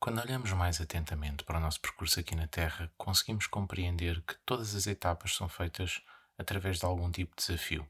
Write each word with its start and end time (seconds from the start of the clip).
Quando 0.00 0.18
olhamos 0.22 0.50
mais 0.54 0.80
atentamente 0.80 1.44
para 1.44 1.58
o 1.58 1.60
nosso 1.60 1.78
percurso 1.78 2.18
aqui 2.18 2.34
na 2.34 2.46
Terra, 2.46 2.90
conseguimos 2.96 3.46
compreender 3.46 4.22
que 4.22 4.34
todas 4.46 4.74
as 4.74 4.86
etapas 4.86 5.36
são 5.36 5.46
feitas 5.46 6.00
através 6.38 6.78
de 6.78 6.86
algum 6.86 7.12
tipo 7.12 7.36
de 7.36 7.46
desafio. 7.46 7.86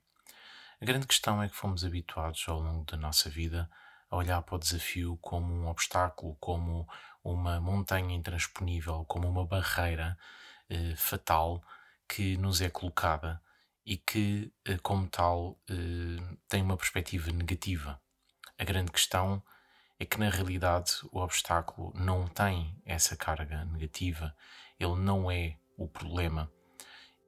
A 0.81 0.85
grande 0.85 1.07
questão 1.07 1.41
é 1.41 1.49
que 1.49 1.55
fomos 1.55 1.85
habituados 1.85 2.45
ao 2.49 2.59
longo 2.59 2.85
da 2.85 2.97
nossa 2.97 3.31
vida 3.31 3.71
a 4.11 4.17
olhar 4.17 4.43
para 4.43 4.57
o 4.57 4.59
desafio 4.59 5.17
como 5.23 5.55
um 5.55 5.69
obstáculo, 5.69 6.37
como 6.41 6.85
uma 7.23 7.61
montanha 7.61 8.13
intransponível, 8.13 9.05
como 9.05 9.29
uma 9.29 9.47
barreira 9.47 10.19
eh, 10.69 10.97
fatal 10.97 11.63
que 12.09 12.37
nos 12.37 12.61
é 12.61 12.69
colocada 12.69 13.41
e 13.87 13.97
que, 13.97 14.53
eh, 14.65 14.79
como 14.79 15.09
tal, 15.09 15.61
eh, 15.71 16.37
tem 16.49 16.61
uma 16.61 16.77
perspectiva 16.77 17.31
negativa. 17.31 18.01
A 18.59 18.65
grande 18.65 18.91
questão 18.91 19.37
é 19.37 19.60
que, 20.05 20.19
na 20.19 20.31
realidade, 20.31 20.93
o 21.13 21.21
obstáculo 21.21 21.93
não 21.95 22.27
tem 22.27 22.75
essa 22.85 23.17
carga 23.17 23.65
negativa, 23.65 24.35
ele 24.79 24.97
não 24.97 25.31
é 25.31 25.57
o 25.77 25.87
problema. 25.87 26.51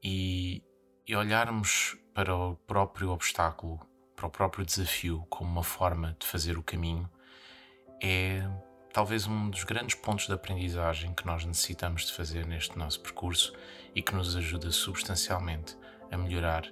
E, 0.03 0.63
e 1.07 1.15
olharmos 1.15 1.97
para 2.15 2.35
o 2.35 2.57
próprio 2.57 3.11
obstáculo, 3.11 3.81
para 4.17 4.27
o 4.27 4.31
próprio 4.31 4.65
desafio, 4.65 5.27
como 5.29 5.51
uma 5.51 5.63
forma 5.63 6.17
de 6.19 6.27
fazer 6.27 6.57
o 6.59 6.63
caminho, 6.63 7.09
é 8.03 8.43
talvez 8.93 9.27
um 9.27 9.49
dos 9.49 9.65
grandes 9.65 9.95
pontos 9.95 10.27
de 10.27 10.33
aprendizagem 10.33 11.15
que 11.15 11.25
nós 11.25 11.45
necessitamos 11.45 12.07
de 12.07 12.13
fazer 12.13 12.47
neste 12.47 12.79
nosso 12.79 13.01
percurso 13.01 13.55
e 13.95 14.03
que 14.03 14.15
nos 14.15 14.37
ajuda 14.37 14.71
substancialmente 14.71 15.77
a 16.11 16.17
melhorar 16.17 16.65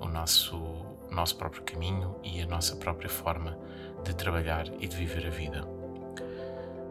o 0.00 0.06
nosso, 0.06 0.56
o 0.56 1.08
nosso 1.10 1.36
próprio 1.36 1.62
caminho 1.62 2.18
e 2.24 2.40
a 2.40 2.46
nossa 2.46 2.74
própria 2.76 3.08
forma 3.08 3.56
de 4.04 4.14
trabalhar 4.14 4.66
e 4.80 4.88
de 4.88 4.96
viver 4.96 5.26
a 5.26 5.30
vida. 5.30 5.62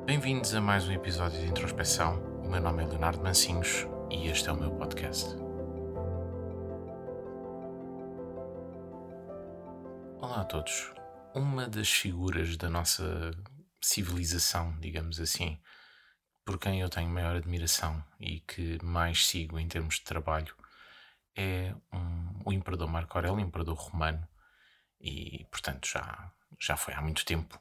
Bem-vindos 0.06 0.54
a 0.54 0.62
mais 0.62 0.88
um 0.88 0.92
episódio 0.92 1.40
de 1.40 1.48
introspeção. 1.48 2.22
O 2.44 2.50
meu 2.50 2.62
nome 2.62 2.84
é 2.84 2.88
Leonardo 2.88 3.22
Mancinhos 3.24 3.88
e 4.12 4.28
este 4.28 4.50
é 4.50 4.52
o 4.52 4.60
meu 4.60 4.72
podcast. 4.72 5.36
Olá 10.22 10.42
a 10.42 10.46
todos. 10.46 10.94
Uma 11.34 11.68
das 11.68 11.90
figuras 11.90 12.56
da 12.58 12.70
nossa 12.70 13.32
civilização, 13.82 14.78
digamos 14.80 15.20
assim, 15.20 15.60
por 16.46 16.60
quem 16.60 16.82
eu 16.82 16.90
tenho 16.90 17.10
maior 17.10 17.36
admiração 17.36 18.04
e 18.20 18.40
que 18.42 18.84
mais 18.84 19.26
sigo 19.26 19.60
em 19.60 19.68
termos 19.68 19.96
de 19.96 20.04
trabalho, 20.04 20.56
é 21.36 21.74
um, 21.92 22.42
o 22.46 22.54
imperador 22.54 22.88
Marco 22.88 23.18
Aurélio, 23.18 23.40
imperador 23.40 23.76
romano, 23.76 24.28
e 25.00 25.46
portanto 25.52 25.88
já, 25.88 26.32
já 26.60 26.78
foi 26.78 26.94
há 26.94 27.02
muito 27.02 27.26
tempo. 27.26 27.60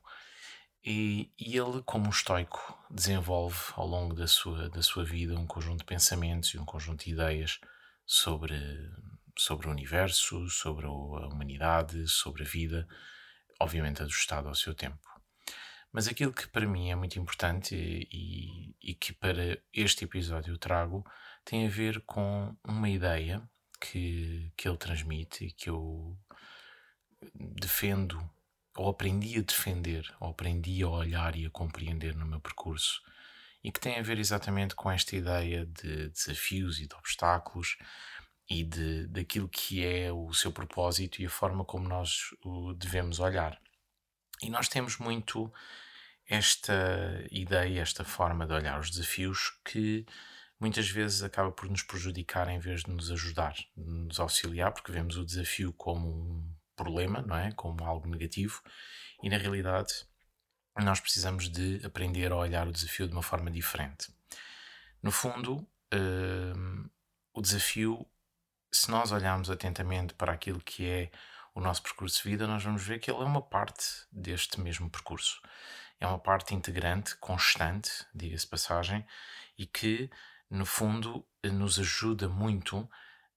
E, 0.85 1.31
e, 1.39 1.57
ele, 1.57 1.83
como 1.85 2.07
um 2.07 2.11
estoico, 2.11 2.79
desenvolve 2.91 3.59
ao 3.75 3.87
longo 3.87 4.15
da 4.15 4.27
sua, 4.27 4.69
da 4.71 4.83
sua 4.83 5.05
vida 5.05 5.39
um 5.39 5.47
conjunto 5.47 5.81
de 5.81 5.85
pensamentos 5.85 6.51
e 6.51 6.59
um 6.59 6.65
conjunto 6.65 7.05
de 7.05 7.11
ideias 7.11 7.61
sobre, 8.07 8.57
sobre 9.37 9.67
o 9.67 9.71
universo, 9.71 10.49
sobre 10.49 10.87
a 10.87 10.91
humanidade, 10.91 12.07
sobre 12.09 12.43
a 12.43 12.47
vida, 12.47 12.89
obviamente 13.61 14.03
ajustado 14.03 14.49
ao 14.49 14.55
seu 14.55 14.75
tempo. 14.75 15.07
Mas 15.93 16.07
aquilo 16.07 16.33
que 16.33 16.47
para 16.47 16.67
mim 16.67 16.91
é 16.91 16.95
muito 16.95 17.19
importante 17.19 17.75
e, 17.75 18.75
e, 18.81 18.95
que 18.95 19.13
para 19.13 19.59
este 19.73 20.05
episódio 20.05 20.53
eu 20.53 20.59
trago 20.59 21.05
tem 21.45 21.67
a 21.67 21.71
ver 21.71 22.01
com 22.03 22.55
uma 22.63 22.89
ideia 22.89 23.43
que, 23.81 24.53
que 24.57 24.69
ele 24.69 24.77
transmite 24.77 25.47
e 25.47 25.53
que 25.53 25.71
eu 25.71 26.17
defendo, 27.35 28.19
ou 28.79 28.89
aprendi 28.89 29.39
a 29.39 29.43
defender, 29.43 30.09
ou 30.21 30.31
aprendi 30.31 30.83
a 30.83 30.89
olhar 30.89 31.35
e 31.35 31.45
a 31.45 31.51
compreender 31.51 32.15
no 32.15 32.25
meu 32.25 32.41
percurso, 32.41 33.03
e 33.63 33.73
que 33.73 33.81
tem 33.81 33.99
a 33.99 34.03
ver 34.03 34.19
exatamente 34.19 34.75
com 34.75 34.91
esta 34.91 35.17
ideia 35.17 35.67
de 35.67 36.09
desafios 36.11 36.79
e 36.79 36.87
de 36.87 36.95
obstáculos 36.95 37.77
e 38.49 38.63
de, 38.63 39.09
daquilo 39.09 39.49
que 39.49 39.85
é 39.85 40.13
o 40.13 40.33
seu 40.33 40.53
propósito 40.53 41.21
e 41.21 41.27
a 41.27 41.31
forma 41.31 41.65
como 41.65 41.89
nós 41.89 42.31
o 42.45 42.73
devemos 42.73 43.19
olhar. 43.19 43.61
E 44.41 44.49
nós 44.49 44.69
temos 44.69 44.97
muito 44.99 45.53
esta 46.25 47.27
ideia, 47.33 47.81
esta 47.81 48.05
forma 48.05 48.47
de 48.47 48.53
olhar 48.53 48.79
os 48.79 48.91
desafios 48.91 49.59
que 49.65 50.07
muitas 50.61 50.89
vezes 50.89 51.23
acaba 51.23 51.51
por 51.51 51.69
nos 51.69 51.83
prejudicar 51.83 52.49
em 52.49 52.61
vez 52.61 52.85
de 52.85 52.91
nos 52.91 53.11
ajudar, 53.11 53.55
de 53.77 53.91
nos 53.91 54.21
auxiliar, 54.21 54.73
porque 54.73 54.93
vemos 54.93 55.17
o 55.17 55.25
desafio 55.25 55.73
como 55.73 56.09
um 56.09 56.58
problema, 56.79 57.21
não 57.23 57.37
é? 57.37 57.53
Como 57.53 57.85
algo 57.85 58.09
negativo, 58.09 58.63
e 59.23 59.29
na 59.29 59.37
realidade 59.37 59.93
nós 60.77 61.01
precisamos 61.01 61.49
de 61.51 61.85
aprender 61.85 62.33
a 62.33 62.37
olhar 62.37 62.67
o 62.69 62.73
desafio 62.73 63.07
de 63.07 63.13
uma 63.13 63.23
forma 63.23 63.51
diferente. 63.51 64.09
No 65.03 65.11
fundo, 65.11 65.57
uh, 65.93 66.91
o 67.35 67.43
desafio, 67.43 68.07
se 68.73 68.91
nós 68.91 69.11
olharmos 69.11 69.51
atentamente 69.51 70.15
para 70.15 70.33
aquilo 70.33 70.61
que 70.61 70.89
é 70.89 71.11
o 71.55 71.61
nosso 71.61 71.83
percurso 71.83 72.23
de 72.23 72.31
vida, 72.31 72.47
nós 72.47 72.63
vamos 72.63 72.85
ver 72.85 73.01
que 73.01 73.11
ele 73.11 73.21
é 73.21 73.25
uma 73.25 73.43
parte 73.43 73.85
deste 74.13 74.61
mesmo 74.61 74.89
percurso. 74.89 75.43
É 76.01 76.07
uma 76.07 76.19
parte 76.19 76.55
integrante, 76.55 77.17
constante, 77.17 77.91
diga-se 78.15 78.47
passagem, 78.47 79.05
e 79.59 79.67
que 79.67 80.09
no 80.51 80.65
fundo, 80.65 81.27
nos 81.45 81.79
ajuda 81.79 82.29
muito 82.29 82.89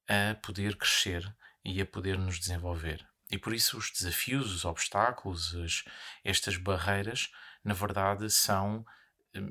a 0.08 0.35
poder 0.35 0.78
crescer 0.78 1.35
e 1.63 1.81
a 1.81 1.85
poder 1.85 2.18
nos 2.18 2.40
desenvolver. 2.40 3.06
E 3.31 3.38
por 3.38 3.53
isso 3.53 3.78
os 3.78 3.90
desafios, 3.90 4.53
os 4.53 4.66
obstáculos, 4.66 5.56
as, 5.56 5.86
estas 6.24 6.58
barreiras, 6.58 7.31
na 7.64 7.74
verdade, 7.74 8.30
são 8.30 8.86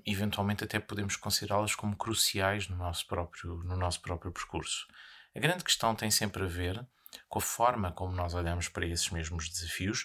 eventualmente 0.05 0.63
até 0.63 0.79
podemos 0.79 1.17
considerá-las 1.17 1.75
como 1.75 1.97
cruciais 1.97 2.69
no 2.69 2.77
nosso 2.77 3.07
próprio 3.07 3.63
no 3.65 3.77
nosso 3.77 4.03
próprio 4.03 4.31
percurso. 4.31 4.87
A 5.35 5.41
grande 5.41 5.65
questão 5.65 5.95
tem 5.95 6.11
sempre 6.11 6.43
a 6.43 6.47
ver 6.47 6.87
com 7.29 7.39
a 7.39 7.43
forma 7.43 7.91
como 7.91 8.13
nós 8.13 8.35
olhamos 8.35 8.69
para 8.69 8.87
esses 8.87 9.09
mesmos 9.09 9.49
desafios, 9.49 10.05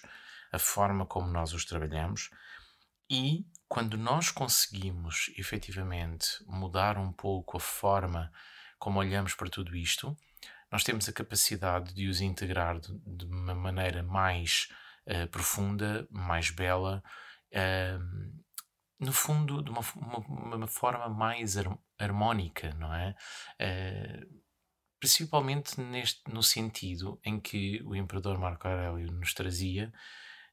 a 0.50 0.58
forma 0.58 1.04
como 1.04 1.28
nós 1.28 1.52
os 1.52 1.66
trabalhamos 1.66 2.30
e 3.10 3.44
quando 3.68 3.98
nós 3.98 4.30
conseguimos 4.30 5.30
efetivamente 5.36 6.42
mudar 6.46 6.96
um 6.96 7.12
pouco 7.12 7.58
a 7.58 7.60
forma 7.60 8.32
como 8.78 8.98
olhamos 8.98 9.34
para 9.34 9.50
tudo 9.50 9.76
isto, 9.76 10.16
nós 10.76 10.84
temos 10.84 11.08
a 11.08 11.12
capacidade 11.12 11.94
de 11.94 12.06
os 12.06 12.20
integrar 12.20 12.78
de, 12.78 12.92
de 13.06 13.24
uma 13.24 13.54
maneira 13.54 14.02
mais 14.02 14.68
uh, 15.06 15.26
profunda, 15.28 16.06
mais 16.10 16.50
bela, 16.50 17.02
uh, 17.54 18.42
no 19.00 19.10
fundo, 19.10 19.62
de 19.62 19.70
uma, 19.70 19.80
uma, 19.96 20.18
uma 20.56 20.66
forma 20.66 21.08
mais 21.08 21.56
har 21.56 21.78
harmónica, 21.98 22.74
não 22.74 22.92
é? 22.92 23.16
Uh, 23.58 24.42
principalmente 25.00 25.80
neste, 25.80 26.20
no 26.30 26.42
sentido 26.42 27.18
em 27.24 27.40
que 27.40 27.80
o 27.82 27.96
imperador 27.96 28.38
Marco 28.38 28.68
Aurélio 28.68 29.10
nos 29.12 29.32
trazia 29.32 29.90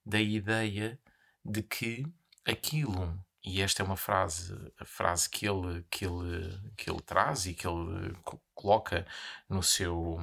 da 0.06 0.22
ideia 0.22 0.98
de 1.44 1.64
que 1.64 2.06
aquilo, 2.46 3.20
e 3.44 3.62
esta 3.62 3.84
é 3.84 3.86
uma 3.86 3.98
frase, 3.98 4.56
frase 4.86 5.30
que 5.30 5.46
ele, 5.46 5.86
que 5.90 6.06
ele, 6.06 6.58
que 6.78 6.90
ele 6.90 7.02
traz 7.02 7.46
e 7.46 7.54
que 7.54 7.68
ele 7.68 8.16
coloca 8.56 9.06
no 9.50 9.62
seu, 9.62 10.18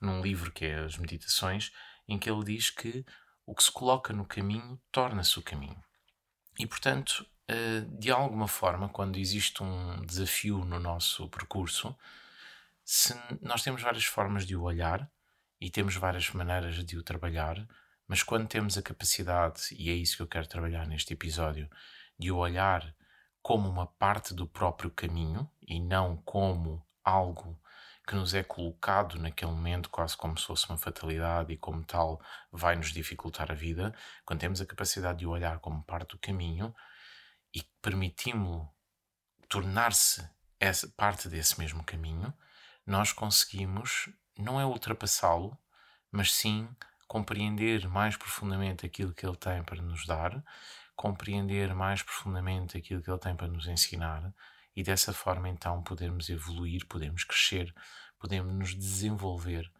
num 0.00 0.20
livro 0.20 0.50
que 0.50 0.64
é 0.64 0.80
as 0.80 0.98
Meditações, 0.98 1.72
em 2.08 2.18
que 2.18 2.28
ele 2.28 2.44
diz 2.44 2.70
que 2.70 3.06
o 3.46 3.54
que 3.54 3.62
se 3.62 3.70
coloca 3.70 4.12
no 4.12 4.26
caminho 4.26 4.80
torna-se 4.90 5.38
o 5.38 5.42
caminho. 5.42 5.80
E, 6.58 6.66
portanto, 6.66 7.24
eh, 7.46 7.82
de 7.88 8.10
alguma 8.10 8.48
forma, 8.48 8.88
quando 8.88 9.18
existe 9.18 9.62
um 9.62 10.04
desafio 10.04 10.64
no 10.64 10.80
nosso 10.80 11.28
percurso, 11.28 11.96
nós 13.40 13.62
temos 13.62 13.82
várias 13.82 14.04
formas 14.04 14.44
de 14.44 14.56
o 14.56 14.62
olhar 14.62 15.08
e 15.60 15.70
temos 15.70 15.94
várias 15.96 16.30
maneiras 16.30 16.84
de 16.84 16.98
o 16.98 17.02
trabalhar, 17.02 17.66
mas 18.08 18.22
quando 18.22 18.48
temos 18.48 18.76
a 18.76 18.82
capacidade, 18.82 19.68
e 19.72 19.90
é 19.90 19.94
isso 19.94 20.16
que 20.16 20.22
eu 20.22 20.26
quero 20.26 20.48
trabalhar 20.48 20.86
neste 20.86 21.12
episódio, 21.12 21.68
de 22.18 22.30
o 22.30 22.36
olhar 22.36 22.94
como 23.42 23.68
uma 23.68 23.86
parte 23.86 24.34
do 24.34 24.46
próprio 24.46 24.90
caminho 24.90 25.48
e 25.62 25.78
não 25.80 26.16
como 26.18 26.84
algo 27.04 27.60
que 28.06 28.14
nos 28.14 28.34
é 28.34 28.42
colocado 28.42 29.18
naquele 29.18 29.50
momento 29.50 29.90
quase 29.90 30.16
como 30.16 30.38
se 30.38 30.46
fosse 30.46 30.68
uma 30.68 30.78
fatalidade 30.78 31.52
e 31.52 31.56
como 31.56 31.84
tal 31.84 32.20
vai 32.52 32.76
nos 32.76 32.92
dificultar 32.92 33.50
a 33.50 33.54
vida, 33.54 33.94
quando 34.24 34.40
temos 34.40 34.60
a 34.60 34.66
capacidade 34.66 35.18
de 35.18 35.26
o 35.26 35.30
olhar 35.30 35.58
como 35.58 35.82
parte 35.82 36.10
do 36.10 36.18
caminho 36.18 36.74
e 37.52 37.62
permitimos-lo 37.82 38.68
tornar-se 39.48 40.28
parte 40.96 41.28
desse 41.28 41.58
mesmo 41.58 41.84
caminho, 41.84 42.32
nós 42.86 43.12
conseguimos 43.12 44.08
não 44.38 44.60
é 44.60 44.66
ultrapassá-lo, 44.66 45.56
mas 46.10 46.32
sim 46.32 46.68
compreender 47.06 47.88
mais 47.88 48.16
profundamente 48.16 48.84
aquilo 48.84 49.12
que 49.14 49.26
ele 49.26 49.36
tem 49.36 49.62
para 49.62 49.80
nos 49.82 50.06
dar, 50.06 50.42
compreender 50.94 51.74
mais 51.74 52.02
profundamente 52.02 52.76
aquilo 52.76 53.02
que 53.02 53.10
ele 53.10 53.18
tem 53.18 53.36
para 53.36 53.48
nos 53.48 53.66
ensinar 53.66 54.32
e 54.74 54.82
dessa 54.82 55.12
forma 55.12 55.48
então 55.48 55.82
podermos 55.82 56.28
evoluir, 56.28 56.86
podemos 56.86 57.24
crescer, 57.24 57.74
podemos 58.18 58.52
nos 58.52 58.74
desenvolver 58.74 59.70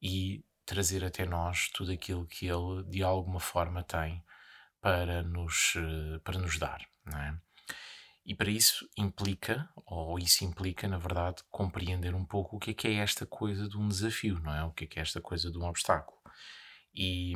e 0.00 0.44
trazer 0.64 1.04
até 1.04 1.24
nós 1.24 1.68
tudo 1.70 1.92
aquilo 1.92 2.26
que 2.26 2.46
ele 2.46 2.84
de 2.84 3.02
alguma 3.02 3.40
forma 3.40 3.82
tem 3.82 4.22
para 4.80 5.22
nos, 5.22 5.74
eh, 5.76 6.18
para 6.20 6.38
nos 6.38 6.58
dar. 6.58 6.86
Não 7.04 7.18
é? 7.18 7.38
E 8.24 8.34
para 8.34 8.50
isso 8.50 8.86
implica, 8.96 9.66
ou 9.86 10.18
isso 10.18 10.44
implica, 10.44 10.86
na 10.86 10.98
verdade, 10.98 11.42
compreender 11.50 12.14
um 12.14 12.26
pouco 12.26 12.56
o 12.56 12.58
que 12.60 12.72
é 12.72 12.74
que 12.74 12.88
é 12.88 12.94
esta 12.96 13.24
coisa 13.24 13.66
de 13.66 13.78
um 13.78 13.88
desafio, 13.88 14.38
não 14.40 14.54
é? 14.54 14.64
O 14.64 14.70
que 14.70 14.84
é 14.84 14.86
que 14.86 14.98
é 14.98 15.02
esta 15.02 15.18
coisa 15.18 15.50
de 15.50 15.56
um 15.56 15.64
obstáculo. 15.64 16.17
E, 16.94 17.34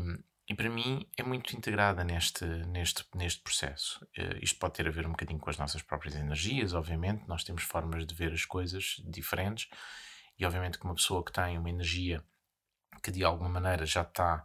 e 0.49 0.54
para 0.54 0.69
mim 0.69 1.06
é 1.16 1.22
muito 1.22 1.56
integrada 1.56 2.04
neste, 2.04 2.44
neste, 2.44 3.04
neste 3.14 3.40
processo. 3.43 4.04
Uh, 4.19 4.43
isto 4.43 4.58
pode 4.58 4.75
ter 4.75 4.88
a 4.88 4.90
ver 4.90 5.06
um 5.06 5.10
bocadinho 5.10 5.38
com 5.38 5.50
as 5.50 5.58
nossas 5.58 5.82
próprias 5.82 6.14
energias, 6.14 6.75
obviamente, 6.75 7.26
nós 7.28 7.44
temos 7.44 7.62
formas 7.62 8.06
de 8.06 8.14
ver 8.14 8.32
as 8.32 8.44
coisas 8.44 8.96
diferentes, 9.04 9.69
e 10.38 10.44
obviamente 10.44 10.78
que 10.78 10.84
uma 10.84 10.94
pessoa 10.94 11.25
que 11.25 11.32
tem 11.32 11.58
uma 11.58 11.70
energia 11.70 12.25
que 13.02 13.10
de 13.10 13.25
alguma 13.25 13.49
maneira 13.49 13.87
já 13.87 14.02
está 14.02 14.43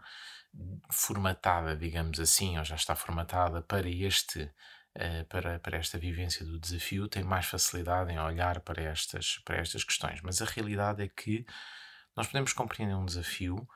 formatada, 0.90 1.76
digamos 1.76 2.20
assim, 2.20 2.58
ou 2.58 2.64
já 2.64 2.76
está 2.76 2.96
formatada 2.96 3.62
para 3.62 3.90
este 3.90 4.44
uh, 4.44 5.26
para, 5.30 5.60
para 5.60 5.78
esta 5.78 5.98
vivência 5.98 6.46
do 6.46 6.60
desafio, 6.60 7.08
tem 7.08 7.24
mais 7.24 7.46
facilidade 7.46 8.12
em 8.12 8.20
olhar 8.20 8.60
para 8.62 8.82
estas, 8.82 9.40
para 9.46 9.58
estas 9.58 9.84
questões. 9.84 10.22
Mas 10.22 10.42
a 10.42 10.46
realidade 10.46 11.04
é 11.04 11.08
que 11.08 11.46
nós 12.16 12.28
podemos 12.28 12.54
compreender 12.54 12.96
um 12.96 13.06
desafio 13.06 13.68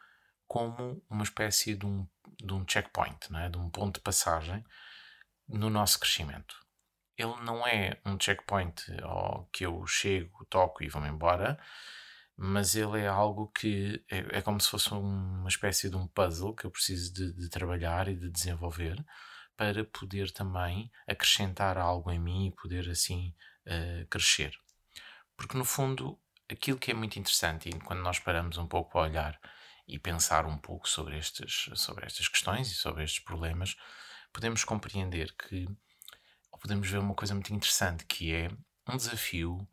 como 0.51 1.01
uma 1.09 1.24
espécie 1.24 1.75
de 1.77 1.86
um, 1.86 2.06
de 2.38 2.53
um 2.53 2.65
checkpoint, 2.68 3.31
não 3.31 3.39
é? 3.39 3.48
de 3.48 3.57
um 3.57 3.69
ponto 3.69 3.95
de 3.95 4.01
passagem 4.01 4.62
no 5.48 5.69
nosso 5.69 5.98
crescimento. 5.98 6.53
Ele 7.18 7.38
não 7.45 7.65
é 7.65 8.01
um 8.06 8.19
checkpoint 8.19 8.83
ó, 9.01 9.45
que 9.53 9.65
eu 9.65 9.88
chego, 9.88 10.45
toco 10.50 10.83
e 10.83 10.89
vou-me 10.89 11.07
embora, 11.07 11.57
mas 12.36 12.75
ele 12.75 13.00
é 13.00 13.07
algo 13.07 13.48
que 13.48 14.03
é, 14.12 14.39
é, 14.39 14.42
como 14.42 14.59
se 14.59 14.69
fosse 14.69 14.94
uma 14.94 15.48
espécie 15.48 15.89
de 15.89 15.95
um 15.95 16.06
puzzle 16.06 16.53
que 16.53 16.65
eu 16.65 16.71
preciso 16.71 17.13
de, 17.13 17.31
de, 17.31 17.50
trabalhar 17.50 18.09
e 18.09 18.15
de 18.18 18.30
desenvolver 18.30 19.01
para 19.56 19.86
poder 19.86 20.33
também 20.33 20.92
acrescentar 21.07 21.77
algo 21.77 22.12
em 22.12 22.19
mim 22.19 22.48
e 22.48 22.56
poder 22.62 22.89
assim 22.89 23.33
uh, 23.68 24.06
crescer. 24.07 24.51
Porque 25.38 25.57
no 25.57 25.63
fundo, 25.63 26.19
aquilo 26.51 26.77
que 26.77 26.92
é 26.92 26.94
muito 26.94 27.18
interessante, 27.18 27.69
e 27.69 27.80
quando 27.80 28.01
nós 28.01 28.19
paramos 28.19 28.57
um 28.57 28.68
pouco 28.68 29.00
a 29.00 29.03
olhar 29.03 29.39
e 29.91 29.99
pensar 29.99 30.45
um 30.45 30.57
pouco 30.57 30.88
sobre, 30.88 31.17
estes, 31.17 31.69
sobre 31.75 32.05
estas 32.05 32.27
questões 32.27 32.71
e 32.71 32.75
sobre 32.75 33.03
estes 33.03 33.21
problemas, 33.23 33.75
podemos 34.31 34.63
compreender 34.63 35.35
que, 35.35 35.67
ou 36.49 36.57
podemos 36.57 36.89
ver 36.89 36.99
uma 36.99 37.13
coisa 37.13 37.33
muito 37.33 37.53
interessante, 37.53 38.05
que 38.05 38.33
é 38.33 38.49
um 38.88 38.95
desafio 38.95 39.67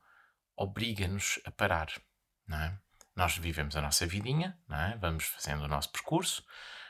obriga-nos 0.57 1.39
a 1.45 1.53
parar, 1.53 1.89
não 2.47 2.59
é? 2.59 2.79
Nós 3.15 3.37
vivemos 3.37 3.77
a 3.77 3.81
nossa 3.81 4.07
vidinha, 4.07 4.59
não 4.69 4.77
é? 4.77 4.97
vamos 4.97 5.25
fazendo 5.25 5.65
o 5.65 5.69
nosso 5.69 5.91
percurso, 5.91 6.45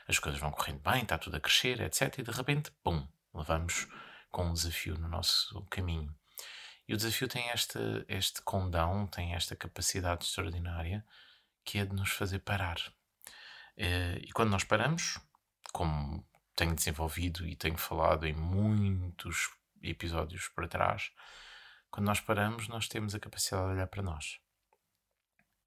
as 0.07 0.17
coisas 0.17 0.41
vão 0.41 0.51
correndo 0.51 0.81
bem, 0.81 1.03
está 1.03 1.17
tudo 1.17 1.37
a 1.37 1.39
crescer, 1.39 1.79
etc. 1.81 2.17
E 2.17 2.23
de 2.23 2.31
repente, 2.31 2.71
pum, 2.83 3.07
levamos 3.33 3.87
com 4.31 4.45
um 4.45 4.53
desafio 4.53 4.97
no 4.97 5.07
nosso 5.07 5.63
caminho. 5.69 6.15
E 6.87 6.93
o 6.95 6.97
desafio 6.97 7.27
tem 7.27 7.47
este, 7.49 7.79
este 8.07 8.41
condão, 8.41 9.05
tem 9.05 9.35
esta 9.35 9.55
capacidade 9.55 10.25
extraordinária 10.25 11.05
que 11.63 11.77
é 11.77 11.85
de 11.85 11.95
nos 11.95 12.09
fazer 12.09 12.39
parar. 12.39 12.79
Eh, 13.79 14.19
e 14.23 14.31
quando 14.33 14.49
nós 14.49 14.65
paramos, 14.65 15.17
como 15.71 16.27
tenho 16.53 16.75
desenvolvido 16.75 17.47
e 17.47 17.55
tenho 17.55 17.77
falado 17.77 18.27
em 18.27 18.33
muitos 18.33 19.49
episódios 19.81 20.49
para 20.49 20.67
trás, 20.67 21.13
quando 21.89 22.07
nós 22.07 22.19
paramos, 22.19 22.67
nós 22.67 22.89
temos 22.89 23.15
a 23.15 23.19
capacidade 23.19 23.67
de 23.67 23.71
olhar 23.71 23.87
para 23.87 24.03
nós. 24.03 24.37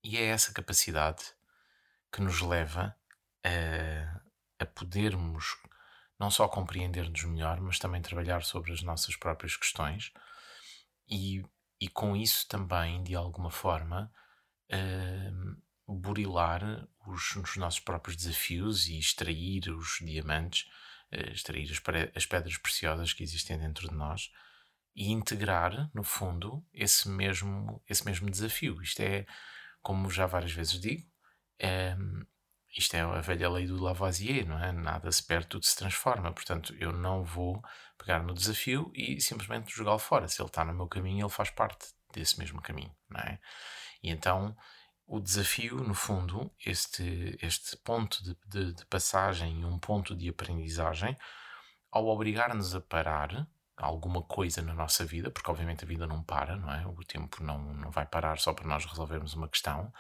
E 0.05 0.19
é 0.19 0.27
essa 0.27 0.53
capacidade 0.53 1.25
que 2.13 2.21
nos 2.21 2.43
leva 2.43 2.95
a, 3.43 4.21
a 4.59 4.67
podermos 4.67 5.57
não 6.19 6.31
só 6.31 6.47
compreender-nos 6.47 7.25
melhor, 7.25 7.61
mas 7.63 7.79
também 7.79 8.03
trabalhar 8.03 8.43
sobre 8.43 8.73
as 8.73 8.83
nossas 8.83 9.17
próprias 9.17 9.57
questões 9.57 10.13
e, 11.09 11.43
e 11.81 11.89
com 11.89 12.15
isso 12.15 12.47
também, 12.47 13.03
de 13.03 13.15
alguma 13.15 13.51
forma, 13.51 14.13
uh, 14.71 15.63
burilar 15.87 16.89
os, 17.07 17.37
os, 17.37 17.57
nossos 17.57 17.81
próprios 17.81 18.17
desafios 18.17 18.87
e 18.87 18.99
extrair 18.99 19.69
os 19.71 19.99
diamantes, 20.01 20.69
uh, 21.13 21.31
extrair 21.33 21.71
as, 21.71 21.83
as 22.15 22.27
pedras 22.27 22.57
preciosas 22.57 23.13
que 23.13 23.23
existem 23.23 23.59
dentro 23.59 23.89
de 23.89 23.95
nós 23.95 24.31
e 24.95 25.11
integrar, 25.11 25.91
no 25.95 26.05
fundo, 26.05 26.65
esse 26.73 27.09
mesmo, 27.09 27.83
esse 27.89 28.05
mesmo 28.05 28.31
desafio. 28.31 28.83
Isto 28.83 29.01
é, 29.01 29.27
como 29.81 30.11
já 30.11 30.27
várias 30.27 30.53
vezes 30.53 30.79
digo, 30.81 31.11
é, 31.59 31.97
isto 32.77 32.95
é 32.95 33.01
a 33.01 33.21
velha 33.21 33.51
lei 33.51 33.67
do 33.67 33.83
Lavoisier, 33.83 34.47
não 34.47 34.59
é? 34.59 34.73
Nada 34.73 35.11
se 35.13 35.23
perde, 35.23 35.49
tudo 35.49 35.65
se 35.65 35.77
transforma. 35.77 36.33
Portanto, 36.33 36.75
eu 36.79 36.93
não 36.93 37.23
vou 37.23 37.63
pegar 37.99 38.23
no 38.23 38.35
desafio 38.35 38.91
e 38.95 39.21
simplesmente 39.21 39.75
jogá-lo 39.75 39.99
fora. 39.99 40.27
Se 40.27 40.41
ele 40.41 40.49
está 40.49 40.65
no 40.65 40.75
meu 40.75 40.89
caminho, 40.89 41.25
ele 41.25 41.33
faz 41.33 41.51
parte 41.51 41.87
desse 42.13 42.39
mesmo 42.39 42.61
caminho, 42.61 42.95
não 43.11 43.21
é? 43.21 43.39
E 44.03 44.11
então, 44.11 44.57
o 45.15 45.21
desafio, 45.21 45.77
no 45.77 45.95
fundo, 45.95 46.51
este, 46.65 47.39
este 47.43 47.77
ponto 47.77 48.23
de, 48.23 48.37
de, 48.47 48.73
de 48.73 48.87
passagem 48.87 49.61
e 49.61 49.65
um 49.65 49.79
ponto 49.79 50.15
de 50.15 50.29
aprendizagem, 50.29 51.17
ao 51.91 52.07
obrigar-nos 52.07 52.75
a 52.75 52.81
parar 52.81 53.47
alguma 53.77 54.23
coisa 54.23 54.63
na 54.63 54.75
nossa 54.75 55.05
vida, 55.05 55.31
porque 55.31 55.51
obviamente 55.51 55.85
a 55.85 55.89
vida 55.89 56.07
não 56.07 56.23
para, 56.23 56.57
não 56.57 56.73
é? 56.73 56.87
O 56.87 57.05
tempo 57.05 57.43
não, 57.43 57.59
não 57.75 57.91
vai 57.91 58.07
parar 58.07 58.39
só 58.39 58.53
para 58.53 58.67
nós 58.67 58.85
resolvermos 58.85 59.35
uma 59.35 59.49
questão 59.49 59.93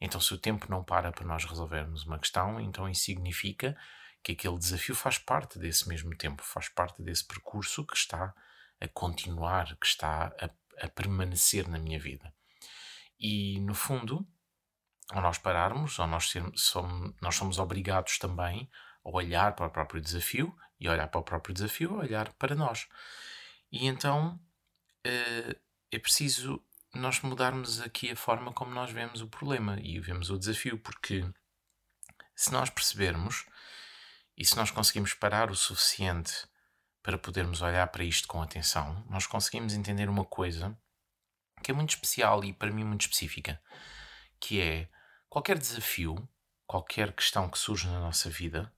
então, 0.00 0.20
se 0.20 0.34
o 0.34 0.38
tempo 0.38 0.66
não 0.68 0.82
para 0.84 1.12
para 1.12 1.24
nós 1.24 1.44
resolvermos 1.44 2.04
uma 2.04 2.18
questão, 2.18 2.60
então 2.60 2.88
isso 2.88 3.04
significa 3.04 3.76
que 4.22 4.32
aquele 4.32 4.58
desafio 4.58 4.94
faz 4.94 5.18
parte 5.18 5.58
desse 5.58 5.88
mesmo 5.88 6.14
tempo, 6.16 6.42
faz 6.42 6.68
parte 6.68 7.02
desse 7.02 7.24
percurso 7.26 7.86
que 7.86 7.96
está 7.96 8.34
a 8.80 8.88
continuar, 8.88 9.76
que 9.76 9.86
está 9.86 10.34
a, 10.40 10.50
a 10.84 10.88
permanecer 10.88 11.68
na 11.68 11.78
minha 11.78 11.98
vida. 11.98 12.34
E, 13.18 13.60
no 13.60 13.74
fundo, 13.74 14.26
ao 15.10 15.22
nós 15.22 15.38
pararmos, 15.38 15.98
ao 15.98 16.06
nós, 16.06 16.32
somos, 16.54 17.14
nós 17.20 17.34
somos 17.34 17.58
obrigados 17.58 18.18
também 18.18 18.70
a 19.04 19.10
olhar 19.10 19.54
para 19.54 19.66
o 19.66 19.70
próprio 19.70 20.00
desafio 20.00 20.56
e 20.80 20.88
olhar 20.88 21.08
para 21.08 21.20
o 21.20 21.24
próprio 21.24 21.54
desafio, 21.54 21.94
olhar 21.94 22.32
para 22.34 22.54
nós. 22.54 22.88
E 23.70 23.86
então 23.86 24.40
uh, 25.06 25.60
é 25.90 25.98
preciso 25.98 26.62
nós 26.94 27.20
mudarmos 27.20 27.80
aqui 27.80 28.10
a 28.10 28.16
forma 28.16 28.52
como 28.52 28.72
nós 28.72 28.90
vemos 28.90 29.20
o 29.20 29.28
problema 29.28 29.78
e 29.80 29.98
vemos 29.98 30.30
o 30.30 30.38
desafio, 30.38 30.78
porque 30.78 31.24
se 32.34 32.52
nós 32.52 32.70
percebermos 32.70 33.46
e 34.36 34.44
se 34.44 34.56
nós 34.56 34.70
conseguimos 34.70 35.12
parar 35.14 35.50
o 35.50 35.56
suficiente 35.56 36.46
para 37.02 37.18
podermos 37.18 37.62
olhar 37.62 37.86
para 37.88 38.04
isto 38.04 38.26
com 38.26 38.40
atenção, 38.40 39.04
nós 39.10 39.26
conseguimos 39.26 39.74
entender 39.74 40.08
uma 40.08 40.24
coisa 40.24 40.76
que 41.62 41.70
é 41.70 41.74
muito 41.74 41.90
especial 41.90 42.44
e 42.44 42.52
para 42.52 42.70
mim 42.70 42.84
muito 42.84 43.02
específica, 43.02 43.60
que 44.44 44.60
é 44.60 44.90
qualquer 45.26 45.56
desafio, 45.56 46.28
qualquer 46.66 47.14
questão 47.14 47.48
que 47.48 47.58
surge 47.58 47.88
na 47.88 47.98
nossa 47.98 48.28
vida, 48.28 48.70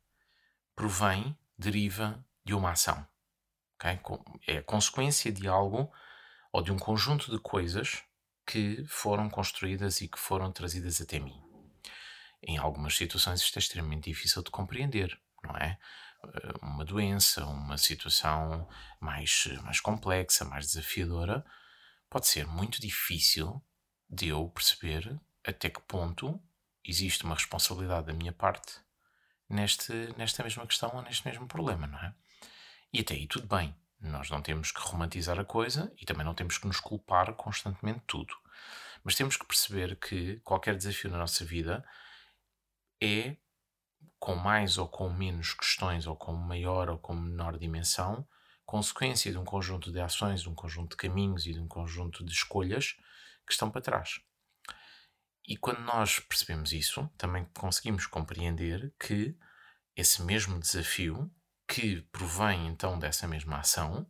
provém, 0.77 1.37
deriva 1.59 2.25
de 2.45 2.55
uma 2.55 2.71
ação. 2.71 3.05
Okay? 3.75 3.99
É 4.47 4.59
a 4.59 4.63
consequência 4.63 5.33
de 5.33 5.49
algo 5.49 5.93
ou 6.53 6.63
de 6.63 6.71
um 6.71 6.79
conjunto 6.79 7.33
de 7.33 7.41
coisas 7.41 8.05
que 8.47 8.85
foram 8.87 9.29
construídas 9.29 10.01
e 10.01 10.07
que 10.07 10.21
foram 10.21 10.53
trazidas 10.53 11.01
até 11.01 11.19
mim. 11.19 11.43
Em 12.41 12.59
algumas 12.59 12.97
situações 12.97 13.43
isto 13.43 13.57
é 13.57 13.59
extremamente 13.59 14.09
difícil 14.09 14.45
de 14.45 14.53
compreender, 14.53 15.21
não 15.43 15.57
é? 15.57 15.77
Eh, 16.23 16.53
uma 16.63 16.85
doença, 16.85 17.45
uma 17.45 17.77
situação 17.77 18.69
mais, 19.01 19.49
mais 19.65 19.81
complexa, 19.81 20.45
mais 20.45 20.67
desafiadora, 20.67 21.45
pode 22.09 22.29
ser 22.29 22.47
muito 22.47 22.81
difícil 22.81 23.61
de 24.09 24.29
eu 24.29 24.49
perceber 24.51 25.21
até 25.47 25.71
que 25.71 25.81
ponto 25.83 26.41
existe 26.85 27.25
uma 27.25 27.35
responsabilidade 27.35 28.09
da 28.09 28.13
minha 28.13 28.33
parte 28.33 28.81
neste, 29.49 29.93
nesta 30.17 30.43
mesma 30.43 30.67
questão 30.67 30.91
ou 30.95 31.03
neste 31.03 31.27
mesmo 31.27 31.47
problema, 31.47 31.87
não 31.87 31.99
é? 31.99 32.15
E 32.93 33.01
até 33.01 33.15
aí 33.15 33.27
tudo 33.27 33.47
bem. 33.47 33.75
Nós 34.01 34.29
não 34.29 34.43
temos 34.43 34.71
que 34.71 34.81
romantizar 34.81 35.39
a 35.39 35.45
coisa 35.45 35.93
e 36.01 36.05
também 36.05 36.25
não 36.25 36.35
temos 36.35 36.59
que 36.59 36.67
nos 36.67 36.81
culpar 36.81 37.33
constantemente 37.35 38.03
tudo. 38.07 38.35
Mas 39.03 39.15
temos 39.15 39.37
que 39.37 39.47
perceber 39.47 39.97
que 39.97 40.41
qualquer 40.41 40.77
desafio 40.77 41.11
na 41.11 41.19
nossa 41.19 41.45
vida 41.45 41.85
é, 43.01 43.37
com 44.19 44.35
mais 44.35 44.79
ou 44.79 44.89
com 44.89 45.09
menos 45.09 45.55
questões, 45.55 46.07
ou 46.07 46.17
com 46.17 46.33
maior 46.33 46.91
ou 46.91 46.99
com 46.99 47.15
menor 47.15 47.59
dimensão, 47.59 48.27
consequência 48.65 49.31
de 49.31 49.39
um 49.39 49.45
conjunto 49.45 49.93
de 49.93 50.01
ações, 50.01 50.43
de 50.43 50.49
um 50.49 50.55
conjunto 50.55 50.91
de 50.91 50.97
caminhos 50.97 51.47
e 51.47 51.53
de 51.53 51.61
um 51.61 51.69
conjunto 51.69 52.25
de 52.25 52.33
escolhas 52.33 52.97
que 53.47 53.53
estão 53.53 53.71
para 53.71 53.81
trás. 53.81 54.21
E 55.47 55.57
quando 55.57 55.81
nós 55.81 56.19
percebemos 56.19 56.73
isso, 56.73 57.09
também 57.17 57.47
conseguimos 57.55 58.07
compreender 58.07 58.93
que 58.99 59.37
esse 59.95 60.23
mesmo 60.23 60.59
desafio 60.59 61.31
que 61.67 62.03
provém 62.13 62.67
então 62.67 62.99
dessa 62.99 63.27
mesma 63.27 63.59
ação, 63.59 64.07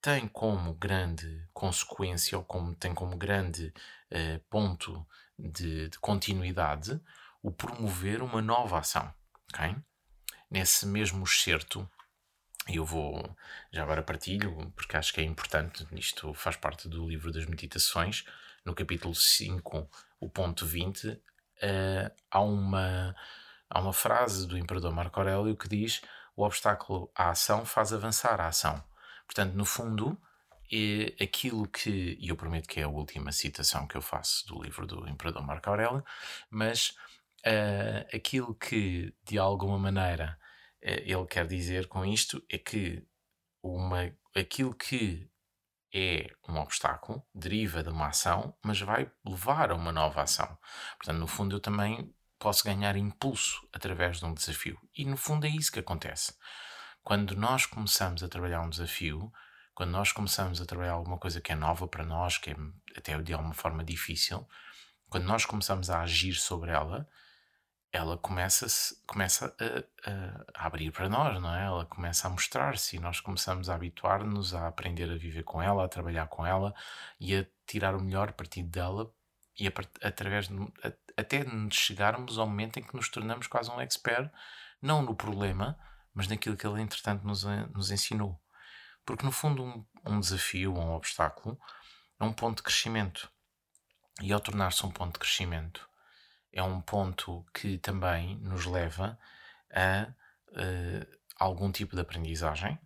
tem 0.00 0.26
como 0.26 0.74
grande 0.74 1.46
consequência 1.52 2.36
ou 2.38 2.44
como, 2.44 2.74
tem 2.74 2.94
como 2.94 3.16
grande 3.16 3.72
uh, 4.10 4.40
ponto 4.48 5.06
de, 5.38 5.88
de, 5.88 5.98
continuidade 5.98 7.00
o 7.42 7.50
promover 7.50 8.22
uma 8.22 8.40
nova 8.40 8.78
ação. 8.78 9.12
Okay? 9.52 9.76
Nesse 10.50 10.86
mesmo 10.86 11.22
excerto 11.24 11.88
eu 12.68 12.84
vou, 12.84 13.36
já 13.72 13.82
agora 13.82 14.02
partilho, 14.02 14.72
porque 14.76 14.96
acho 14.96 15.12
que 15.12 15.20
é 15.20 15.24
importante, 15.24 15.86
isto 15.92 16.32
faz 16.34 16.56
parte 16.56 16.88
do 16.88 17.08
livro 17.08 17.32
das 17.32 17.46
meditações, 17.46 18.24
no 18.64 18.74
capítulo 18.74 19.14
5, 19.14 19.88
o 20.20 20.28
ponto 20.28 20.66
20, 20.66 21.08
uh, 21.08 21.20
há, 22.30 22.40
uma, 22.40 23.16
há 23.68 23.80
uma 23.80 23.92
frase 23.92 24.46
do 24.46 24.58
Imperador 24.58 24.92
Marco 24.92 25.18
Aurélio 25.18 25.56
que 25.56 25.68
diz: 25.68 26.02
O 26.36 26.44
obstáculo 26.44 27.10
à 27.14 27.30
ação 27.30 27.64
faz 27.64 27.92
avançar 27.92 28.40
a 28.40 28.48
ação. 28.48 28.82
Portanto, 29.26 29.54
no 29.54 29.64
fundo, 29.64 30.20
é 30.72 31.24
aquilo 31.24 31.66
que, 31.66 32.16
e 32.20 32.28
eu 32.28 32.36
prometo 32.36 32.68
que 32.68 32.80
é 32.80 32.84
a 32.84 32.88
última 32.88 33.32
citação 33.32 33.86
que 33.86 33.96
eu 33.96 34.02
faço 34.02 34.46
do 34.46 34.62
livro 34.62 34.86
do 34.86 35.08
Imperador 35.08 35.42
Marco 35.42 35.70
Aurélio, 35.70 36.04
mas 36.50 36.96
uh, 37.46 38.06
aquilo 38.14 38.54
que, 38.54 39.14
de 39.24 39.38
alguma 39.38 39.78
maneira, 39.78 40.38
uh, 40.82 41.02
ele 41.04 41.26
quer 41.26 41.46
dizer 41.46 41.86
com 41.88 42.04
isto 42.04 42.44
é 42.48 42.58
que 42.58 43.04
uma, 43.62 44.12
aquilo 44.34 44.74
que 44.74 45.29
é 45.92 46.28
um 46.48 46.56
obstáculo, 46.58 47.24
deriva 47.34 47.82
de 47.82 47.88
uma 47.88 48.08
ação, 48.08 48.54
mas 48.64 48.80
vai 48.80 49.10
levar 49.24 49.70
a 49.70 49.74
uma 49.74 49.92
nova 49.92 50.22
ação. 50.22 50.58
Portanto, 50.96 51.18
no 51.18 51.26
fundo, 51.26 51.56
eu 51.56 51.60
também 51.60 52.14
posso 52.38 52.64
ganhar 52.64 52.96
impulso 52.96 53.68
através 53.72 54.18
de 54.18 54.24
um 54.24 54.32
desafio. 54.32 54.78
E 54.96 55.04
no 55.04 55.16
fundo 55.16 55.46
é 55.46 55.50
isso 55.50 55.70
que 55.70 55.80
acontece. 55.80 56.34
Quando 57.02 57.36
nós 57.36 57.66
começamos 57.66 58.22
a 58.22 58.28
trabalhar 58.28 58.62
um 58.62 58.70
desafio, 58.70 59.32
quando 59.74 59.90
nós 59.90 60.12
começamos 60.12 60.60
a 60.60 60.66
trabalhar 60.66 60.92
alguma 60.92 61.18
coisa 61.18 61.40
que 61.40 61.52
é 61.52 61.54
nova 61.54 61.86
para 61.88 62.04
nós, 62.04 62.38
que 62.38 62.50
é 62.50 62.56
até 62.96 63.20
de 63.20 63.32
alguma 63.32 63.54
forma 63.54 63.84
difícil, 63.84 64.46
quando 65.08 65.24
nós 65.24 65.44
começamos 65.44 65.90
a 65.90 66.02
agir 66.02 66.34
sobre 66.34 66.70
ela, 66.70 67.08
ela 67.92 68.16
começa, 68.16 68.66
começa 69.06 69.54
a, 69.58 70.10
a, 70.10 70.66
abrir 70.66 70.92
para 70.92 71.08
nós, 71.08 71.40
não 71.40 71.52
é? 71.52 71.64
Ela 71.64 71.86
começa 71.86 72.28
a 72.28 72.30
mostrar-se 72.30 72.96
e 72.96 73.00
nós 73.00 73.20
começamos 73.20 73.68
a 73.68 73.74
habituar-nos 73.74 74.54
a 74.54 74.68
aprender 74.68 75.10
a 75.10 75.16
viver 75.16 75.42
com 75.42 75.60
ela, 75.60 75.84
a 75.84 75.88
trabalhar 75.88 76.26
com 76.28 76.46
ela 76.46 76.72
e 77.18 77.36
a 77.36 77.44
tirar 77.66 77.96
o 77.96 78.00
melhor 78.00 78.32
partido 78.32 78.68
dela 78.68 79.12
e 79.58 79.66
a, 79.66 79.72
através 80.02 80.46
de, 80.48 80.54
a, 80.84 80.92
até 81.20 81.44
chegarmos 81.70 82.38
ao 82.38 82.46
momento 82.46 82.78
em 82.78 82.82
que 82.82 82.94
nos 82.94 83.08
tornamos 83.08 83.48
quase 83.48 83.70
um 83.70 83.80
expert, 83.80 84.30
não 84.80 85.02
no 85.02 85.14
problema, 85.14 85.76
mas 86.14 86.28
naquilo 86.28 86.56
que 86.56 86.66
ele 86.66 86.80
entretanto 86.80 87.26
nos, 87.26 87.44
nos 87.74 87.90
ensinou. 87.90 88.40
Porque 89.04 89.24
no 89.24 89.32
fundo 89.32 89.64
um, 89.64 89.84
um 90.06 90.20
desafio 90.20 90.74
ou 90.74 90.80
um 90.80 90.94
obstáculo 90.94 91.58
é 92.20 92.24
um 92.24 92.32
ponto 92.32 92.58
de 92.58 92.62
crescimento. 92.62 93.28
E 94.22 94.32
ao 94.32 94.38
tornar-se 94.38 94.86
um 94.86 94.90
ponto 94.90 95.14
de 95.14 95.18
crescimento, 95.18 95.89
é 96.52 96.62
um 96.62 96.80
ponto 96.80 97.44
que 97.54 97.78
também 97.78 98.36
nos 98.38 98.66
leva 98.66 99.18
a 99.72 100.12
uh, 100.50 101.18
algum 101.36 101.70
tipo 101.70 101.94
de 101.94 102.02
aprendizagem, 102.02 102.78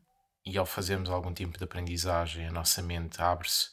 e 0.47 0.59
ao 0.59 0.66
fazermos 0.66 1.09
algum 1.09 1.33
tipo 1.33 1.56
de 1.56 1.64
aprendizagem, 1.64 2.47
a 2.47 2.52
nossa 2.52 2.83
mente 2.83 3.21
abre-se 3.21 3.71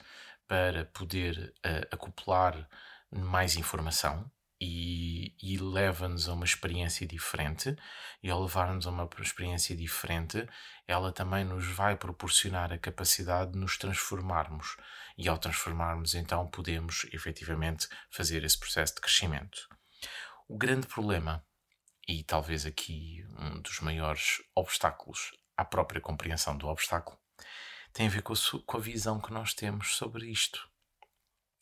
para 0.48 0.86
poder 0.86 1.54
uh, 1.66 1.88
acoplar 1.92 2.68
mais 3.12 3.58
informação 3.58 4.32
e, 4.62 5.36
e 5.42 5.58
leva-nos 5.58 6.30
a 6.30 6.34
uma 6.34 6.46
experiência 6.46 7.06
diferente. 7.08 7.76
E 8.22 8.30
ao 8.30 8.42
levar-nos 8.42 8.86
a 8.86 8.92
uma 8.92 9.10
experiência 9.20 9.76
diferente, 9.76 10.48
ela 10.88 11.12
também 11.12 11.44
nos 11.44 11.66
vai 11.66 11.96
proporcionar 11.96 12.72
a 12.72 12.78
capacidade 12.78 13.54
de 13.54 13.58
nos 13.58 13.78
transformarmos. 13.78 14.78
E 15.18 15.28
ao 15.28 15.38
transformarmos, 15.38 16.14
então, 16.14 16.48
podemos 16.48 17.06
efetivamente 17.12 17.88
fazer 18.12 18.44
esse 18.44 18.60
processo 18.60 18.96
de 18.96 19.02
crescimento. 19.02 19.68
O 20.52 20.58
grande 20.58 20.86
problema, 20.86 21.42
e 22.06 22.26
talvez 22.26 22.66
aqui 22.66 23.26
um 23.40 23.62
dos 23.62 23.80
maiores 23.80 24.44
obstáculos 24.54 25.32
à 25.56 25.64
própria 25.64 26.02
compreensão 26.02 26.58
do 26.58 26.68
obstáculo, 26.68 27.18
tem 27.94 28.08
a 28.08 28.10
ver 28.10 28.22
com 28.22 28.34
a, 28.34 28.36
com 28.66 28.76
a 28.76 28.82
visão 28.82 29.22
que 29.22 29.32
nós 29.32 29.54
temos 29.54 29.96
sobre 29.96 30.30
isto. 30.30 30.70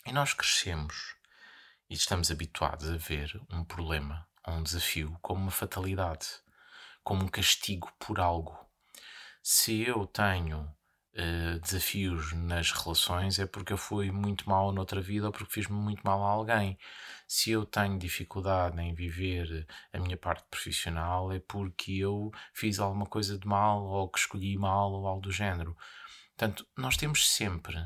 E 0.08 0.12
nós 0.12 0.34
crescemos 0.34 1.16
e 1.88 1.94
estamos 1.94 2.32
habituados 2.32 2.90
a 2.90 2.98
ver 2.98 3.40
um 3.52 3.64
problema 3.64 4.28
ou 4.48 4.56
um 4.56 4.64
desafio 4.64 5.16
como 5.22 5.40
uma 5.40 5.52
fatalidade, 5.52 6.26
como 7.04 7.26
um 7.26 7.28
castigo 7.28 7.94
por 8.00 8.20
algo. 8.20 8.58
Se 9.44 9.84
eu 9.84 10.08
tenho 10.08 10.76
uh, 11.20 11.60
desafios 11.60 12.34
nas 12.34 12.72
relações 12.72 13.38
é 13.40 13.46
porque 13.46 13.74
eu 13.74 13.78
fui 13.78 14.12
muito 14.12 14.50
mal 14.50 14.72
noutra 14.72 15.02
vida 15.02 15.28
ou 15.28 15.32
porque 15.32 15.54
fiz-me 15.54 15.76
muito 15.76 16.02
mal 16.04 16.24
a 16.24 16.30
alguém. 16.30 16.78
Se 17.28 17.52
eu 17.52 17.66
tenho 17.66 18.00
dificuldade 18.00 18.80
em 18.82 18.94
viver 18.94 19.68
a 19.94 20.00
minha 20.00 20.18
parte 20.18 20.46
profissional 20.50 21.32
é 21.32 21.40
porque 21.40 21.94
eu 21.98 22.32
fiz 22.54 22.80
alguma 22.80 23.06
coisa 23.06 23.38
de 23.38 23.48
mal 23.48 23.84
ou 23.84 24.10
que 24.10 24.20
escolhi 24.20 24.58
mal 24.58 24.92
ou 24.92 25.08
algo 25.08 25.22
do 25.22 25.32
género. 25.32 25.76
Portanto, 26.36 26.66
nós 26.78 26.96
temos 26.96 27.30
sempre 27.30 27.78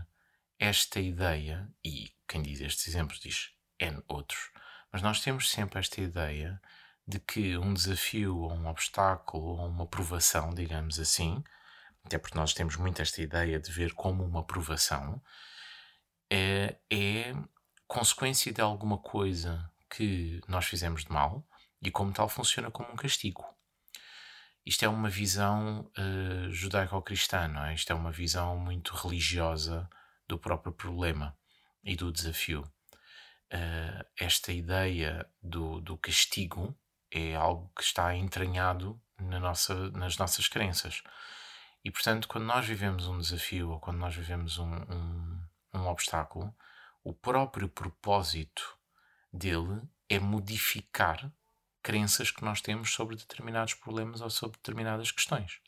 esta 0.60 1.00
ideia, 1.00 1.68
e 1.84 2.12
quem 2.28 2.42
diz 2.42 2.62
estes 2.62 2.88
exemplos 2.88 3.20
diz 3.20 3.52
N 3.80 4.02
outros, 4.08 4.52
mas 4.92 5.02
nós 5.02 5.20
temos 5.22 5.50
sempre 5.50 5.80
esta 5.80 6.00
ideia 6.00 6.62
de 7.06 7.20
que 7.20 7.58
um 7.58 7.74
desafio 7.74 8.38
ou 8.38 8.54
um 8.54 8.68
obstáculo 8.68 9.58
ou 9.58 9.68
uma 9.68 9.88
provação, 9.88 10.54
digamos 10.54 11.00
assim, 11.00 11.44
até 12.06 12.18
porque 12.18 12.38
nós 12.38 12.54
temos 12.54 12.76
muito 12.76 13.02
esta 13.02 13.22
ideia 13.22 13.60
de 13.60 13.72
ver 13.72 13.94
como 13.94 14.24
uma 14.24 14.44
provação, 14.44 15.22
é, 16.30 16.78
é 16.92 17.34
consequência 17.88 18.52
de 18.52 18.62
alguma 18.62 18.98
coisa 18.98 19.70
que 19.90 20.42
nós 20.48 20.66
fizemos 20.66 21.04
de 21.06 21.12
mal 21.12 21.48
e, 21.82 21.92
como 21.92 22.12
tal, 22.12 22.28
funciona 22.28 22.72
como 22.72 22.92
um 22.92 22.96
castigo. 22.96 23.46
Isto 24.66 24.86
é 24.86 24.88
uma 24.88 25.10
visão 25.10 25.92
uh, 25.98 26.52
judaico-cristã, 26.52 27.48
não 27.48 27.66
é? 27.66 27.74
Isto 27.74 27.92
é 27.92 27.96
uma 27.96 28.12
visão 28.12 28.58
muito 28.58 28.96
religiosa 28.96 29.90
do 30.28 30.40
próprio 30.40 30.72
problema 30.72 31.38
e 31.84 31.96
do 31.96 32.12
desafio. 32.12 32.62
Uh, 33.54 34.06
esta 34.18 34.52
ideia 34.52 35.30
do, 35.42 35.82
do 35.82 35.98
castigo 35.98 36.76
é 37.12 37.36
algo 37.36 37.72
que 37.76 37.84
está 37.84 38.16
entranhado 38.16 39.00
na 39.20 39.40
nossa, 39.40 39.92
nas 39.92 40.18
nossas 40.18 40.48
crenças. 40.48 41.04
E 41.84 41.92
portanto, 41.92 42.28
quando 42.28 42.46
nós 42.46 42.66
vivemos 42.66 43.08
um 43.08 43.18
desafio 43.18 43.72
ou 43.72 43.80
quando 43.80 43.98
nós 43.98 44.16
vivemos 44.16 44.58
um, 44.58 44.74
um, 44.74 45.40
um 45.74 45.88
obstáculo, 45.88 46.56
o 47.04 47.14
próprio 47.14 47.68
propósito 47.68 48.78
dele 49.32 49.82
é 50.10 50.20
modificar 50.20 51.32
crenças 51.82 52.32
que 52.32 52.44
nós 52.44 52.62
temos 52.62 52.94
sobre 52.94 53.18
determinados 53.18 53.74
problemas 53.74 54.22
ou 54.22 54.30
sobre 54.30 54.58
determinadas 54.58 55.12
questões. 55.12 55.60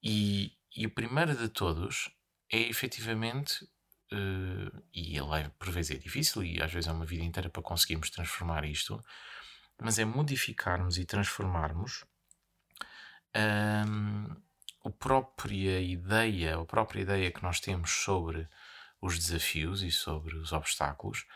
E, 0.00 0.56
e 0.76 0.86
o 0.86 0.90
primeiro 0.90 1.36
de 1.36 1.48
todos 1.48 2.10
é 2.50 2.58
efetivamente, 2.58 3.64
uh, 4.12 4.82
e 4.94 5.16
ele 5.16 5.40
é, 5.40 5.48
por 5.58 5.70
vezes 5.70 5.96
é 5.96 5.98
difícil 5.98 6.44
e 6.44 6.62
às 6.62 6.72
vezes 6.72 6.88
é 6.88 6.92
uma 6.92 7.04
vida 7.04 7.24
inteira 7.24 7.50
para 7.50 7.62
conseguirmos 7.62 8.10
transformar 8.10 8.64
isto, 8.64 9.02
mas 9.80 9.98
é 9.98 10.04
modificarmos 10.04 10.98
e 10.98 11.04
transformarmos 11.04 12.04
um, 13.34 14.36
a 14.84 14.90
própria 14.90 15.80
ideia, 15.80 16.58
a 16.58 16.64
própria 16.64 17.02
ideia 17.02 17.30
que 17.30 17.42
nós 17.42 17.60
temos 17.60 17.90
sobre 17.90 18.48
os 19.00 19.18
desafios 19.18 19.82
e 19.82 19.90
sobre 19.90 20.36
os 20.36 20.52
obstáculos 20.52 21.26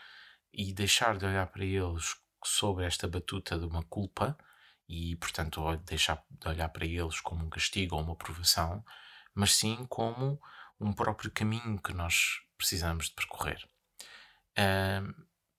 e 0.53 0.73
deixar 0.73 1.17
de 1.17 1.25
olhar 1.25 1.47
para 1.47 1.65
eles 1.65 2.15
sobre 2.43 2.85
esta 2.85 3.07
batuta 3.07 3.57
de 3.57 3.65
uma 3.65 3.83
culpa 3.83 4.37
e, 4.87 5.15
portanto, 5.17 5.75
deixar 5.77 6.23
de 6.29 6.47
olhar 6.47 6.69
para 6.69 6.85
eles 6.85 7.19
como 7.19 7.45
um 7.45 7.49
castigo 7.49 7.95
ou 7.95 8.01
uma 8.01 8.15
provação, 8.15 8.83
mas 9.33 9.55
sim 9.55 9.85
como 9.89 10.41
um 10.79 10.93
próprio 10.93 11.29
caminho 11.31 11.79
que 11.81 11.93
nós 11.93 12.41
precisamos 12.57 13.07
de 13.07 13.15
percorrer. 13.15 13.67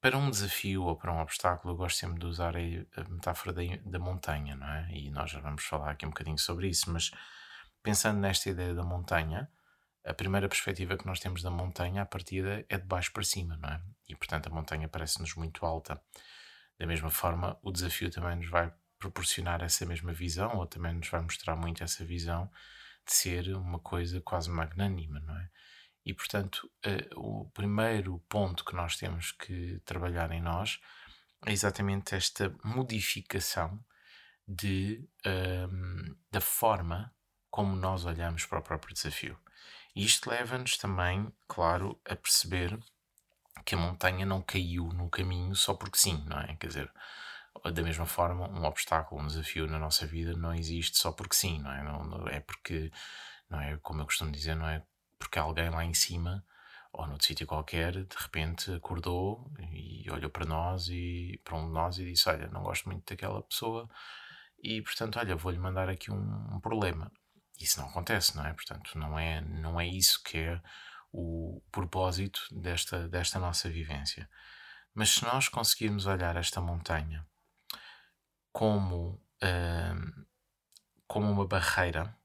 Para 0.00 0.16
um 0.16 0.30
desafio 0.30 0.84
ou 0.84 0.96
para 0.96 1.12
um 1.12 1.20
obstáculo, 1.20 1.74
eu 1.74 1.76
gosto 1.76 1.98
sempre 1.98 2.20
de 2.20 2.26
usar 2.26 2.54
a, 2.56 2.60
a 3.00 3.04
metáfora 3.08 3.52
da, 3.52 3.62
da 3.84 3.98
montanha, 3.98 4.54
não 4.54 4.66
é? 4.66 4.88
E 4.92 5.10
nós 5.10 5.30
já 5.30 5.40
vamos 5.40 5.64
falar 5.64 5.90
aqui 5.90 6.06
um 6.06 6.10
bocadinho 6.10 6.38
sobre 6.38 6.68
isso, 6.68 6.90
mas 6.90 7.10
pensando 7.88 8.20
nesta 8.20 8.50
ideia 8.50 8.74
da 8.74 8.84
montanha, 8.84 9.50
a 10.04 10.12
primeira 10.12 10.46
perspectiva 10.46 10.98
que 10.98 11.06
nós 11.06 11.20
temos 11.20 11.40
da 11.40 11.50
montanha, 11.50 12.02
a 12.02 12.04
partida, 12.04 12.62
é 12.68 12.76
de 12.76 12.84
baixo 12.84 13.10
para 13.14 13.24
cima, 13.24 13.56
não 13.56 13.70
é? 13.70 13.80
E 14.06 14.14
portanto 14.14 14.46
a 14.46 14.50
montanha 14.50 14.86
parece-nos 14.86 15.34
muito 15.34 15.64
alta. 15.64 15.98
Da 16.78 16.86
mesma 16.86 17.08
forma, 17.08 17.58
o 17.62 17.72
desafio 17.72 18.10
também 18.10 18.36
nos 18.36 18.50
vai 18.50 18.70
proporcionar 18.98 19.62
essa 19.62 19.86
mesma 19.86 20.12
visão, 20.12 20.58
ou 20.58 20.66
também 20.66 20.92
nos 20.92 21.08
vai 21.08 21.22
mostrar 21.22 21.56
muito 21.56 21.82
essa 21.82 22.04
visão 22.04 22.50
de 23.06 23.14
ser 23.14 23.56
uma 23.56 23.78
coisa 23.78 24.20
quase 24.20 24.50
magnânima, 24.50 25.18
não 25.20 25.34
é? 25.38 25.48
E 26.04 26.12
portanto, 26.12 26.70
uh, 26.84 27.18
o 27.18 27.50
primeiro 27.52 28.18
ponto 28.28 28.66
que 28.66 28.76
nós 28.76 28.98
temos 28.98 29.32
que 29.32 29.80
trabalhar 29.86 30.30
em 30.30 30.42
nós 30.42 30.78
é 31.46 31.52
exatamente 31.52 32.14
esta 32.14 32.54
modificação 32.62 33.82
de, 34.46 35.08
um, 35.26 36.14
da 36.30 36.42
forma 36.42 37.14
como 37.58 37.74
nós 37.74 38.04
olhamos 38.04 38.46
para 38.46 38.60
o 38.60 38.62
próprio 38.62 38.94
desafio. 38.94 39.36
E 39.92 40.04
isto 40.04 40.30
leva-nos 40.30 40.76
também, 40.76 41.26
claro, 41.48 42.00
a 42.08 42.14
perceber 42.14 42.78
que 43.64 43.74
a 43.74 43.78
montanha 43.78 44.24
não 44.24 44.40
caiu 44.40 44.84
no 44.92 45.10
caminho 45.10 45.56
só 45.56 45.74
porque 45.74 45.98
sim, 45.98 46.24
não 46.28 46.38
é? 46.38 46.54
Quer 46.54 46.68
dizer, 46.68 46.92
Da 47.74 47.82
mesma 47.82 48.06
forma, 48.06 48.48
um 48.48 48.64
obstáculo, 48.64 49.20
um 49.20 49.26
desafio 49.26 49.66
na 49.66 49.76
nossa 49.76 50.06
vida 50.06 50.34
não 50.34 50.54
existe 50.54 50.96
só 50.98 51.10
porque 51.10 51.34
sim, 51.34 51.58
não 51.58 51.72
é? 51.72 51.82
Não, 51.82 52.28
é 52.28 52.38
porque, 52.38 52.92
não 53.50 53.60
é 53.60 53.76
como 53.78 54.02
eu 54.02 54.06
costumo 54.06 54.30
dizer, 54.30 54.54
não 54.54 54.68
é 54.68 54.80
porque 55.18 55.40
alguém 55.40 55.68
lá 55.68 55.84
em 55.84 55.94
cima 55.94 56.44
ou 56.92 57.08
noutro 57.08 57.26
sítio 57.26 57.44
qualquer, 57.44 57.92
de 57.92 58.16
repente 58.16 58.72
acordou 58.72 59.50
e 59.72 60.08
olhou 60.12 60.30
para 60.30 60.46
nós 60.46 60.88
e 60.88 61.40
para 61.42 61.56
um 61.56 61.66
de 61.66 61.72
nós 61.72 61.98
e 61.98 62.04
disse: 62.04 62.28
Olha, 62.28 62.46
não 62.52 62.62
gosto 62.62 62.88
muito 62.88 63.04
daquela 63.10 63.42
pessoa 63.42 63.90
e 64.62 64.82
portanto, 64.82 65.18
olha, 65.18 65.36
vou-lhe 65.36 65.58
mandar 65.58 65.88
aqui 65.88 66.10
um, 66.10 66.54
um, 66.54 66.60
problema. 66.60 67.10
Isso 67.58 67.80
não 67.80 67.88
acontece, 67.88 68.36
não 68.36 68.46
é? 68.46 68.52
Portanto, 68.52 68.96
não 68.98 69.18
é, 69.18 69.40
não 69.40 69.80
é 69.80 69.86
isso 69.86 70.22
que 70.22 70.38
é 70.38 70.60
o 71.12 71.62
propósito 71.72 72.40
desta, 72.52 73.08
desta 73.08 73.38
nossa 73.38 73.68
vivência. 73.68 74.28
Mas 74.94 75.10
se 75.10 75.24
nós 75.24 75.48
conseguirmos 75.48 76.06
olhar 76.06 76.36
esta 76.36 76.60
montanha 76.60 77.26
como, 78.52 79.20
uh, 79.42 80.26
como 81.06 81.30
uma 81.30 81.46
barreira, 81.46 82.16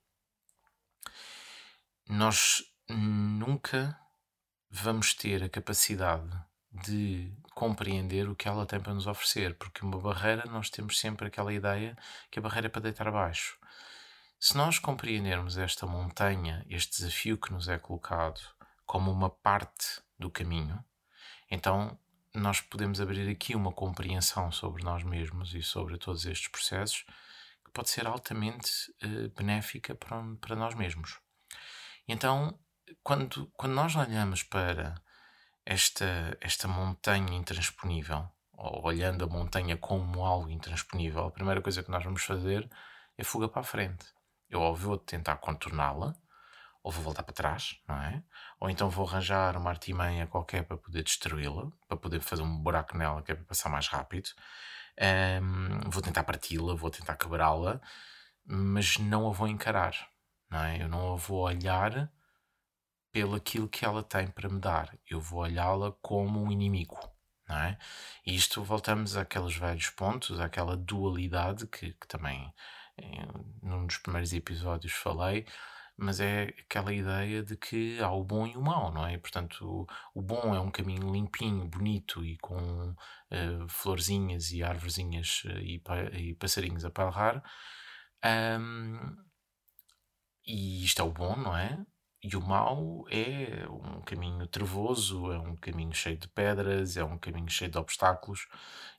nós 2.07 2.63
nunca 2.89 3.97
vamos 4.69 5.13
ter 5.13 5.43
a 5.43 5.49
capacidade 5.49 6.29
de 6.71 7.31
compreender 7.53 8.27
o 8.27 8.35
que 8.35 8.47
ela 8.47 8.65
tem 8.65 8.79
para 8.79 8.93
nos 8.93 9.05
oferecer, 9.05 9.55
porque 9.55 9.85
uma 9.85 9.99
barreira 9.99 10.43
nós 10.49 10.69
temos 10.69 10.99
sempre 10.99 11.27
aquela 11.27 11.53
ideia 11.53 11.95
que 12.31 12.39
a 12.39 12.41
barreira 12.41 12.67
é 12.67 12.69
para 12.69 12.81
deitar 12.81 13.07
abaixo. 13.07 13.57
Se 14.45 14.57
nós 14.57 14.77
compreendermos 14.77 15.57
esta 15.57 15.87
montanha, 15.87 16.65
este 16.69 16.97
desafio 16.97 17.37
que 17.37 17.53
nos 17.53 17.69
é 17.69 17.77
colocado, 17.77 18.41
como 18.85 19.09
uma 19.09 19.29
parte 19.29 20.01
do 20.19 20.29
caminho, 20.29 20.83
então 21.49 21.97
nós 22.33 22.59
podemos 22.59 22.99
abrir 22.99 23.31
aqui 23.31 23.55
uma 23.55 23.71
compreensão 23.71 24.51
sobre 24.51 24.83
nós 24.83 25.01
mesmos 25.01 25.53
e 25.53 25.63
sobre 25.63 25.97
todos 25.97 26.25
estes 26.25 26.49
processos 26.49 27.05
que 27.63 27.71
pode 27.71 27.89
ser 27.89 28.05
altamente 28.05 28.93
uh, 29.01 29.29
benéfica 29.33 29.95
para, 29.95 30.21
para 30.41 30.57
nós 30.57 30.75
mesmos. 30.75 31.21
Então, 32.05 32.59
quando, 33.01 33.49
quando 33.55 33.71
nós 33.71 33.95
olhamos 33.95 34.43
para 34.43 35.01
esta, 35.65 36.37
esta 36.41 36.67
montanha 36.67 37.33
intransponível, 37.33 38.27
ou 38.51 38.85
olhando 38.85 39.23
a 39.23 39.27
montanha 39.27 39.77
como 39.77 40.25
algo 40.25 40.49
intransponível, 40.49 41.27
a 41.27 41.31
primeira 41.31 41.61
coisa 41.61 41.81
que 41.81 41.89
nós 41.89 42.03
vamos 42.03 42.23
fazer 42.25 42.69
é 43.17 43.23
fuga 43.23 43.47
para 43.47 43.61
a 43.61 43.63
frente. 43.63 44.12
Eu 44.53 44.61
ou 44.61 44.75
vou 44.75 44.97
tentar 44.97 45.37
contorná-la, 45.37 46.15
ou 46.83 46.91
vou 46.91 47.03
voltar 47.03 47.23
para 47.23 47.33
trás, 47.33 47.79
não 47.87 47.95
é? 47.95 48.23
Ou 48.59 48.69
então 48.69 48.89
vou 48.89 49.07
arranjar 49.07 49.57
uma 49.57 49.69
artimanha 49.69 50.27
qualquer 50.27 50.63
para 50.63 50.77
poder 50.77 51.03
destruí-la, 51.03 51.71
para 51.87 51.97
poder 51.97 52.21
fazer 52.21 52.43
um 52.43 52.59
buraco 52.59 52.95
nela 52.97 53.23
que 53.23 53.31
é 53.31 53.35
para 53.35 53.45
passar 53.45 53.69
mais 53.69 53.87
rápido. 53.87 54.29
Um, 55.41 55.89
vou 55.89 56.03
tentar 56.03 56.23
parti-la, 56.23 56.75
vou 56.75 56.91
tentar 56.91 57.15
quebrá-la, 57.15 57.81
mas 58.45 58.97
não 58.99 59.27
a 59.27 59.31
vou 59.31 59.47
encarar, 59.47 59.95
não 60.49 60.63
é? 60.63 60.83
Eu 60.83 60.87
não 60.87 61.13
a 61.13 61.15
vou 61.15 61.39
olhar 61.41 62.11
pelo 63.11 63.35
aquilo 63.35 63.67
que 63.69 63.85
ela 63.85 64.03
tem 64.03 64.27
para 64.27 64.49
me 64.49 64.59
dar. 64.59 64.95
Eu 65.09 65.19
vou 65.19 65.39
olhá-la 65.39 65.91
como 66.01 66.43
um 66.43 66.51
inimigo. 66.51 66.99
Não 67.47 67.57
é? 67.57 67.77
E 68.25 68.35
isto 68.35 68.63
voltamos 68.63 69.17
àqueles 69.17 69.55
velhos 69.55 69.89
pontos, 69.89 70.39
àquela 70.39 70.77
dualidade 70.77 71.67
que, 71.67 71.93
que 71.93 72.07
também 72.07 72.53
num 73.61 73.85
dos 73.85 73.97
primeiros 73.97 74.33
episódios 74.33 74.93
falei, 74.93 75.45
mas 75.97 76.19
é 76.19 76.53
aquela 76.59 76.93
ideia 76.93 77.43
de 77.43 77.55
que 77.55 77.99
há 78.01 78.11
o 78.11 78.23
bom 78.23 78.47
e 78.47 78.57
o 78.57 78.61
mau, 78.61 78.91
não 78.91 79.05
é? 79.05 79.17
Portanto, 79.17 79.87
o, 80.13 80.19
o 80.19 80.21
bom 80.21 80.55
é 80.55 80.59
um 80.59 80.71
caminho 80.71 81.11
limpinho, 81.11 81.67
bonito 81.67 82.23
e 82.25 82.37
com 82.37 82.57
uh, 82.91 83.67
florzinhas 83.69 84.51
e 84.51 84.63
árvorezinhas 84.63 85.43
uh, 85.45 85.59
e, 85.59 85.81
e, 86.13 86.35
passarinhos 86.35 86.83
a 86.85 86.89
palrar. 86.89 87.43
Um, 88.25 89.15
e 90.45 90.83
isto 90.83 91.01
é 91.01 91.05
o 91.05 91.11
bom, 91.11 91.35
não 91.35 91.55
é? 91.55 91.85
E 92.23 92.35
o 92.37 92.41
mau 92.41 93.05
é 93.09 93.67
um 93.69 94.01
caminho 94.01 94.47
trevoso, 94.47 95.31
é 95.31 95.37
um 95.39 95.55
caminho 95.57 95.93
cheio 95.93 96.17
de 96.17 96.27
pedras, 96.27 96.95
é 96.97 97.03
um 97.03 97.17
caminho 97.17 97.49
cheio 97.49 97.69
de 97.69 97.77
obstáculos, 97.77 98.47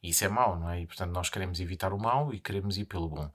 e 0.02 0.11
isso 0.11 0.24
é 0.24 0.28
mau, 0.28 0.59
não 0.59 0.70
é? 0.70 0.83
E 0.83 0.87
portanto 0.87 1.12
nós 1.12 1.30
queremos 1.30 1.59
evitar 1.59 1.92
o 1.92 1.98
mau 1.98 2.35
e 2.35 2.40
queremos 2.40 2.76
ir 2.76 2.85
pelo 2.85 3.09
bom. 3.09 3.30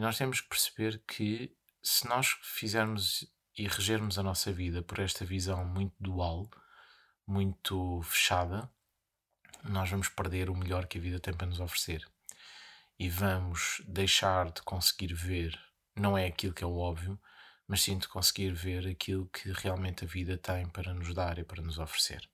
E 0.00 0.02
nós 0.02 0.16
temos 0.16 0.40
que 0.40 0.48
perceber 0.48 1.02
que 1.06 1.54
se 1.82 2.08
nós 2.08 2.28
fizermos 2.40 3.30
e 3.54 3.68
regermos 3.68 4.18
a 4.18 4.22
nossa 4.22 4.50
vida 4.50 4.80
por 4.82 4.98
esta 4.98 5.26
visão 5.26 5.62
muito 5.62 5.94
dual, 6.00 6.48
muito 7.26 8.00
fechada, 8.04 8.72
nós 9.62 9.90
vamos 9.90 10.08
perder 10.08 10.48
o 10.48 10.56
melhor 10.56 10.86
que 10.86 10.96
a 10.96 11.00
vida 11.02 11.20
tem 11.20 11.34
para 11.34 11.46
nos 11.46 11.60
oferecer. 11.60 12.10
E 12.98 13.10
vamos 13.10 13.82
deixar 13.86 14.50
de 14.50 14.62
conseguir 14.62 15.12
ver, 15.12 15.60
não 15.94 16.16
é 16.16 16.28
aquilo 16.28 16.54
que 16.54 16.64
é 16.64 16.66
o 16.66 16.78
óbvio, 16.78 17.20
mas 17.68 17.82
sim 17.82 17.98
de 17.98 18.08
conseguir 18.08 18.54
ver 18.54 18.88
aquilo 18.88 19.28
que 19.28 19.52
realmente 19.52 20.06
a 20.06 20.08
vida 20.08 20.38
tem 20.38 20.66
para 20.66 20.94
nos 20.94 21.12
dar 21.12 21.38
e 21.38 21.44
para 21.44 21.60
nos 21.60 21.78
oferecer. 21.78 22.26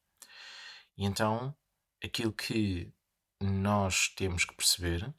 E 0.96 1.04
então, 1.04 1.52
aquilo 2.00 2.32
que 2.32 2.94
nós 3.40 4.08
temos 4.10 4.44
que 4.44 4.54
perceber 4.54 5.12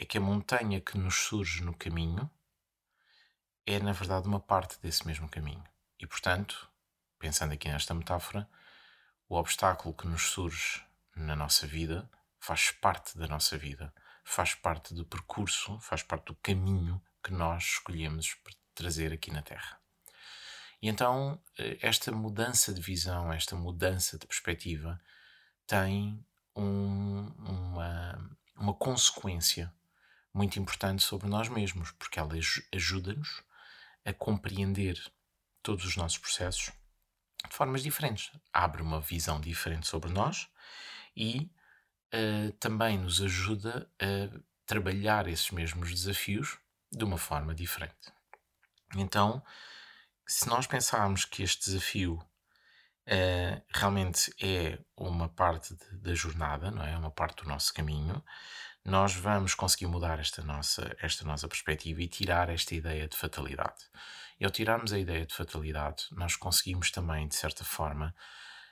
é 0.00 0.06
que 0.06 0.16
a 0.16 0.20
montanha 0.20 0.80
que 0.80 0.96
nos 0.96 1.14
surge 1.14 1.62
no 1.62 1.74
caminho 1.74 2.30
é, 3.66 3.78
na 3.78 3.92
verdade, 3.92 4.26
uma 4.26 4.40
parte 4.40 4.80
desse 4.80 5.06
mesmo 5.06 5.28
caminho. 5.28 5.62
E, 5.98 6.06
portanto, 6.06 6.70
pensando 7.18 7.52
aqui 7.52 7.68
nesta 7.68 7.92
metáfora, 7.92 8.48
o 9.28 9.36
obstáculo 9.36 9.94
que 9.94 10.06
nos 10.06 10.22
surge 10.22 10.82
na 11.14 11.36
nossa 11.36 11.66
vida 11.66 12.10
faz 12.38 12.70
parte 12.70 13.18
da 13.18 13.28
nossa 13.28 13.58
vida, 13.58 13.92
faz 14.24 14.54
parte 14.54 14.94
do 14.94 15.04
percurso, 15.04 15.78
faz 15.80 16.02
parte 16.02 16.26
do 16.28 16.34
caminho 16.36 17.00
que 17.22 17.30
nós 17.30 17.62
escolhemos 17.64 18.38
trazer 18.74 19.12
aqui 19.12 19.30
na 19.30 19.42
Terra. 19.42 19.78
E 20.80 20.88
então, 20.88 21.38
eh, 21.58 21.76
esta 21.82 22.10
mudança 22.10 22.72
de 22.72 22.80
visão, 22.80 23.30
esta 23.30 23.54
mudança 23.54 24.18
de 24.18 24.26
perspectiva, 24.26 24.98
tem 25.66 26.24
um, 26.56 27.26
uma, 27.36 28.38
uma 28.56 28.72
consequência 28.72 29.70
muito 30.32 30.58
importante 30.58 31.02
sobre 31.02 31.28
nós 31.28 31.48
mesmos, 31.48 31.90
porque 31.92 32.18
ela 32.18 32.34
ajuda-nos 32.72 33.42
a 34.04 34.12
compreender 34.12 35.00
todos 35.62 35.84
os 35.84 35.96
nossos 35.96 36.18
processos 36.18 36.72
de 37.48 37.54
formas 37.56 37.82
diferentes. 37.82 38.30
Abre 38.52 38.82
uma 38.82 39.00
visão 39.00 39.40
diferente 39.40 39.86
sobre 39.86 40.10
nós 40.10 40.48
e 41.16 41.50
uh, 42.14 42.52
também 42.52 42.98
nos 42.98 43.20
ajuda 43.20 43.90
a 44.00 44.40
trabalhar 44.66 45.26
esses 45.26 45.50
mesmos 45.50 45.90
desafios 45.90 46.58
de 46.92 47.04
uma 47.04 47.18
forma 47.18 47.54
diferente. 47.54 48.12
Então, 48.96 49.42
se 50.26 50.48
nós 50.48 50.66
pensarmos 50.66 51.24
que 51.24 51.42
este 51.42 51.66
desafio 51.66 52.14
uh, 53.06 53.62
realmente 53.68 54.32
é 54.40 54.78
uma 54.96 55.28
parte 55.28 55.74
de, 55.74 55.98
da 55.98 56.14
jornada, 56.14 56.70
não 56.70 56.84
é? 56.84 56.96
Uma 56.96 57.10
parte 57.10 57.42
do 57.42 57.48
nosso 57.48 57.72
caminho, 57.72 58.22
nós 58.84 59.14
vamos 59.14 59.54
conseguir 59.54 59.86
mudar 59.86 60.18
esta 60.18 60.42
nossa, 60.42 60.96
esta 61.00 61.24
nossa 61.24 61.46
perspectiva 61.46 62.02
e 62.02 62.08
tirar 62.08 62.48
esta 62.48 62.74
ideia 62.74 63.06
de 63.06 63.16
fatalidade. 63.16 63.84
E 64.38 64.44
ao 64.44 64.50
tirarmos 64.50 64.92
a 64.92 64.98
ideia 64.98 65.26
de 65.26 65.34
fatalidade, 65.34 66.04
nós 66.12 66.34
conseguimos 66.34 66.90
também, 66.90 67.28
de 67.28 67.34
certa 67.34 67.62
forma, 67.62 68.14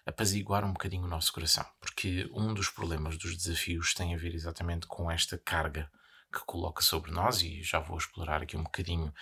apaziguar 0.06 0.64
um 0.64 0.72
bocadinho 0.72 1.04
o 1.04 1.08
nosso 1.08 1.30
coração, 1.32 1.66
porque 1.78 2.28
um 2.32 2.54
dos 2.54 2.70
problemas 2.70 3.18
dos 3.18 3.36
desafios 3.36 3.92
tem 3.92 4.14
a 4.14 4.18
ver 4.18 4.34
exatamente 4.34 4.86
com 4.86 5.10
esta 5.10 5.36
carga 5.36 5.90
que 6.32 6.40
coloca 6.46 6.82
sobre 6.82 7.10
nós, 7.10 7.42
e 7.42 7.62
já 7.62 7.78
vou 7.78 7.98
explorar 7.98 8.42
aqui 8.42 8.56
um 8.56 8.62
bocadinho 8.62 9.12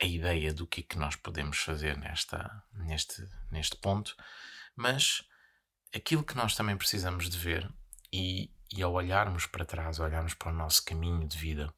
a 0.00 0.06
ideia 0.06 0.52
do 0.52 0.66
que 0.66 0.80
é 0.80 0.84
que 0.84 0.98
nós 0.98 1.14
podemos 1.16 1.58
fazer 1.58 1.96
nesta, 1.98 2.64
neste, 2.72 3.28
neste 3.50 3.76
ponto, 3.76 4.16
mas 4.74 5.22
aquilo 5.94 6.24
que 6.24 6.36
nós 6.36 6.56
também 6.56 6.76
precisamos 6.76 7.28
de 7.28 7.38
ver, 7.38 7.70
e, 8.12 8.50
e 8.76 8.82
ao 8.82 8.92
olharmos 8.92 9.46
para 9.46 9.64
trás, 9.64 10.00
olharmos 10.00 10.34
para 10.34 10.50
o 10.50 10.54
nosso 10.54 10.84
caminho 10.84 11.26
de 11.28 11.38
vida, 11.38 11.72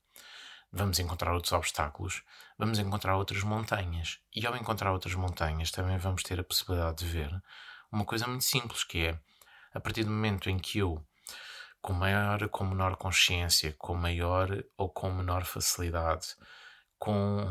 vamos 0.73 0.99
encontrar 0.99 1.35
outros 1.35 1.53
obstáculos, 1.53 2.23
vamos 2.59 2.79
encontrar 2.79 3.17
outras 3.17 3.43
montanhas, 3.43 4.19
e 4.35 4.47
ao 4.47 4.57
encontrar 4.57 4.93
outras 4.93 5.15
montanhas 5.15 5.71
também 5.71 5.99
vamos 5.99 6.23
ter 6.23 6.41
a 6.41 6.45
possibilidade 6.45 6.99
de 6.99 7.07
ver 7.07 7.31
uma 7.93 8.05
coisa 8.05 8.27
muito 8.27 8.45
simples, 8.45 8.83
que 8.83 9.07
é, 9.07 9.21
a 9.75 9.81
partir 9.81 10.05
do 10.05 10.11
momento 10.11 10.49
em 10.49 10.59
que 10.59 10.79
eu 10.79 11.05
com 11.83 11.93
maior 11.93 12.43
ou 12.43 12.49
com 12.49 12.65
menor 12.65 12.97
consciência, 12.97 13.75
com 13.79 13.95
maior 13.95 14.65
ou 14.77 14.89
com 14.89 15.13
menor 15.13 15.45
facilidade, 15.45 16.35
com 16.99 17.45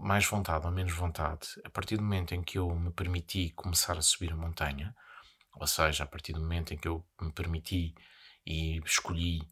mais 0.00 0.24
vontade 0.24 0.64
ou 0.64 0.72
menos 0.72 0.94
vontade, 0.94 1.48
a 1.64 1.70
partir 1.70 1.96
do 1.96 2.02
momento 2.02 2.34
em 2.34 2.42
que 2.42 2.56
eu 2.58 2.70
me 2.74 2.90
permiti 2.90 3.50
começar 3.50 3.98
a 3.98 4.02
subir 4.02 4.32
a 4.32 4.36
montanha, 4.36 4.94
ou 5.54 5.66
seja, 5.66 6.04
a 6.04 6.06
partir 6.06 6.32
do 6.32 6.40
momento 6.40 6.72
em 6.72 6.78
que 6.78 6.88
eu 6.88 7.04
me 7.20 7.32
permiti 7.32 7.94
e 8.46 8.78
escolhi 8.84 9.42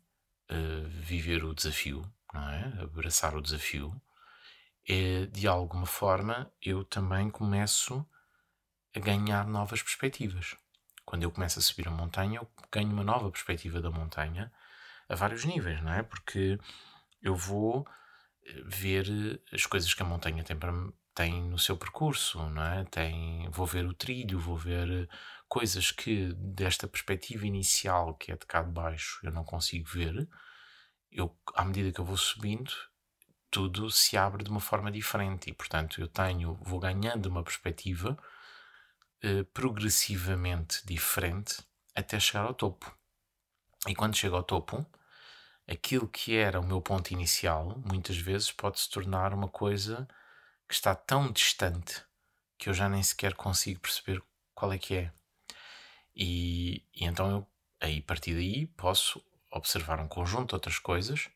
uh, 0.51 0.89
viver 0.89 1.45
o 1.45 1.55
desafio, 1.55 2.03
não 2.33 2.49
é? 2.49 2.83
abraçar 2.83 3.37
o 3.37 3.43
desafio, 3.43 4.01
é, 4.89 5.27
de 5.27 5.49
alguma 5.49 5.87
forma 5.87 6.53
eu 6.63 6.85
também 6.85 7.31
começo 7.31 8.07
a 8.95 9.01
ganhar 9.01 9.47
novas 9.47 9.83
perspectivas. 9.83 10.55
Quando 11.05 11.23
eu 11.23 11.31
começo 11.31 11.59
a 11.59 11.63
subir 11.63 11.89
a 11.89 11.91
montanha, 11.91 12.39
eu 12.39 12.51
ganho 12.71 12.91
uma 12.91 13.05
nova 13.05 13.31
perspectiva 13.31 13.81
da 13.81 13.91
montanha, 13.91 14.53
a 15.09 15.15
vários 15.15 15.45
níveis, 15.45 15.83
não 15.83 15.93
é? 15.93 16.03
Porque 16.03 16.59
eu 17.23 17.35
vou 17.35 17.87
eh, 18.47 18.63
ver 18.65 19.43
as 19.53 19.67
coisas 19.67 19.93
que 19.93 20.03
a 20.03 20.07
montanha 20.07 20.45
tem, 20.45 20.57
para, 20.57 20.73
tem 21.15 21.43
no 21.43 21.59
seu 21.59 21.77
percurso, 21.77 22.39
não 22.51 22.63
é? 22.63 22.85
Tem, 22.85 23.49
vou 23.51 23.67
ver 23.67 23.87
o 23.87 23.95
trilho, 23.95 24.39
vou 24.39 24.57
ver 24.57 25.09
coisas 25.49 25.91
que 25.91 26.33
desta 26.35 26.89
perspectiva 26.89 27.47
inicial, 27.47 28.15
que 28.15 28.33
é 28.33 28.37
de 28.37 28.47
cá 28.47 28.63
de 28.63 28.71
baixo, 28.71 29.21
eu 29.23 29.33
não 29.33 29.45
consigo 29.45 29.89
ver. 29.89 30.29
Eu, 31.11 31.37
à 31.55 31.65
medida 31.65 31.93
que 31.93 32.01
eu 32.01 32.05
vou 32.05 32.17
subindo, 32.17 32.73
tudo 33.51 33.91
se 33.91 34.17
abre 34.17 34.43
de 34.43 34.51
uma 34.51 34.61
forma 34.61 34.91
diferente 34.91 35.49
e, 35.51 35.55
portanto, 35.55 36.01
eu 36.01 36.09
tenho, 36.09 36.55
vou 36.63 36.81
ganhando 36.81 37.27
uma 37.27 37.43
perspectiva 37.43 38.19
eh, 39.23 39.45
progressivamente 39.55 40.85
diferente 40.85 41.63
até 41.95 42.19
chegar 42.19 42.45
ao 42.45 42.55
topo. 42.55 42.93
E 43.87 43.95
quando 43.95 44.17
chego 44.17 44.37
ao 44.37 44.43
topo, 44.43 44.85
aquilo 45.69 46.09
que 46.09 46.37
era 46.37 46.61
o 46.61 46.67
meu 46.67 46.81
ponto 46.83 47.13
inicial, 47.13 47.81
muitas 47.87 48.17
vezes 48.17 48.51
pode 48.51 48.81
se 48.81 48.91
tornar 48.91 49.33
uma 49.33 49.49
coisa 49.49 50.07
que 50.69 50.75
está 50.75 50.95
tão 50.95 51.31
distante 51.31 52.05
que 52.59 52.69
eu 52.69 52.75
já 52.75 52.89
nem 52.89 53.03
sequer 53.03 53.35
consigo 53.35 53.81
perceber 53.81 54.23
qual 54.55 54.73
é 54.73 54.79
que 54.79 54.95
é. 54.95 55.13
E, 56.15 56.85
e 56.95 57.05
então 57.05 57.31
eu, 57.31 57.47
aí, 57.81 57.99
a 57.99 58.03
partir 58.03 58.35
daí, 58.35 58.67
posso 58.69 59.25
observar 59.51 60.01
um 60.01 60.09
conjunto 60.09 60.49
de 60.49 60.55
outras 60.55 60.79
coisas, 60.79 61.29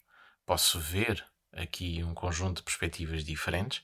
posso 0.44 0.80
ver 0.80 1.24
aqui 1.52 2.02
um 2.04 2.14
conjunto 2.14 2.58
de 2.58 2.62
perspectivas 2.62 3.24
diferentes 3.24 3.82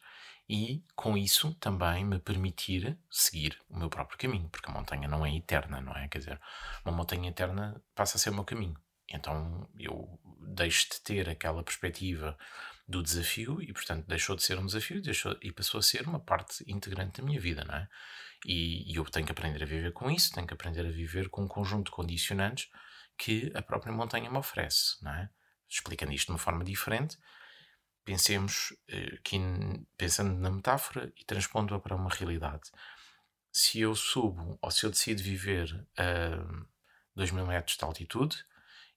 e, 0.48 0.84
com 0.94 1.16
isso, 1.16 1.54
também 1.54 2.04
me 2.04 2.18
permitir 2.18 2.98
seguir 3.10 3.58
o 3.68 3.78
meu 3.78 3.88
próprio 3.88 4.18
caminho, 4.18 4.48
porque 4.50 4.68
a 4.68 4.72
montanha 4.72 5.08
não 5.08 5.24
é 5.24 5.34
eterna, 5.34 5.80
não 5.80 5.96
é? 5.96 6.06
Quer 6.08 6.18
dizer, 6.18 6.40
uma 6.84 6.92
montanha 6.92 7.30
eterna 7.30 7.82
passa 7.94 8.16
a 8.16 8.20
ser 8.20 8.30
o 8.30 8.34
meu 8.34 8.44
caminho. 8.44 8.76
Então 9.08 9.68
eu 9.78 10.18
deixo 10.40 10.88
de 10.90 11.00
ter 11.00 11.28
aquela 11.28 11.62
perspectiva 11.62 12.36
do 12.86 13.02
desafio 13.02 13.62
e, 13.62 13.72
portanto, 13.72 14.06
deixou 14.06 14.36
de 14.36 14.42
ser 14.42 14.58
um 14.58 14.66
desafio 14.66 15.00
deixou, 15.00 15.36
e 15.40 15.50
passou 15.50 15.78
a 15.78 15.82
ser 15.82 16.06
uma 16.06 16.20
parte 16.20 16.64
integrante 16.70 17.20
da 17.20 17.26
minha 17.26 17.40
vida, 17.40 17.64
não 17.64 17.74
é? 17.74 17.88
E, 18.44 18.90
e 18.92 18.96
eu 18.96 19.04
tenho 19.04 19.26
que 19.26 19.32
aprender 19.32 19.62
a 19.62 19.66
viver 19.66 19.92
com 19.92 20.10
isso, 20.10 20.32
tenho 20.32 20.46
que 20.46 20.54
aprender 20.54 20.86
a 20.86 20.90
viver 20.90 21.28
com 21.28 21.42
um 21.42 21.48
conjunto 21.48 21.86
de 21.86 21.92
condicionantes 21.92 22.70
que 23.16 23.50
a 23.54 23.62
própria 23.62 23.92
montanha 23.92 24.30
me 24.30 24.38
oferece, 24.38 25.02
não 25.02 25.12
é? 25.12 25.30
Explicando 25.68 26.12
isto 26.12 26.26
de 26.26 26.32
uma 26.32 26.38
forma 26.38 26.64
diferente, 26.64 27.16
pensemos 28.04 28.74
eh, 28.88 29.18
que, 29.22 29.38
pensando 29.96 30.34
na 30.34 30.50
metáfora 30.50 31.12
e 31.16 31.24
transpondo-a 31.24 31.80
para 31.80 31.96
uma 31.96 32.10
realidade. 32.10 32.70
Se 33.52 33.80
eu 33.80 33.94
subo 33.94 34.58
ou 34.60 34.70
se 34.70 34.84
eu 34.84 34.90
decido 34.90 35.22
viver 35.22 35.86
a 35.96 36.64
2 37.14 37.30
mil 37.30 37.46
metros 37.46 37.76
de 37.76 37.84
altitude, 37.84 38.44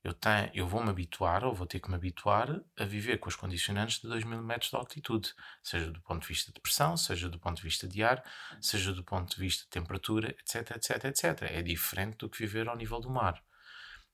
eu, 0.08 0.14
tenho, 0.14 0.50
eu 0.54 0.66
vou 0.66 0.82
me 0.82 0.90
habituar 0.90 1.44
ou 1.44 1.54
vou 1.54 1.68
ter 1.68 1.82
que 1.82 1.90
me 1.90 1.96
habituar 1.96 2.62
a 2.80 2.86
viver 2.86 3.18
com 3.18 3.28
os 3.28 3.36
condicionantes 3.36 4.00
de 4.00 4.08
2 4.08 4.24
mil 4.24 4.42
metros 4.42 4.70
de 4.70 4.78
altitude, 4.78 5.34
seja 5.62 5.92
do 5.92 6.00
ponto 6.00 6.22
de 6.22 6.28
vista 6.30 6.50
de 6.50 6.62
pressão, 6.62 6.96
seja 6.96 7.28
do 7.28 7.38
ponto 7.38 7.58
de 7.58 7.64
vista 7.64 7.86
de 7.86 8.02
ar, 8.02 8.24
seja 8.62 8.94
do 8.94 9.04
ponto 9.04 9.36
de 9.36 9.42
vista 9.42 9.66
de 9.66 9.70
temperatura, 9.70 10.30
etc, 10.40 10.78
etc, 10.78 11.04
etc. 11.06 11.42
É 11.52 11.62
diferente 11.62 12.20
do 12.20 12.30
que 12.30 12.38
viver 12.38 12.70
ao 12.70 12.78
nível 12.78 13.02
do 13.02 13.10
mar. 13.10 13.44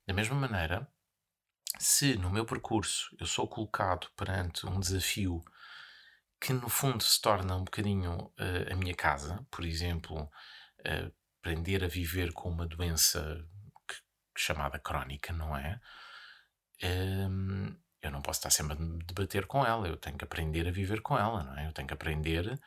Da 0.08 0.16
mesma 0.16 0.36
maneira, 0.36 0.88
se 1.78 2.18
no 2.18 2.32
meu 2.32 2.44
percurso 2.44 3.16
eu 3.20 3.28
sou 3.28 3.48
colocado 3.48 4.10
perante 4.18 4.66
um 4.66 4.80
desafio 4.80 5.44
que 6.42 6.54
no 6.54 6.70
fundo 6.70 7.04
se 7.04 7.22
torna 7.22 7.56
um 7.56 7.66
bocadinho 7.66 8.32
uh, 8.40 8.74
a 8.74 8.76
minha 8.76 8.96
casa, 8.96 9.46
por 9.52 9.64
exemplo, 9.64 10.24
uh, 10.24 11.14
aprender 11.40 11.84
a 11.84 11.88
viver 11.88 12.34
com 12.34 12.50
uma 12.50 12.66
doença 12.66 13.48
chamada 14.36 14.80
crónica, 14.80 15.34
não 15.34 15.56
é? 15.56 15.80
Um, 16.84 17.68
ehm, 17.68 17.76
eu 18.02 18.12
não 18.12 18.22
posso 18.22 18.40
estar 18.40 18.50
sempre 18.50 18.74
a 18.74 19.06
debater 19.06 19.46
com 19.48 19.66
ela, 19.66 19.88
eu 19.88 19.98
tenho 19.98 20.18
que 20.18 20.26
aprender 20.26 20.68
a 20.68 20.72
viver 20.72 21.02
com 21.02 21.18
ela, 21.18 21.44
não 21.44 21.58
é? 21.58 21.68
Eu 21.68 21.74
tenho 21.74 21.88
que 21.88 21.94
aprender 21.94 22.60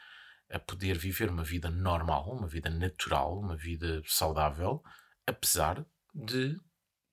a 0.50 0.58
poder 0.58 0.96
viver 0.96 1.28
uma 1.28 1.44
vida 1.44 1.70
normal, 1.70 2.30
uma 2.30 2.46
vida 2.46 2.70
natural, 2.70 3.38
uma 3.38 3.56
vida 3.56 4.02
saudável, 4.06 4.82
apesar 5.26 5.84
de 6.14 6.58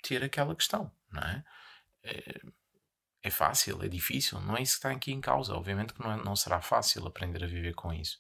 ter 0.02 0.24
aquela 0.24 0.56
questão, 0.56 0.92
não 1.12 1.22
é? 1.22 1.44
é, 2.04 2.42
é 3.24 3.30
fácil, 3.30 3.82
é 3.82 3.88
difícil, 3.88 4.40
não 4.42 4.58
é 4.58 4.62
isso 4.62 4.74
que 4.74 4.80
está 4.80 4.92
aqui 4.92 5.12
em 5.12 5.22
causa. 5.22 5.56
Obviamente 5.56 5.94
que 5.94 6.02
não, 6.02 6.12
é, 6.12 6.18
não 6.24 6.36
será 6.36 6.62
fácil 6.62 7.08
aprender 7.08 7.44
a 7.44 7.48
viver 7.48 7.74
com 7.74 7.94
isso. 7.94 8.20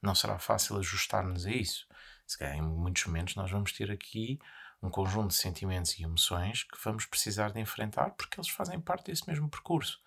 Não 0.00 0.14
será 0.14 0.38
fácil 0.38 0.78
ajustar-nos 0.78 1.46
a 1.46 1.50
isso. 1.50 1.86
Se 2.26 2.38
calhar, 2.38 2.56
em 2.56 2.62
muitos 2.62 3.04
momentos, 3.06 3.34
nós 3.34 3.50
vamos 3.50 3.72
ter 3.72 3.90
aqui 3.90 4.38
um 4.82 4.90
conjunto 4.90 5.28
de 5.28 5.34
sentimentos 5.34 5.98
e 5.98 6.02
emoções 6.02 6.62
que 6.64 6.78
vamos 6.84 7.06
precisar 7.06 7.52
de 7.52 7.60
enfrentar 7.60 8.10
porque 8.10 8.38
eles 8.38 8.50
fazem 8.50 8.80
parte 8.80 9.06
desse 9.06 9.26
mesmo 9.28 9.48
percurso. 9.48 10.00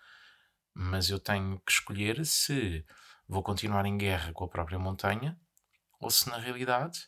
Mas 0.74 1.10
eu 1.10 1.18
tenho 1.18 1.58
que 1.60 1.72
escolher 1.72 2.24
se 2.24 2.84
vou 3.28 3.42
continuar 3.42 3.86
em 3.86 3.98
guerra 3.98 4.32
com 4.32 4.44
a 4.44 4.48
própria 4.48 4.78
montanha 4.78 5.38
ou 5.98 6.10
se 6.10 6.28
na 6.28 6.38
realidade 6.38 7.06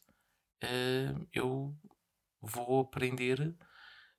uh, 0.64 1.28
eu 1.32 1.76
vou 2.40 2.80
aprender 2.80 3.56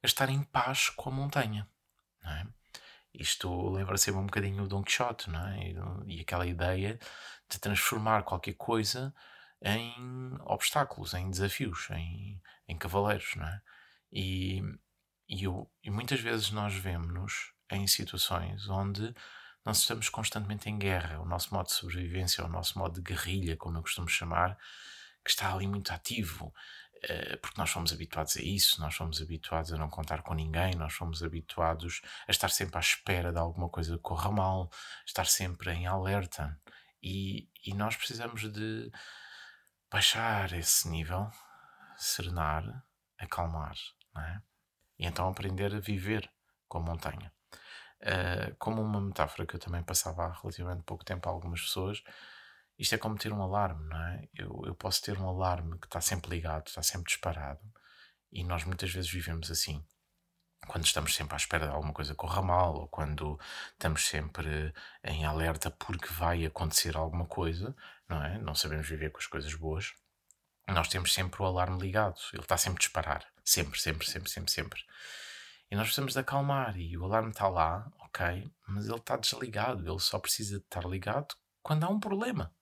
a 0.02 0.06
estar 0.06 0.30
em 0.30 0.44
paz 0.44 0.90
com 0.90 1.10
a 1.10 1.14
montanha. 1.14 1.70
É? 2.26 2.46
Isto 3.14 3.70
lembra 3.70 3.98
sempre 3.98 4.22
um 4.22 4.26
bocadinho 4.26 4.64
o 4.64 4.68
Don 4.68 4.82
Quixote, 4.82 5.30
é? 5.30 5.70
E, 5.70 6.18
e 6.18 6.22
aquela 6.22 6.48
ideia 6.48 6.98
de 7.50 7.60
transformar 7.60 8.24
qualquer 8.24 8.54
coisa 8.54 9.14
em 9.64 10.38
obstáculos, 10.42 11.14
em 11.14 11.30
desafios, 11.30 11.90
em, 11.92 12.42
em 12.68 12.78
cavaleiros, 12.78 13.36
não 13.36 13.48
é? 13.48 13.62
E, 14.12 14.62
e, 15.28 15.44
eu, 15.44 15.72
e 15.82 15.90
muitas 15.90 16.20
vezes 16.20 16.52
nós 16.52 16.74
vemos-nos 16.76 17.54
em 17.72 17.88
situações 17.88 18.68
onde 18.68 19.14
nós 19.66 19.80
estamos 19.80 20.10
constantemente 20.10 20.70
em 20.70 20.78
guerra. 20.78 21.20
O 21.22 21.26
nosso 21.26 21.54
modo 21.54 21.68
de 21.68 21.74
sobrevivência, 21.74 22.44
o 22.44 22.50
nosso 22.50 22.78
modo 22.78 22.96
de 22.96 23.02
guerrilha, 23.02 23.56
como 23.56 23.78
eu 23.78 23.82
costumo 23.82 24.10
chamar, 24.10 24.58
que 25.24 25.32
está 25.32 25.54
ali 25.54 25.68
muito 25.68 25.92
ativo. 25.92 26.54
Eh, 27.04 27.38
porque 27.38 27.60
nós 27.60 27.70
fomos 27.70 27.92
habituados 27.92 28.38
a 28.38 28.42
isso, 28.42 28.80
nós 28.82 28.96
fomos 28.96 29.22
habituados 29.22 29.74
a 29.74 29.78
não 29.78 29.90
contar 29.90 30.22
com 30.22 30.34
ninguém, 30.34 30.76
nós 30.76 30.94
fomos 30.94 31.24
habituados 31.24 32.02
a 32.28 32.32
estar 32.32 32.50
sempre 32.50 32.78
à 32.78 32.80
espera 32.80 33.32
de 33.32 33.40
alguma 33.40 33.70
coisa 33.70 33.96
que 33.96 34.02
corra 34.02 34.32
mal, 34.32 34.70
estar 35.06 35.26
sempre 35.26 35.72
em 35.72 35.88
alerta. 35.88 36.60
E, 37.02 37.50
e 37.66 37.74
nós 37.74 37.96
precisamos 37.96 38.42
de 38.52 38.92
baixar 39.94 40.52
esse 40.54 40.90
nível, 40.90 41.30
serenar, 41.96 42.84
acalmar, 43.20 43.76
é? 44.18 44.42
E 44.98 45.06
então 45.06 45.30
aprender 45.30 45.74
a 45.76 45.80
viver 45.80 46.28
com 46.68 46.80
a 46.80 46.82
montanha. 46.82 47.32
Uh, 48.02 48.56
como 48.58 48.82
uma 48.82 49.00
metáfora 49.00 49.46
que 49.46 49.56
eu 49.56 49.60
também 49.60 49.84
passava 49.84 50.24
há 50.24 50.34
relativamente 50.34 50.82
pouco 50.82 51.06
tempo 51.06 51.30
a 51.30 51.32
algumas 51.32 51.62
pessoas, 51.62 52.04
isto 52.78 52.96
é 52.96 52.98
como 52.98 53.20
ter 53.20 53.32
um 53.32 53.42
alarme, 53.44 53.88
não 53.88 53.98
é? 53.98 54.28
Eu, 54.34 54.64
eu 54.66 54.74
posso 54.74 55.00
ter 55.04 55.16
um 55.20 55.30
alarme 55.30 55.78
que 55.78 55.86
está 55.86 56.02
sempre 56.02 56.32
ligado, 56.32 56.68
está 56.68 56.82
sempre 56.82 57.06
disparado, 57.06 57.62
e 58.32 58.44
nós 58.44 58.64
muitas 58.64 58.92
vezes 58.92 59.12
vivemos 59.12 59.52
assim. 59.52 59.86
Quando 60.68 60.86
estamos 60.86 61.14
sempre 61.16 61.34
à 61.36 61.38
espera 61.38 61.68
de 61.68 61.74
alguma 61.74 61.94
coisa 61.94 62.16
corra 62.16 62.42
mal, 62.42 62.76
ou 62.76 62.88
quando 62.88 63.40
estamos 63.72 64.06
sempre 64.08 64.74
em 65.04 65.26
alerta 65.26 65.70
porque 65.70 66.08
vai 66.14 66.46
acontecer 66.46 66.96
alguma 66.96 67.26
coisa, 67.26 67.76
não 68.08 68.24
é? 68.24 68.38
Não 68.38 68.56
sabemos 68.56 68.88
viver 68.88 69.12
com 69.12 69.20
as 69.20 69.28
coisas 69.28 69.54
boas. 69.54 69.94
Nós 70.68 70.88
temos 70.88 71.14
sempre 71.14 71.42
o 71.42 71.46
alarme 71.46 71.80
ligado, 71.80 72.20
ele 72.32 72.42
está 72.42 72.58
sempre 72.58 72.78
a 72.78 72.80
disparar. 72.80 73.26
Sempre, 73.44 73.80
sempre, 73.80 74.10
sempre, 74.10 74.30
sempre, 74.30 74.52
sempre. 74.52 74.82
E 75.70 75.76
nós 75.76 75.86
precisamos 75.88 76.14
de 76.14 76.20
acalmar, 76.20 76.78
e 76.78 76.98
o 76.98 77.04
alarme 77.04 77.32
está 77.32 77.50
lá, 77.50 77.92
ok, 78.00 78.50
mas 78.68 78.86
ele 78.86 78.98
está 78.98 79.18
desligado, 79.18 79.90
ele 79.90 80.00
só 80.00 80.20
precisa 80.20 80.60
de 80.60 80.64
estar 80.64 80.86
ligado 80.86 81.36
quando 81.62 81.84
há 81.84 81.90
um 81.90 82.00
problema. 82.00 82.54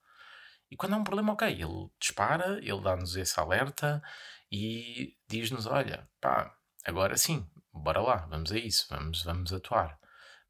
E 0.70 0.76
quando 0.76 0.94
há 0.94 0.96
um 0.96 1.04
problema, 1.04 1.34
ok, 1.34 1.46
ele 1.48 1.90
dispara, 2.00 2.58
ele 2.58 2.80
dá-nos 2.80 3.14
esse 3.14 3.38
alerta 3.38 4.02
e 4.50 5.14
diz-nos: 5.28 5.66
olha, 5.66 6.08
pá, 6.20 6.56
agora 6.84 7.16
sim, 7.18 7.46
bora 7.72 8.00
lá, 8.00 8.16
vamos 8.26 8.52
a 8.52 8.58
isso, 8.58 8.86
vamos, 8.90 9.22
vamos 9.22 9.52
atuar. 9.52 9.98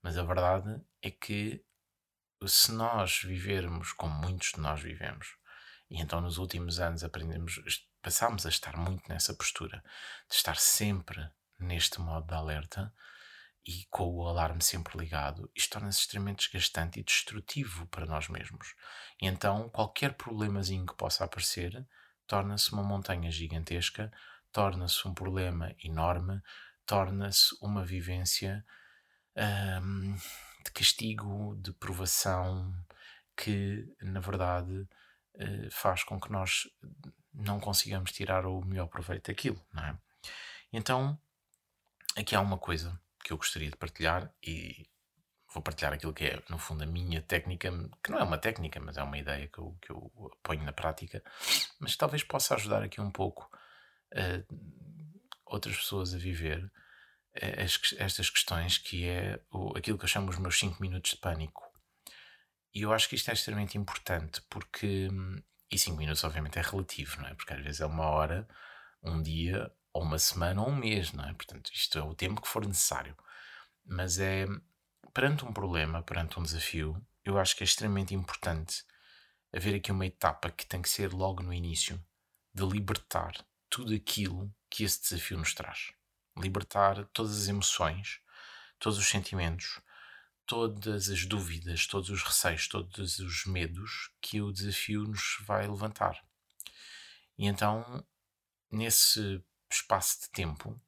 Mas 0.02 0.18
a 0.18 0.22
verdade 0.22 0.80
é 1.00 1.11
que 1.11 1.64
se 2.46 2.72
nós 2.72 3.22
vivermos 3.22 3.92
como 3.92 4.14
muitos 4.14 4.52
de 4.52 4.61
nós 4.61 4.80
vivemos, 4.80 5.37
e 5.88 6.00
então 6.00 6.20
nos 6.20 6.38
últimos 6.38 6.80
anos 6.80 7.04
aprendemos, 7.04 7.61
passámos 8.00 8.44
a 8.46 8.48
estar 8.48 8.76
muito 8.76 9.08
nessa 9.08 9.35
postura, 9.35 9.82
de 10.28 10.35
estar 10.35 10.56
sempre 10.56 11.30
neste 11.58 12.00
modo 12.00 12.26
de 12.26 12.35
alerta, 12.35 12.92
e 13.64 13.87
com 13.90 14.08
o 14.16 14.26
alarme 14.26 14.62
sempre 14.62 14.98
ligado, 14.98 15.48
isto 15.54 15.74
torna-se 15.74 16.00
extremamente 16.00 16.50
desgastante 16.50 16.98
e 16.98 17.04
destrutivo 17.04 17.87
para 17.87 18.06
nós 18.06 18.28
mesmos. 18.28 18.74
E 19.20 19.26
então, 19.26 19.68
qualquer 19.68 20.14
problemazinho 20.14 20.85
que 20.85 20.96
possa 20.96 21.24
aparecer 21.24 21.87
torna-se 22.26 22.72
uma 22.72 22.82
montanha 22.82 23.30
gigantesca, 23.30 24.12
torna-se 24.50 25.06
um 25.06 25.14
problema 25.14 25.74
enorme, 25.82 26.42
torna-se 26.92 27.57
uma 27.62 27.83
vivência 27.83 28.62
hum, 29.83 30.14
de 30.62 30.70
castigo, 30.72 31.57
de 31.57 31.72
provação, 31.72 32.70
que 33.35 33.88
na 34.02 34.20
verdade 34.20 34.87
uh, 35.37 35.70
faz 35.70 36.05
com 36.05 36.20
que 36.20 36.31
nós 36.31 36.68
não 37.33 37.59
consigamos 37.59 38.12
tirar 38.12 38.44
o 38.44 38.62
melhor 38.62 38.88
proveito 38.88 39.28
daquilo, 39.28 39.59
não 39.72 39.83
é? 39.83 39.96
Então, 40.70 41.18
aqui 42.14 42.37
há 42.37 42.40
uma 42.42 42.59
coisa 42.59 43.00
que 43.24 43.33
eu 43.33 43.38
gostaria 43.38 43.70
de 43.70 43.76
partilhar 43.76 44.31
e 44.42 44.87
vou 45.48 45.62
partilhar 45.62 45.94
aquilo 45.94 46.12
que 46.12 46.26
é, 46.26 46.42
no 46.50 46.59
fundo, 46.59 46.85
a 46.85 46.87
minha 46.87 47.22
técnica, 47.22 47.70
que 48.05 48.11
não 48.11 48.18
é 48.18 48.22
uma 48.22 48.37
técnica, 48.37 48.78
mas 48.81 48.98
é 48.98 49.02
uma 49.02 49.16
ideia 49.16 49.48
que 49.48 49.59
eu, 49.59 49.78
que 49.81 49.90
eu 49.90 50.12
ponho 50.42 50.62
na 50.62 50.74
prática, 50.74 51.24
mas 51.81 51.96
talvez 51.96 52.22
possa 52.22 52.55
ajudar 52.55 52.83
aqui 52.83 53.00
um 53.00 53.11
pouco 53.11 53.50
uh, 54.12 55.22
outras 55.46 55.76
pessoas 55.76 56.12
a 56.12 56.18
viver 56.18 56.70
as, 57.35 57.81
estas 57.99 58.31
questões, 58.31 58.79
que 58.79 59.07
é 59.07 59.40
o, 59.51 59.77
aquilo 59.77 59.99
que 59.99 60.05
eu 60.05 60.09
chamo 60.09 60.31
os 60.31 60.38
meus 60.38 60.59
5 60.59 60.81
minutos 60.81 61.12
de 61.12 61.16
pânico. 61.16 61.62
E 62.75 62.83
eu 62.83 62.92
acho 62.92 63.09
que 63.09 63.14
isto 63.14 63.31
é 63.31 63.35
extremamente 63.35 63.77
importante, 63.77 64.42
porque. 64.49 65.09
E 65.71 65.79
5 65.79 65.97
minutos, 65.97 66.23
obviamente, 66.25 66.59
é 66.59 66.62
relativo, 66.62 67.21
não 67.21 67.29
é? 67.29 67.35
Porque 67.35 67.55
às 67.55 67.62
vezes 67.62 67.81
é 67.81 67.87
uma 67.87 68.07
hora, 68.07 68.47
um 69.03 69.23
dia, 69.23 69.73
ou 69.92 70.03
uma 70.03 70.18
semana, 70.18 70.61
ou 70.61 70.68
um 70.68 70.77
mês, 70.77 71.12
não 71.12 71.25
é? 71.25 71.33
Portanto, 71.33 71.71
isto 71.73 71.99
é 71.99 72.03
o 72.03 72.14
tempo 72.14 72.42
que 72.42 72.49
for 72.49 72.66
necessário. 72.66 73.16
Mas 73.85 74.18
é 74.18 74.47
perante 75.14 75.45
um 75.45 75.53
problema, 75.53 76.03
perante 76.03 76.38
um 76.38 76.42
desafio, 76.42 77.01
eu 77.25 77.38
acho 77.38 77.57
que 77.57 77.62
é 77.62 77.66
extremamente 77.66 78.14
importante 78.14 78.85
haver 79.53 79.75
aqui 79.75 79.92
uma 79.92 80.07
etapa 80.07 80.51
que 80.51 80.66
tem 80.66 80.81
que 80.81 80.88
ser 80.88 81.12
logo 81.12 81.42
no 81.42 81.53
início 81.53 82.03
de 82.55 82.64
libertar 82.64 83.33
tudo 83.68 83.95
aquilo 83.95 84.55
que 84.71 84.85
esse 84.85 85.01
desafio 85.01 85.38
nos 85.38 85.55
traz. 85.55 85.92
Libertar 86.37 87.05
todas 87.12 87.37
as 87.37 87.49
emoções, 87.49 88.21
todos 88.79 88.99
os 88.99 89.07
sentimentos, 89.07 89.81
todas 90.47 91.09
as 91.09 91.25
dúvidas, 91.25 91.87
todos 91.87 92.11
os 92.11 92.23
receios, 92.23 92.68
todos 92.68 93.18
os 93.18 93.47
medos 93.47 94.11
que 94.21 94.40
o 94.40 94.53
desafio 94.53 95.03
nos 95.03 95.38
vai 95.47 95.66
levantar. 95.66 96.23
E 97.38 97.47
então, 97.47 98.07
nesse 98.71 99.42
espaço 99.71 100.23
de 100.23 100.31
tempo, 100.31 100.81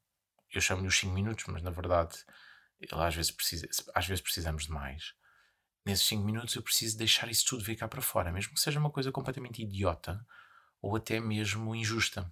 eu 0.50 0.60
chamo-lhe 0.60 0.88
os 0.88 0.98
5 0.98 1.12
minutos, 1.12 1.44
mas 1.46 1.62
na 1.62 1.70
verdade 1.70 2.24
ele 2.80 3.02
às 3.02 3.14
vezes, 3.14 3.30
precisa, 3.30 3.66
às 3.94 4.06
vezes 4.06 4.22
precisamos 4.22 4.64
de 4.64 4.70
mais. 4.70 5.14
Nesses 5.84 6.06
5 6.06 6.24
minutos 6.24 6.54
eu 6.54 6.62
preciso 6.62 6.96
deixar 6.96 7.30
isso 7.30 7.46
tudo 7.46 7.64
vir 7.64 7.76
cá 7.76 7.88
para 7.88 8.02
fora, 8.02 8.32
mesmo 8.32 8.54
que 8.54 8.60
seja 8.60 8.78
uma 8.78 8.90
coisa 8.90 9.12
completamente 9.12 9.62
idiota 9.62 10.24
ou 10.80 10.96
até 10.96 11.20
mesmo 11.20 11.74
injusta. 11.74 12.30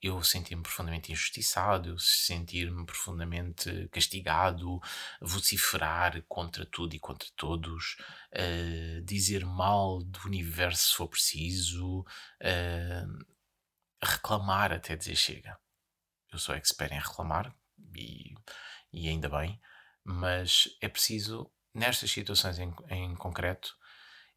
Eu 0.00 0.22
sentir-me 0.22 0.62
profundamente 0.62 1.10
injustiçado, 1.12 1.88
eu 1.90 1.98
sentir-me 1.98 2.86
profundamente 2.86 3.88
castigado, 3.88 4.80
vociferar 5.20 6.22
contra 6.28 6.64
tudo 6.64 6.94
e 6.94 7.00
contra 7.00 7.28
todos, 7.34 7.96
uh, 8.32 9.02
dizer 9.04 9.44
mal 9.44 10.02
do 10.02 10.20
universo 10.26 10.90
se 10.90 10.94
for 10.94 11.08
preciso, 11.08 12.00
uh, 12.00 13.26
reclamar 14.02 14.72
até 14.72 14.94
dizer 14.96 15.16
chega. 15.16 15.58
Eu 16.32 16.38
sou 16.38 16.54
expert 16.54 16.92
em 16.92 16.98
reclamar 17.00 17.54
e 17.96 18.34
e 18.92 19.08
ainda 19.08 19.28
bem, 19.28 19.60
mas 20.04 20.68
é 20.80 20.88
preciso, 20.88 21.50
nestas 21.74 22.10
situações 22.10 22.58
em, 22.58 22.74
em 22.90 23.14
concreto, 23.14 23.76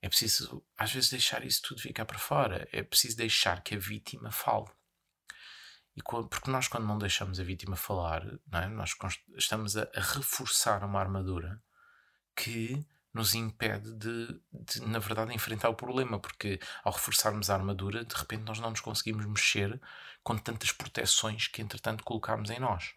é 0.01 0.09
preciso 0.09 0.65
às 0.77 0.91
vezes 0.91 1.09
deixar 1.09 1.45
isso 1.45 1.61
tudo 1.61 1.81
ficar 1.81 2.05
para 2.05 2.19
fora, 2.19 2.67
é 2.71 2.83
preciso 2.83 3.17
deixar 3.17 3.61
que 3.63 3.75
a 3.75 3.79
vítima 3.79 4.31
fale. 4.31 4.67
E 5.95 6.01
porque 6.03 6.49
nós, 6.49 6.67
quando 6.67 6.87
não 6.87 6.97
deixamos 6.97 7.39
a 7.39 7.43
vítima 7.43 7.75
falar, 7.75 8.25
é? 8.53 8.67
nós 8.67 8.95
estamos 9.35 9.75
a, 9.75 9.87
reforçar 9.93 10.83
uma 10.83 10.99
armadura 10.99 11.61
que 12.35 12.85
nos 13.13 13.35
impede 13.35 13.93
de, 13.95 14.41
de, 14.53 14.81
na 14.87 14.99
verdade, 14.99 15.33
enfrentar 15.33 15.69
o 15.69 15.75
problema, 15.75 16.17
porque 16.17 16.59
ao 16.83 16.93
reforçarmos 16.93 17.49
a 17.49 17.55
armadura, 17.55 18.05
de 18.05 18.15
repente 18.15 18.43
nós 18.43 18.59
não 18.59 18.69
nos 18.69 18.79
conseguimos 18.79 19.25
mexer 19.25 19.81
com 20.23 20.37
tantas 20.37 20.71
proteções 20.71 21.47
que, 21.47 21.61
entretanto, 21.61 22.05
colocámos 22.05 22.49
em 22.49 22.59
nós. 22.59 22.93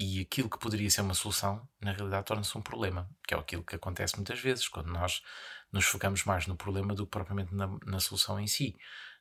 E 0.00 0.20
aquilo 0.20 0.48
que 0.48 0.58
poderia 0.58 0.90
ser 0.90 1.02
uma 1.02 1.14
solução, 1.14 1.68
na 1.80 1.92
realidade, 1.92 2.24
torna-se 2.24 2.56
um 2.56 2.62
problema, 2.62 3.10
que 3.26 3.34
é 3.34 3.38
aquilo 3.38 3.62
que 3.62 3.76
acontece 3.76 4.16
muitas 4.16 4.40
vezes, 4.40 4.68
quando 4.68 4.88
nós 4.90 5.22
nos 5.70 5.84
focamos 5.84 6.24
mais 6.24 6.46
no 6.46 6.56
problema 6.56 6.94
do 6.94 7.04
que 7.04 7.10
propriamente 7.10 7.54
na, 7.54 7.68
na 7.84 8.00
solução 8.00 8.40
em 8.40 8.46
si. 8.46 8.76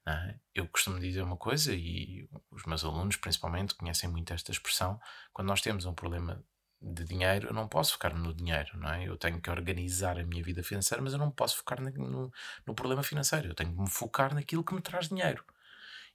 É? 0.08 0.36
Eu 0.56 0.68
costumo 0.68 1.00
dizer 1.00 1.22
uma 1.22 1.38
coisa, 1.38 1.74
e 1.74 2.28
os 2.50 2.66
meus 2.66 2.84
alunos, 2.84 3.18
principalmente, 3.18 3.76
conhecem 3.76 4.10
muito 4.10 4.34
esta 4.34 4.52
expressão: 4.52 5.00
quando 5.32 5.48
nós 5.48 5.62
temos 5.62 5.86
um 5.86 5.94
problema 5.94 6.44
de 6.82 7.04
dinheiro, 7.04 7.50
eu 7.50 7.54
não 7.54 7.68
posso 7.68 7.94
focar 7.94 8.16
no 8.16 8.34
dinheiro, 8.34 8.78
não 8.78 8.90
é? 8.92 9.08
Eu 9.08 9.16
tenho 9.16 9.40
que 9.40 9.50
organizar 9.50 10.18
a 10.18 10.24
minha 10.24 10.44
vida 10.44 10.64
financeira, 10.64 11.02
mas 11.04 11.14
eu 11.14 11.20
não 11.20 11.30
posso 11.30 11.58
focar 11.58 11.80
no, 11.80 12.32
no 12.66 12.76
problema 12.76 13.04
financeiro. 13.04 13.50
Eu 13.50 13.56
tenho 13.56 13.72
que 13.72 13.80
me 13.80 13.90
focar 13.90 14.34
naquilo 14.34 14.64
que 14.64 14.74
me 14.74 14.82
traz 14.82 15.08
dinheiro 15.08 15.46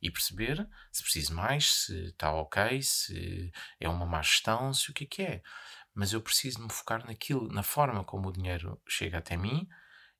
e 0.03 0.11
perceber 0.11 0.69
se 0.93 1.03
preciso 1.03 1.35
mais, 1.35 1.85
se 1.85 2.07
está 2.07 2.33
ok, 2.33 2.83
se 2.83 3.53
é 3.81 3.89
uma 3.89 4.05
má 4.07 4.21
gestão, 4.23 4.73
se 4.75 4.91
o 4.91 4.95
que 4.95 5.05
é 5.05 5.07
que 5.07 5.23
é. 5.23 5.43
Mas 5.95 6.13
eu 6.13 6.21
preciso 6.21 6.63
me 6.63 6.71
focar 6.71 7.07
naquilo, 7.07 7.49
na 7.49 7.63
forma 7.63 8.05
como 8.05 8.29
o 8.29 8.33
dinheiro 8.33 8.81
chega 8.89 9.19
até 9.19 9.37
mim 9.37 9.69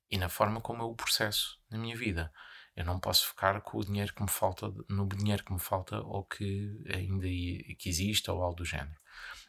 e 0.09 0.17
na 0.17 0.29
forma 0.29 0.61
como 0.61 0.81
eu 0.83 0.87
o 0.89 0.95
processo 0.95 1.59
na 1.69 1.77
minha 1.77 1.95
vida. 1.95 2.31
Eu 2.77 2.85
não 2.85 2.99
posso 2.99 3.27
focar 3.29 3.59
com 3.61 3.79
o 3.79 3.83
dinheiro 3.83 4.13
que 4.13 4.21
me 4.21 4.29
falta, 4.29 4.71
no 4.87 5.07
dinheiro 5.07 5.43
que 5.43 5.51
me 5.51 5.59
falta 5.59 5.99
ou 5.99 6.23
que 6.23 6.79
ainda 6.93 7.25
que 7.25 7.89
existe 7.89 8.29
ou 8.29 8.43
algo 8.43 8.57
do 8.57 8.63
género. 8.63 8.95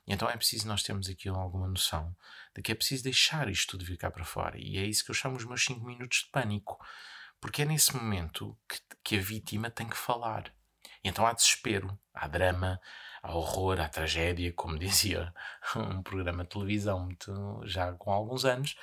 Então 0.06 0.30
é 0.30 0.34
preciso 0.34 0.66
nós 0.66 0.82
termos 0.82 1.10
aqui 1.10 1.28
alguma 1.28 1.68
noção 1.68 2.16
de 2.56 2.62
que 2.62 2.72
é 2.72 2.74
preciso 2.74 3.04
deixar 3.04 3.46
isto 3.50 3.76
tudo 3.76 3.98
cá 3.98 4.10
para 4.10 4.24
fora. 4.24 4.56
E 4.58 4.78
é 4.78 4.84
isso 4.86 5.04
que 5.04 5.10
eu 5.10 5.14
chamo 5.14 5.36
os 5.36 5.44
meus 5.44 5.62
5 5.62 5.84
minutos 5.84 6.20
de 6.20 6.30
pânico. 6.30 6.82
Porque 7.38 7.60
é 7.60 7.64
nesse 7.66 7.94
momento 7.94 8.56
que, 8.66 8.80
que 9.04 9.18
a 9.18 9.20
vítima 9.20 9.70
tem 9.70 9.86
que 9.86 9.96
falar. 9.96 10.50
E 11.04 11.08
então 11.08 11.26
há 11.26 11.34
desespero, 11.34 11.98
há 12.14 12.26
drama, 12.26 12.80
há 13.22 13.34
horror, 13.34 13.78
há 13.78 13.90
tragédia, 13.90 14.50
como 14.54 14.78
dizia 14.80 15.34
um 15.76 16.02
programa 16.02 16.44
de 16.44 16.48
televisão 16.48 17.00
muito, 17.00 17.60
já 17.66 17.92
com 17.92 18.10
alguns 18.10 18.46
anos. 18.46 18.74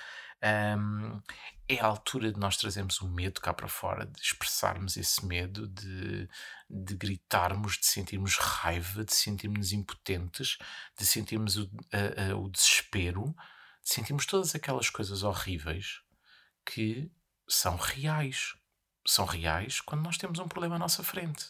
Um, 0.45 1.21
é 1.67 1.79
a 1.79 1.87
altura 1.87 2.31
de 2.31 2.39
nós 2.39 2.57
trazermos 2.57 3.01
o 3.01 3.07
medo 3.07 3.41
cá 3.41 3.51
para 3.51 3.67
fora, 3.67 4.05
de 4.05 4.21
expressarmos 4.21 4.95
esse 4.97 5.25
medo, 5.25 5.67
de, 5.67 6.29
de 6.69 6.95
gritarmos, 6.95 7.79
de 7.79 7.87
sentirmos 7.87 8.37
raiva, 8.37 9.03
de 9.03 9.15
sentirmos 9.15 9.71
impotentes, 9.71 10.59
de 10.97 11.05
sentirmos 11.05 11.57
o, 11.57 11.67
o 12.37 12.49
desespero, 12.49 13.35
de 13.83 13.93
sentirmos 13.93 14.27
todas 14.27 14.53
aquelas 14.53 14.91
coisas 14.91 15.23
horríveis 15.23 16.01
que 16.63 17.11
são 17.47 17.75
reais. 17.75 18.53
São 19.07 19.25
reais 19.25 19.81
quando 19.81 20.03
nós 20.03 20.17
temos 20.17 20.37
um 20.37 20.47
problema 20.47 20.75
à 20.75 20.79
nossa 20.79 21.03
frente. 21.03 21.47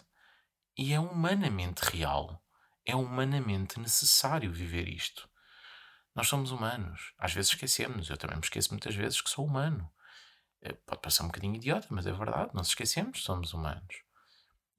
E 0.77 0.93
é 0.93 0.99
humanamente 0.99 1.81
real. 1.83 2.41
É 2.85 2.95
humanamente 2.95 3.79
necessário 3.79 4.51
viver 4.51 4.87
isto. 4.87 5.27
Nós 6.15 6.27
somos 6.27 6.51
humanos. 6.51 7.13
Às 7.17 7.33
vezes 7.33 7.51
esquecemos. 7.51 8.09
Eu 8.09 8.17
também 8.17 8.37
me 8.37 8.43
esqueço 8.43 8.71
muitas 8.71 8.95
vezes 8.95 9.21
que 9.21 9.29
sou 9.29 9.45
humano. 9.45 9.91
Eh, 10.61 10.73
pode 10.85 11.01
parecer 11.01 11.23
um 11.23 11.27
bocadinho 11.27 11.55
idiota, 11.55 11.87
mas 11.91 12.07
é 12.07 12.13
verdade. 12.13 12.51
Se 12.63 12.69
esquecemos, 12.69 13.23
somos 13.23 13.53
humanos. 13.53 13.95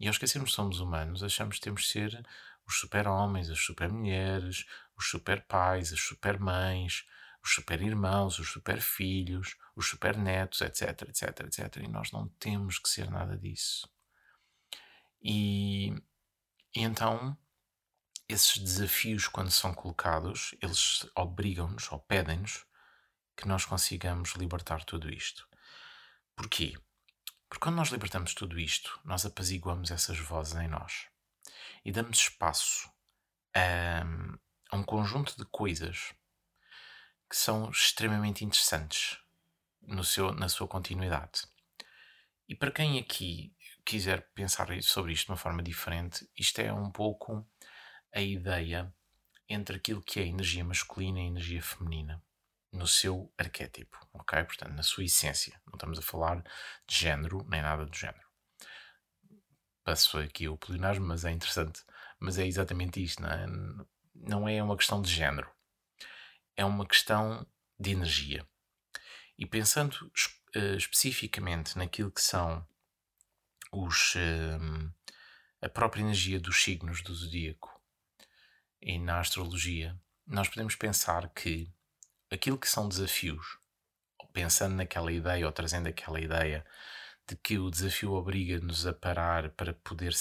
E 0.00 0.06
ao 0.06 0.12
esquecermos 0.12 0.50
que 0.50 0.56
somos 0.56 0.80
humanos, 0.80 1.22
achamos 1.22 1.56
que 1.56 1.62
temos 1.62 1.82
de 1.82 1.88
ser 1.88 2.26
os 2.66 2.80
super-homens, 2.80 3.50
as 3.50 3.60
super-mulheres, 3.60 4.66
os 4.96 5.08
super-pais, 5.08 5.92
as 5.92 6.00
super-mães, 6.00 7.06
os 7.42 7.54
super-irmãos, 7.54 8.38
os 8.38 8.50
super-filhos, 8.50 9.56
os 9.76 9.88
super-netos, 9.88 10.60
etc, 10.62 11.02
etc, 11.02 11.40
etc. 11.40 11.76
E 11.76 11.88
nós 11.88 12.10
não 12.12 12.28
temos 12.40 12.78
que 12.78 12.88
ser 12.88 13.10
nada 13.10 13.36
disso. 13.36 13.88
E, 15.22 15.90
e 16.74 16.82
então, 16.82 17.36
esses 18.28 18.58
desafios, 18.58 19.28
quando 19.28 19.50
são 19.50 19.72
colocados, 19.72 20.54
eles 20.60 21.08
obrigam-nos 21.14 21.90
ou 21.92 22.00
pedem-nos 22.00 22.64
que 23.36 23.46
nós 23.46 23.64
consigamos 23.64 24.30
libertar 24.32 24.84
tudo 24.84 25.12
isto. 25.12 25.48
Porquê? 26.34 26.76
Porque 27.48 27.62
quando 27.62 27.76
nós 27.76 27.90
libertamos 27.90 28.34
tudo 28.34 28.58
isto, 28.58 28.98
nós 29.04 29.24
apaziguamos 29.24 29.90
essas 29.90 30.18
vozes 30.18 30.56
em 30.56 30.68
nós 30.68 31.06
e 31.84 31.92
damos 31.92 32.18
espaço 32.18 32.90
a, 33.54 34.02
a 34.70 34.76
um 34.76 34.82
conjunto 34.82 35.36
de 35.36 35.44
coisas 35.46 36.12
que 37.30 37.36
são 37.36 37.70
extremamente 37.70 38.44
interessantes 38.44 39.18
no 39.82 40.02
seu, 40.02 40.32
na 40.32 40.48
sua 40.48 40.66
continuidade. 40.66 41.42
E 42.48 42.54
para 42.54 42.72
quem 42.72 42.98
aqui 42.98 43.54
quiser 43.84 44.28
pensar 44.34 44.68
sobre 44.82 45.12
isto 45.12 45.26
de 45.26 45.32
uma 45.32 45.36
forma 45.36 45.62
diferente, 45.62 46.28
isto 46.36 46.60
é 46.60 46.72
um 46.72 46.90
pouco 46.90 47.46
a 48.16 48.20
ideia 48.22 48.92
entre 49.48 49.76
aquilo 49.76 50.02
que 50.02 50.18
é 50.18 50.26
energia 50.26 50.64
masculina 50.64 51.20
e 51.20 51.26
energia 51.26 51.62
feminina 51.62 52.22
no 52.72 52.86
seu 52.86 53.32
arquétipo, 53.38 53.98
ok? 54.12 54.42
Portanto, 54.44 54.72
na 54.72 54.82
sua 54.82 55.04
essência. 55.04 55.60
Não 55.66 55.74
estamos 55.74 55.98
a 55.98 56.02
falar 56.02 56.42
de 56.86 56.98
género 56.98 57.46
nem 57.48 57.62
nada 57.62 57.86
do 57.86 57.96
género. 57.96 58.26
Passo 59.84 60.18
aqui 60.18 60.48
o 60.48 60.56
pleonasmo, 60.56 61.06
mas 61.06 61.24
é 61.24 61.30
interessante. 61.30 61.84
Mas 62.18 62.38
é 62.38 62.46
exatamente 62.46 63.02
isto, 63.02 63.22
não 63.22 63.30
é? 63.30 63.46
Não 64.14 64.48
é 64.48 64.62
uma 64.62 64.76
questão 64.76 65.00
de 65.00 65.12
género 65.12 65.48
é 66.56 66.64
uma 66.64 66.86
questão 66.86 67.46
de 67.78 67.90
energia. 67.90 68.46
E 69.38 69.44
pensando 69.44 69.92
uh, 70.56 70.76
especificamente 70.76 71.76
naquilo 71.76 72.10
que 72.10 72.22
são 72.22 72.66
os, 73.70 74.14
uh, 74.14 74.94
a 75.60 75.68
própria 75.68 76.00
energia 76.00 76.40
dos 76.40 76.62
signos 76.62 77.02
do 77.02 77.14
zodíaco 77.14 77.75
e 78.80 78.98
na 78.98 79.20
astrologia, 79.20 79.98
nós 80.26 80.48
podemos 80.48 80.74
pensar 80.74 81.28
que 81.30 81.72
aquilo 82.30 82.58
que 82.58 82.68
são 82.68 82.88
desafios, 82.88 83.58
pensando 84.32 84.74
naquela 84.74 85.12
ideia 85.12 85.46
ou 85.46 85.52
trazendo 85.52 85.88
aquela 85.88 86.20
ideia 86.20 86.64
de 87.28 87.36
que 87.36 87.58
o 87.58 87.70
desafio 87.70 88.12
obriga-nos 88.12 88.86
a 88.86 88.92
parar 88.92 89.50
para, 89.50 89.72
poder 89.72 90.14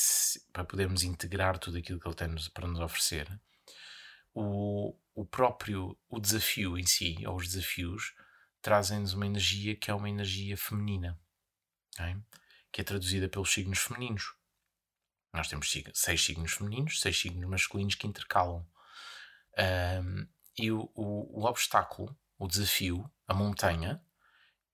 para 0.51 0.63
podermos 0.63 1.03
integrar 1.03 1.59
tudo 1.59 1.77
aquilo 1.77 1.99
que 1.99 2.07
ele 2.07 2.15
tem 2.15 2.33
para 2.53 2.67
nos 2.67 2.79
oferecer, 2.79 3.27
o, 4.33 4.95
o 5.13 5.25
próprio 5.25 5.97
o 6.09 6.19
desafio 6.19 6.77
em 6.77 6.85
si, 6.85 7.17
ou 7.25 7.35
os 7.35 7.47
desafios, 7.47 8.13
trazem-nos 8.61 9.13
uma 9.13 9.25
energia 9.25 9.75
que 9.75 9.91
é 9.91 9.93
uma 9.93 10.09
energia 10.09 10.57
feminina, 10.57 11.17
é? 11.99 12.17
que 12.71 12.81
é 12.81 12.83
traduzida 12.83 13.29
pelos 13.29 13.51
signos 13.51 13.79
femininos. 13.79 14.33
Nós 15.35 15.47
temos 15.47 15.71
seis 15.93 16.23
signos 16.23 16.53
femininos, 16.53 17.01
seis 17.01 17.19
signos 17.19 17.49
masculinos 17.49 17.95
que 17.95 18.07
intercalam. 18.07 18.65
Um, 19.57 20.27
e 20.57 20.71
o, 20.71 20.89
o, 20.95 21.41
o 21.41 21.45
obstáculo, 21.45 22.15
o 22.39 22.47
desafio, 22.47 23.09
a 23.27 23.33
montanha, 23.33 24.01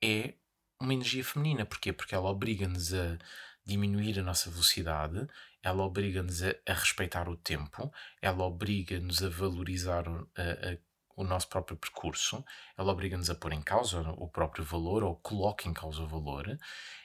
é 0.02 0.36
uma 0.80 0.94
energia 0.94 1.24
feminina. 1.24 1.66
Porquê? 1.66 1.92
Porque 1.92 2.16
ela 2.16 2.30
obriga-nos 2.30 2.94
a 2.94 3.18
diminuir 3.66 4.20
a 4.20 4.24
nossa 4.24 4.50
velocidade, 4.50 5.28
ela 5.62 5.84
obriga-nos 5.84 6.42
a, 6.44 6.56
a, 6.68 6.74
respeitar 6.74 7.30
o 7.30 7.38
tempo, 7.38 7.92
ela 8.22 8.44
obriga-nos 8.44 9.24
a 9.24 9.30
valorizar 9.30 10.08
a, 10.08 10.42
a, 10.42 10.78
o 11.16 11.24
nosso 11.24 11.48
próprio 11.48 11.78
percurso, 11.78 12.44
ela 12.76 12.92
obriga-nos 12.92 13.30
a 13.30 13.36
pôr 13.36 13.54
em 13.54 13.62
causa 13.62 14.02
o 14.18 14.28
próprio 14.28 14.66
valor 14.66 15.04
ou 15.04 15.16
coloca 15.18 15.68
em 15.68 15.74
causa 15.74 16.02
o 16.02 16.08
valor, 16.08 16.58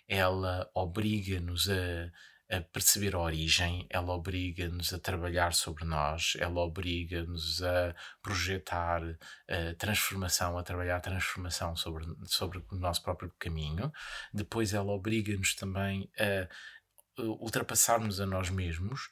ela 0.09 0.71
obriga-nos 0.75 1.69
a 1.69 2.11
a 2.49 2.61
perceber 2.61 3.15
a 3.15 3.19
origem, 3.19 3.87
ela 3.91 4.13
obriga-nos 4.13 4.93
a 4.93 4.99
trabalhar 4.99 5.53
sobre 5.53 5.85
nós, 5.85 6.35
ela 6.39 6.61
obriga-nos 6.61 7.61
a 7.63 7.95
projetar 8.23 9.03
a 9.49 9.75
transformação, 9.77 10.57
a 10.57 10.63
trabalhar 10.63 10.97
a 10.97 11.01
transformação 11.01 11.75
sobre, 11.75 12.07
sobre 12.25 12.59
o 12.71 12.77
nosso 12.77 13.03
próprio 13.03 13.33
caminho. 13.39 13.93
Depois, 14.33 14.73
ela 14.73 14.93
obriga-nos 14.93 15.55
também 15.57 16.09
a 16.19 16.49
ultrapassarmos 17.19 18.21
a 18.21 18.27
nós 18.27 18.51
mesmos. 18.51 19.09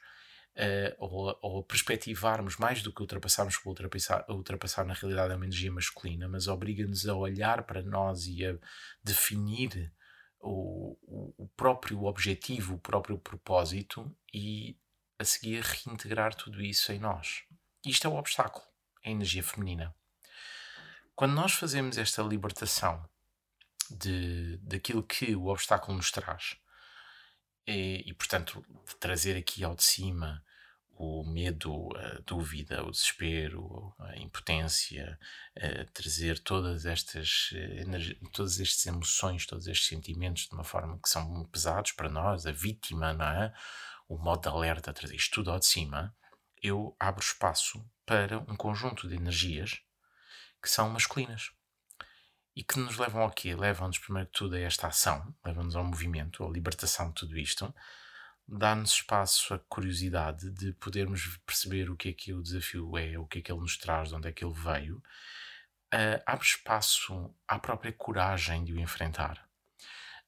Uh, 0.57 0.95
ou, 0.99 1.37
ou 1.41 1.63
perspectivarmos 1.65 2.55
mais 2.55 2.81
do 2.81 2.89
que 2.93 3.01
ultrapassarmos 3.01 3.57
por 3.57 3.71
ultrapassar, 3.71 4.25
ultrapassar 4.29 4.85
na 4.85 4.93
realidade 4.93 5.33
é 5.33 5.35
uma 5.35 5.43
energia 5.43 5.69
masculina, 5.69 6.29
mas 6.29 6.47
obriga-nos 6.47 7.05
a 7.05 7.13
olhar 7.13 7.63
para 7.63 7.81
nós 7.81 8.25
e 8.25 8.45
a 8.45 8.57
definir 9.03 9.91
o, 10.45 11.33
o 11.37 11.47
próprio 11.57 12.03
objetivo, 12.03 12.75
o 12.75 12.79
próprio 12.79 13.17
propósito 13.17 14.15
e 14.33 14.77
a 15.17 15.25
seguir 15.25 15.61
reintegrar 15.61 16.35
tudo 16.35 16.61
isso 16.61 16.91
em 16.91 16.99
nós. 16.99 17.43
Isto 17.83 18.07
é 18.07 18.09
o 18.09 18.15
obstáculo, 18.15 18.65
a 19.03 19.09
energia 19.09 19.43
feminina. 19.43 19.95
Quando 21.15 21.33
nós 21.33 21.53
fazemos 21.53 21.97
esta 21.97 22.21
libertação 22.21 23.03
de, 23.89 24.57
daquilo 24.57 25.01
que 25.01 25.35
o 25.35 25.47
obstáculo 25.47 25.97
nos 25.97 26.11
traz, 26.11 26.57
e, 27.67 28.03
e 28.05 28.13
portanto, 28.13 28.63
trazer 28.99 29.35
aqui 29.37 29.63
ao 29.63 29.75
de 29.75 29.83
cima 29.83 30.43
o 30.97 31.23
medo, 31.25 31.89
a 31.97 32.21
dúvida, 32.25 32.83
o 32.83 32.91
desespero, 32.91 33.93
a 33.99 34.17
impotência, 34.17 35.19
a 35.57 35.85
trazer 35.91 36.39
todas 36.39 36.85
estas, 36.85 37.49
todas 38.31 38.59
estas 38.59 38.85
emoções, 38.85 39.45
todos 39.45 39.67
estes 39.67 39.87
sentimentos 39.87 40.47
de 40.47 40.53
uma 40.53 40.63
forma 40.63 40.97
que 41.01 41.09
são 41.09 41.43
pesados 41.45 41.91
para 41.91 42.09
nós, 42.09 42.45
a 42.45 42.51
vítima, 42.51 43.13
não 43.13 43.25
é? 43.25 43.53
O 44.07 44.17
modo 44.17 44.41
de 44.41 44.47
alerta, 44.47 44.93
trazer 44.93 45.15
isto 45.15 45.35
tudo 45.35 45.51
ao 45.51 45.59
de 45.59 45.65
cima, 45.65 46.15
eu 46.61 46.95
abro 46.99 47.23
espaço 47.23 47.85
para 48.05 48.39
um 48.39 48.55
conjunto 48.55 49.07
de 49.07 49.15
energias 49.15 49.81
que 50.61 50.69
são 50.69 50.89
masculinas 50.89 51.51
e 52.55 52.63
que 52.63 52.79
nos 52.79 52.97
levam 52.97 53.21
ao 53.21 53.31
quê? 53.31 53.53
Levam-nos, 53.53 53.99
primeiro 53.99 54.27
de 54.27 54.33
tudo, 54.33 54.55
a 54.55 54.59
esta 54.59 54.87
ação, 54.87 55.35
levam-nos 55.43 55.75
ao 55.75 55.83
movimento, 55.83 56.45
à 56.45 56.49
libertação 56.49 57.09
de 57.09 57.15
tudo 57.15 57.37
isto 57.37 57.73
dá-nos 58.47 58.91
espaço 58.91 59.53
a 59.53 59.59
curiosidade 59.59 60.51
de 60.51 60.73
podermos 60.73 61.37
perceber 61.45 61.89
o 61.89 61.95
que 61.95 62.09
é 62.09 62.13
que 62.13 62.33
o 62.33 62.41
desafio 62.41 62.97
é, 62.97 63.17
o 63.17 63.25
que 63.25 63.39
é 63.39 63.41
que 63.41 63.51
ele 63.51 63.61
nos 63.61 63.77
traz, 63.77 64.09
de 64.09 64.15
onde 64.15 64.27
é 64.27 64.31
que 64.31 64.45
ele 64.45 64.53
veio, 64.53 64.97
uh, 64.97 66.21
abre 66.25 66.45
espaço 66.45 67.33
à 67.47 67.57
própria 67.57 67.91
coragem 67.91 68.63
de 68.63 68.73
o 68.73 68.79
enfrentar, 68.79 69.47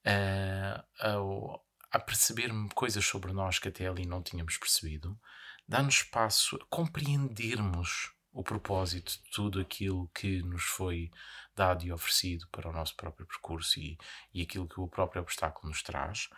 uh, 0.06 1.62
a 1.92 2.00
perceber 2.00 2.52
coisas 2.74 3.06
sobre 3.06 3.32
nós 3.34 3.60
que 3.60 3.70
até 3.70 3.88
ali 3.88 4.06
não 4.06 4.22
tínhamos 4.22 4.58
percebido, 4.58 5.20
dá-nos 5.68 5.96
espaço 5.96 6.56
a 6.56 6.66
compreendermos 6.70 8.12
o 8.34 8.44
propósito 8.44 9.14
de 9.14 9.32
tudo 9.32 9.60
aquilo 9.60 10.10
que 10.14 10.44
nos 10.44 10.64
foi 10.64 11.12
dado 11.56 11.84
e 11.84 11.92
oferecido 11.92 12.48
para 12.50 12.70
o 12.70 12.74
nosso 12.74 12.96
próprio 12.96 13.26
percurso 13.26 13.80
e, 13.80 13.98
e 14.32 14.42
aquilo 14.44 14.68
que 14.68 14.80
o 14.80 14.88
próprio 14.88 15.22
obstáculo 15.22 15.70
nos 15.70 15.82
traz 15.82 16.30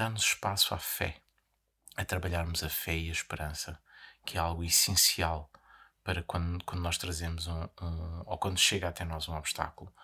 dá-nos 0.00 0.22
espaço 0.22 0.74
à 0.74 0.78
fé, 0.78 1.20
a 1.94 2.06
trabalharmos 2.06 2.64
a 2.64 2.70
fé 2.70 2.96
e 2.96 3.10
a 3.10 3.12
esperança, 3.12 3.78
que 4.24 4.38
é 4.38 4.40
algo 4.40 4.64
essencial 4.64 5.50
para 6.02 6.22
quando, 6.22 6.64
quando 6.64 6.80
nós 6.80 6.96
trazemos 6.96 7.46
um, 7.46 7.68
um, 7.82 8.22
ou 8.24 8.38
quando 8.38 8.58
chega 8.58 8.88
até 8.88 9.04
nós 9.04 9.28
um 9.28 9.36
obstáculo. 9.36 9.94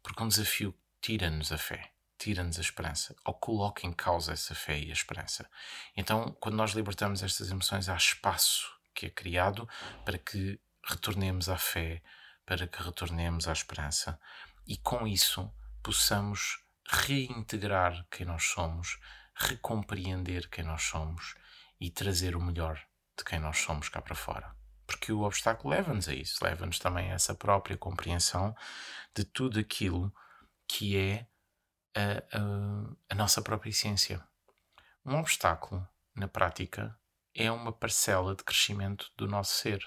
Porque 0.00 0.22
um 0.22 0.28
desafio 0.28 0.72
tira-nos 1.00 1.50
a 1.50 1.58
fé, 1.58 1.90
tira-nos 2.16 2.56
a 2.56 2.60
esperança, 2.60 3.16
ou 3.24 3.34
coloca 3.34 3.84
em 3.84 3.92
causa 3.92 4.32
essa 4.32 4.54
fé 4.54 4.78
e 4.78 4.90
a 4.90 4.92
esperança. 4.92 5.50
Então, 5.96 6.36
quando 6.38 6.54
nós 6.54 6.70
libertamos 6.70 7.20
estas 7.20 7.50
emoções, 7.50 7.88
há 7.88 7.96
espaço 7.96 8.72
que 8.94 9.06
é 9.06 9.10
criado 9.10 9.68
para 10.04 10.18
que 10.18 10.60
retornemos 10.84 11.48
à 11.48 11.58
fé, 11.58 12.00
para 12.46 12.68
que 12.68 12.80
retornemos 12.80 13.48
à 13.48 13.52
esperança 13.52 14.20
e 14.68 14.76
com 14.76 15.04
isso 15.04 15.52
possamos 15.82 16.62
reintegrar 16.86 18.06
quem 18.08 18.24
nós 18.24 18.44
somos, 18.44 18.98
recompreender 19.34 20.48
quem 20.48 20.64
nós 20.64 20.82
somos 20.82 21.34
e 21.80 21.90
trazer 21.90 22.36
o 22.36 22.40
melhor 22.40 22.80
de 23.16 23.24
quem 23.24 23.38
nós 23.38 23.58
somos 23.58 23.88
cá 23.88 24.00
para 24.00 24.14
fora. 24.14 24.54
Porque 24.86 25.12
o 25.12 25.22
obstáculo 25.22 25.74
leva-nos 25.74 26.08
a 26.08 26.14
isso, 26.14 26.44
leva-nos 26.44 26.78
também 26.78 27.10
a 27.10 27.14
essa 27.14 27.34
própria 27.34 27.76
compreensão 27.76 28.54
de 29.14 29.24
tudo 29.24 29.58
aquilo 29.58 30.14
que 30.68 30.96
é 30.96 31.26
a, 31.94 32.38
a, 32.38 32.94
a 33.10 33.14
nossa 33.14 33.42
própria 33.42 33.70
essência. 33.70 34.22
Um 35.04 35.16
obstáculo, 35.18 35.86
na 36.14 36.28
prática, 36.28 36.96
é 37.34 37.50
uma 37.50 37.72
parcela 37.72 38.34
de 38.34 38.44
crescimento 38.44 39.10
do 39.16 39.26
nosso 39.26 39.54
ser. 39.54 39.84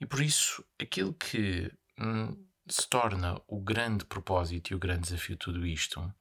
E 0.00 0.06
por 0.06 0.20
isso, 0.20 0.64
aquilo 0.80 1.12
que 1.14 1.72
hum, 1.98 2.46
se 2.68 2.88
torna 2.88 3.40
o 3.46 3.60
grande 3.60 4.04
propósito 4.04 4.70
e 4.70 4.74
o 4.74 4.78
grande 4.78 5.02
desafio 5.02 5.34
de 5.34 5.40
tudo 5.40 5.66
isto, 5.66 6.12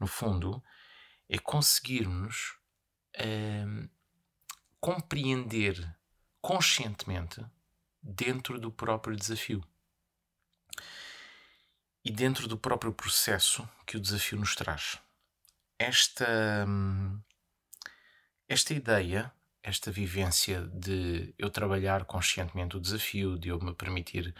no 0.00 0.06
fundo, 0.06 0.62
é 1.28 1.38
conseguirmos 1.38 2.56
hum, 3.18 3.88
compreender 4.80 5.96
conscientemente 6.40 7.44
dentro 8.02 8.60
do 8.60 8.70
próprio 8.70 9.16
desafio 9.16 9.64
e 12.04 12.10
dentro 12.10 12.46
do 12.46 12.58
próprio 12.58 12.92
processo 12.92 13.66
que 13.86 13.96
o 13.96 14.00
desafio 14.00 14.38
nos 14.38 14.54
traz. 14.54 14.98
Esta, 15.78 16.66
hum, 16.68 17.18
esta 18.46 18.74
ideia, 18.74 19.32
esta 19.62 19.90
vivência 19.90 20.60
de 20.66 21.34
eu 21.38 21.48
trabalhar 21.48 22.04
conscientemente 22.04 22.76
o 22.76 22.80
desafio, 22.80 23.38
de 23.38 23.48
eu 23.48 23.58
me 23.58 23.74
permitir 23.74 24.34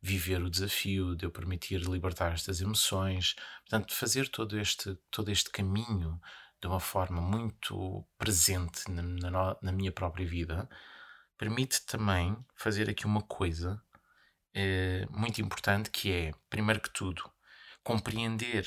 viver 0.00 0.42
o 0.42 0.50
desafio, 0.50 1.16
de 1.16 1.26
eu 1.26 1.30
permitir 1.30 1.80
libertar 1.80 2.32
estas 2.32 2.60
emoções, 2.60 3.34
portanto, 3.60 3.94
fazer 3.94 4.28
todo 4.28 4.58
este, 4.58 4.94
todo 5.10 5.30
este 5.30 5.50
caminho 5.50 6.20
de 6.60 6.66
uma 6.66 6.80
forma 6.80 7.20
muito 7.20 8.06
presente 8.16 8.90
na, 8.90 9.02
na, 9.02 9.56
na 9.60 9.72
minha 9.72 9.92
própria 9.92 10.26
vida, 10.26 10.68
permite 11.36 11.84
também 11.86 12.36
fazer 12.56 12.90
aqui 12.90 13.06
uma 13.06 13.22
coisa 13.22 13.80
eh, 14.54 15.06
muito 15.10 15.40
importante 15.40 15.90
que 15.90 16.12
é, 16.12 16.32
primeiro 16.50 16.80
que 16.80 16.90
tudo, 16.90 17.30
compreender, 17.82 18.66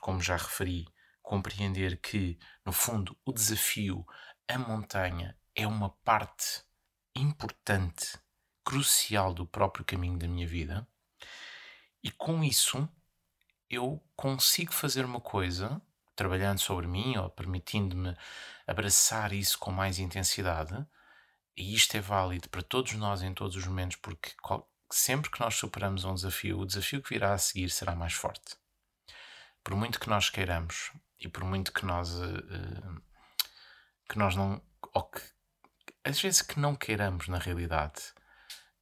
como 0.00 0.20
já 0.20 0.36
referi, 0.36 0.86
compreender 1.22 1.98
que, 2.00 2.38
no 2.64 2.72
fundo, 2.72 3.16
o 3.24 3.32
desafio, 3.32 4.04
a 4.48 4.58
montanha, 4.58 5.36
é 5.54 5.66
uma 5.66 5.90
parte 6.04 6.62
importante 7.14 8.18
crucial 8.70 9.34
do 9.34 9.44
próprio 9.44 9.84
caminho 9.84 10.16
da 10.16 10.28
minha 10.28 10.46
vida, 10.46 10.86
e 12.04 12.08
com 12.08 12.44
isso 12.44 12.88
eu 13.68 14.00
consigo 14.14 14.72
fazer 14.72 15.04
uma 15.04 15.20
coisa, 15.20 15.82
trabalhando 16.14 16.60
sobre 16.60 16.86
mim 16.86 17.16
ou 17.16 17.28
permitindo-me 17.30 18.16
abraçar 18.68 19.32
isso 19.32 19.58
com 19.58 19.72
mais 19.72 19.98
intensidade, 19.98 20.86
e 21.56 21.74
isto 21.74 21.96
é 21.96 22.00
válido 22.00 22.48
para 22.48 22.62
todos 22.62 22.92
nós 22.92 23.22
em 23.22 23.34
todos 23.34 23.56
os 23.56 23.66
momentos, 23.66 23.96
porque 23.96 24.30
sempre 24.92 25.32
que 25.32 25.40
nós 25.40 25.56
superamos 25.56 26.04
um 26.04 26.14
desafio, 26.14 26.60
o 26.60 26.66
desafio 26.66 27.02
que 27.02 27.10
virá 27.10 27.34
a 27.34 27.38
seguir 27.38 27.70
será 27.70 27.96
mais 27.96 28.12
forte. 28.12 28.54
Por 29.64 29.74
muito 29.74 29.98
que 29.98 30.08
nós 30.08 30.30
queiramos 30.30 30.92
e 31.18 31.26
por 31.26 31.42
muito 31.42 31.72
que 31.72 31.84
nós, 31.84 32.14
uh, 32.14 33.02
que 34.08 34.16
nós 34.16 34.36
não. 34.36 34.62
ou 34.94 35.02
que 35.10 35.22
às 36.04 36.20
vezes 36.20 36.40
que 36.40 36.60
não 36.60 36.76
queiramos 36.76 37.26
na 37.26 37.38
realidade. 37.38 38.19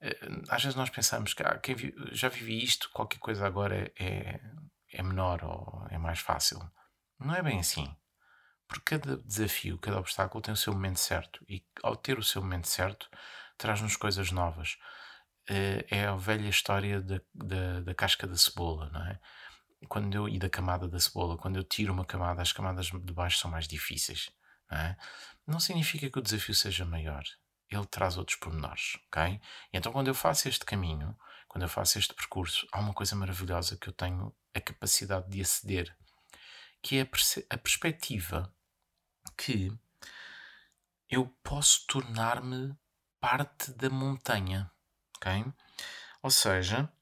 Eh, 0.00 0.18
às 0.48 0.62
vezes 0.62 0.76
nós 0.76 0.90
pensamos 0.90 1.34
que 1.34 1.42
ah, 1.42 1.58
quem 1.58 1.74
vi, 1.74 1.94
já 2.12 2.28
vivi 2.28 2.62
isto, 2.62 2.90
qualquer 2.90 3.18
coisa 3.18 3.46
agora 3.46 3.92
é, 3.98 4.40
é 4.92 5.02
menor 5.02 5.44
ou 5.44 5.86
é 5.90 5.98
mais 5.98 6.20
fácil. 6.20 6.58
Não 7.18 7.34
é 7.34 7.42
bem 7.42 7.60
assim. 7.60 7.94
Porque 8.68 8.98
cada 8.98 9.16
desafio, 9.16 9.78
cada 9.78 9.98
obstáculo 9.98 10.42
tem 10.42 10.52
o 10.52 10.56
seu 10.56 10.72
momento 10.72 10.98
certo. 11.00 11.44
E 11.48 11.64
ao 11.82 11.96
ter 11.96 12.18
o 12.18 12.22
seu 12.22 12.42
momento 12.42 12.68
certo, 12.68 13.08
traz-nos 13.56 13.96
coisas 13.96 14.30
novas. 14.30 14.76
Eh, 15.48 15.86
é 15.90 16.06
a 16.06 16.16
velha 16.16 16.48
história 16.48 17.00
da, 17.00 17.20
da, 17.34 17.80
da, 17.80 17.94
casca 17.94 18.26
da 18.26 18.36
cebola, 18.36 18.90
não 18.90 19.04
é? 19.06 19.18
Quando 19.88 20.14
eu, 20.14 20.28
e 20.28 20.38
da 20.38 20.50
camada 20.50 20.88
da 20.88 21.00
cebola. 21.00 21.38
Quando 21.38 21.56
eu 21.56 21.64
tiro 21.64 21.92
uma 21.92 22.04
camada, 22.04 22.42
as 22.42 22.52
camadas 22.52 22.86
de 22.86 23.12
baixo 23.12 23.38
são 23.38 23.50
mais 23.50 23.66
difíceis. 23.66 24.30
Não, 24.70 24.78
é? 24.78 24.96
não 25.46 25.60
significa 25.60 26.10
que 26.10 26.18
o 26.18 26.22
desafio 26.22 26.54
seja 26.54 26.84
maior. 26.84 27.24
Ele 27.70 27.86
traz 27.86 28.16
outros 28.16 28.38
pormenores, 28.38 28.98
ok? 29.06 29.40
E 29.72 29.76
então 29.76 29.92
quando 29.92 30.08
eu 30.08 30.14
faço 30.14 30.48
este 30.48 30.64
caminho, 30.64 31.16
quando 31.46 31.62
eu 31.62 31.68
faço 31.68 31.98
este 31.98 32.14
percurso, 32.14 32.66
há 32.72 32.78
uma 32.78 32.94
coisa 32.94 33.14
maravilhosa 33.14 33.76
que 33.76 33.88
eu 33.88 33.92
tenho 33.92 34.34
a 34.54 34.60
capacidade 34.60 35.28
de 35.28 35.40
aceder, 35.40 35.96
que 36.82 36.98
é 36.98 37.02
a, 37.02 37.54
a 37.54 37.58
perspectiva 37.58 38.52
que 39.36 39.70
eu 41.10 41.26
posso 41.42 41.86
tornar-me 41.86 42.76
parte 43.20 43.72
da 43.72 43.88
montanha, 43.88 44.70
ok? 45.16 45.44
Ou 46.22 46.30
seja, 46.30 46.92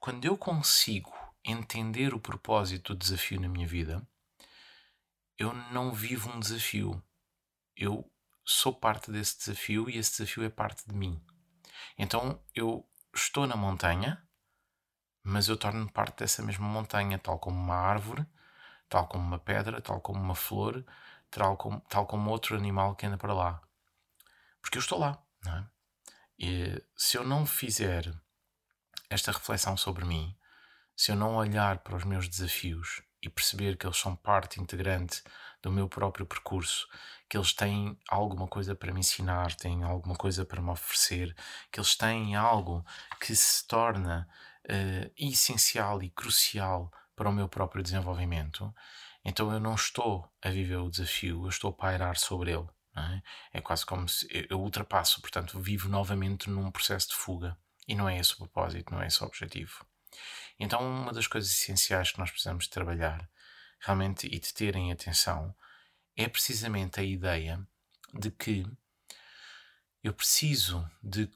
quando 0.00 0.24
eu 0.24 0.36
consigo 0.36 1.12
entender 1.44 2.14
o 2.14 2.20
propósito 2.20 2.94
do 2.94 2.98
desafio 2.98 3.40
na 3.40 3.48
minha 3.48 3.66
vida, 3.66 4.06
eu 5.36 5.52
não 5.72 5.92
vivo 5.92 6.30
um 6.30 6.40
desafio. 6.40 7.02
Eu 7.76 8.10
sou 8.44 8.74
parte 8.74 9.10
desse 9.10 9.38
desafio 9.38 9.88
e 9.88 9.96
esse 9.96 10.18
desafio 10.18 10.44
é 10.44 10.50
parte 10.50 10.86
de 10.86 10.94
mim. 10.94 11.24
Então 11.98 12.42
eu 12.54 12.86
estou 13.14 13.46
na 13.46 13.56
montanha, 13.56 14.22
mas 15.22 15.48
eu 15.48 15.56
torno-me 15.56 15.90
parte 15.90 16.18
dessa 16.18 16.42
mesma 16.42 16.66
montanha, 16.66 17.18
tal 17.18 17.38
como 17.38 17.56
uma 17.56 17.76
árvore, 17.76 18.26
tal 18.88 19.06
como 19.08 19.24
uma 19.24 19.38
pedra, 19.38 19.80
tal 19.80 20.00
como 20.00 20.20
uma 20.20 20.34
flor, 20.34 20.84
tal 21.30 21.56
como, 21.56 21.80
tal 21.88 22.06
como 22.06 22.30
outro 22.30 22.56
animal 22.56 22.94
que 22.94 23.06
anda 23.06 23.16
para 23.16 23.32
lá. 23.32 23.62
Porque 24.60 24.78
eu 24.78 24.80
estou 24.80 24.98
lá. 24.98 25.22
Não 25.44 25.56
é? 25.56 25.66
E 26.38 26.82
se 26.96 27.16
eu 27.16 27.24
não 27.24 27.46
fizer 27.46 28.12
esta 29.08 29.32
reflexão 29.32 29.76
sobre 29.76 30.04
mim, 30.04 30.36
se 30.96 31.12
eu 31.12 31.16
não 31.16 31.36
olhar 31.36 31.78
para 31.78 31.96
os 31.96 32.04
meus 32.04 32.28
desafios 32.28 33.02
e 33.22 33.28
perceber 33.28 33.76
que 33.76 33.86
eles 33.86 33.96
são 33.96 34.14
parte 34.14 34.60
integrante 34.60 35.22
do 35.64 35.72
meu 35.72 35.88
próprio 35.88 36.26
percurso, 36.26 36.86
que 37.26 37.38
eles 37.38 37.54
têm 37.54 37.98
alguma 38.08 38.46
coisa 38.46 38.74
para 38.74 38.92
me 38.92 39.00
ensinar, 39.00 39.54
têm 39.54 39.82
alguma 39.82 40.14
coisa 40.14 40.44
para 40.44 40.60
me 40.60 40.70
oferecer, 40.70 41.34
que 41.72 41.80
eles 41.80 41.96
têm 41.96 42.36
algo 42.36 42.84
que 43.18 43.34
se 43.34 43.66
torna 43.66 44.28
uh, 44.66 45.10
essencial 45.16 46.02
e 46.02 46.10
crucial 46.10 46.92
para 47.16 47.30
o 47.30 47.32
meu 47.32 47.48
próprio 47.48 47.82
desenvolvimento, 47.82 48.72
então 49.24 49.50
eu 49.50 49.58
não 49.58 49.74
estou 49.74 50.30
a 50.42 50.50
viver 50.50 50.76
o 50.76 50.90
desafio, 50.90 51.44
eu 51.44 51.48
estou 51.48 51.70
a 51.70 51.72
pairar 51.72 52.18
sobre 52.18 52.52
ele. 52.52 52.68
É? 52.96 53.58
é? 53.58 53.60
quase 53.60 53.84
como 53.86 54.06
se 54.06 54.28
eu 54.48 54.60
ultrapasso, 54.60 55.20
portanto, 55.20 55.58
vivo 55.58 55.88
novamente 55.88 56.48
num 56.50 56.70
processo 56.70 57.08
de 57.08 57.14
fuga. 57.14 57.56
E 57.88 57.94
não 57.94 58.08
é 58.08 58.18
esse 58.18 58.34
o 58.34 58.36
propósito, 58.36 58.92
não 58.92 59.02
é 59.02 59.06
esse 59.06 59.22
o 59.22 59.26
objetivo. 59.26 59.84
Então, 60.60 60.80
uma 60.80 61.12
das 61.12 61.26
coisas 61.26 61.50
essenciais 61.50 62.12
que 62.12 62.18
nós 62.18 62.30
precisamos 62.30 62.68
trabalhar 62.68 63.28
realmente 63.80 64.26
e 64.26 64.38
de 64.38 64.52
terem 64.52 64.92
atenção 64.92 65.54
é 66.16 66.28
precisamente 66.28 67.00
a 67.00 67.02
ideia 67.02 67.66
de 68.12 68.30
que 68.30 68.66
eu 70.02 70.12
preciso 70.12 70.88
de 71.02 71.30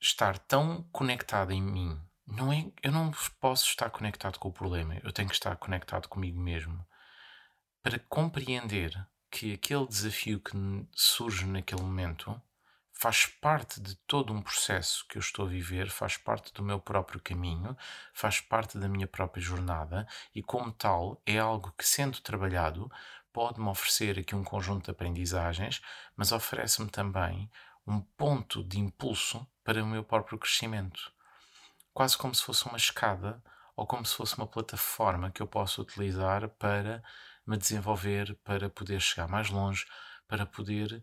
estar 0.00 0.38
tão 0.38 0.82
conectado 0.92 1.52
em 1.52 1.62
mim. 1.62 2.00
Não 2.26 2.52
é, 2.52 2.70
eu 2.82 2.92
não 2.92 3.10
posso 3.40 3.66
estar 3.66 3.90
conectado 3.90 4.38
com 4.38 4.48
o 4.48 4.52
problema, 4.52 4.98
eu 5.02 5.12
tenho 5.12 5.28
que 5.28 5.34
estar 5.34 5.56
conectado 5.56 6.08
comigo 6.08 6.38
mesmo 6.38 6.86
para 7.82 7.98
compreender 8.00 9.06
que 9.30 9.52
aquele 9.52 9.86
desafio 9.86 10.40
que 10.40 10.52
surge 10.92 11.46
naquele 11.46 11.82
momento 11.82 12.40
faz 13.00 13.26
parte 13.26 13.80
de 13.80 13.94
todo 14.08 14.32
um 14.32 14.42
processo 14.42 15.06
que 15.06 15.16
eu 15.16 15.20
estou 15.20 15.46
a 15.46 15.48
viver, 15.48 15.88
faz 15.88 16.16
parte 16.16 16.52
do 16.52 16.64
meu 16.64 16.80
próprio 16.80 17.20
caminho, 17.20 17.76
faz 18.12 18.40
parte 18.40 18.76
da 18.76 18.88
minha 18.88 19.06
própria 19.06 19.40
jornada 19.40 20.04
e, 20.34 20.42
como 20.42 20.72
tal, 20.72 21.22
é 21.24 21.38
algo 21.38 21.72
que, 21.78 21.86
sendo 21.86 22.20
trabalhado, 22.20 22.90
pode-me 23.32 23.68
oferecer 23.68 24.18
aqui 24.18 24.34
um 24.34 24.42
conjunto 24.42 24.86
de 24.86 24.90
aprendizagens, 24.90 25.80
mas 26.16 26.32
oferece-me 26.32 26.90
também 26.90 27.48
um 27.86 28.00
ponto 28.00 28.64
de 28.64 28.80
impulso 28.80 29.46
para 29.62 29.80
o 29.80 29.86
meu 29.86 30.02
próprio 30.02 30.36
crescimento. 30.36 31.12
Quase 31.94 32.18
como 32.18 32.34
se 32.34 32.42
fosse 32.42 32.66
uma 32.66 32.76
escada 32.76 33.40
ou 33.76 33.86
como 33.86 34.04
se 34.04 34.16
fosse 34.16 34.36
uma 34.36 34.46
plataforma 34.46 35.30
que 35.30 35.40
eu 35.40 35.46
posso 35.46 35.82
utilizar 35.82 36.48
para 36.48 37.00
me 37.46 37.56
desenvolver, 37.56 38.34
para 38.42 38.68
poder 38.68 39.00
chegar 39.00 39.28
mais 39.28 39.50
longe, 39.50 39.86
para 40.26 40.44
poder 40.44 41.00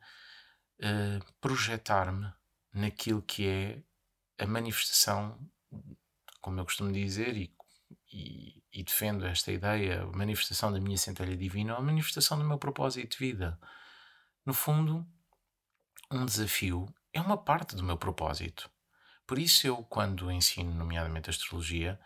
projetar-me 1.39 2.31
naquilo 2.73 3.21
que 3.21 3.47
é 3.47 3.83
a 4.43 4.45
manifestação, 4.45 5.39
como 6.41 6.59
eu 6.59 6.65
costumo 6.65 6.91
dizer, 6.91 7.35
e, 7.37 7.55
e, 8.11 8.63
e, 8.71 8.83
defendo 8.83 9.25
esta 9.25 9.51
ideia, 9.51 10.03
a 10.03 10.05
manifestação 10.07 10.71
da 10.71 10.79
minha 10.79 10.97
centelha 10.97 11.35
divina, 11.37 11.75
a 11.75 11.81
manifestação 11.81 12.37
do 12.37 12.45
meu 12.45 12.57
propósito 12.57 13.11
de 13.11 13.17
vida. 13.17 13.59
No 14.45 14.53
fundo, 14.53 15.05
um 16.11 16.25
desafio 16.25 16.93
é 17.13 17.21
uma 17.21 17.37
parte 17.37 17.75
do 17.75 17.83
meu 17.83 17.97
propósito. 17.97 18.69
Por 19.25 19.39
isso, 19.39 19.65
eu, 19.65 19.77
quando 19.77 20.31
ensino, 20.31 20.73
nomeadamente 20.73 21.29
astrologia, 21.29 21.99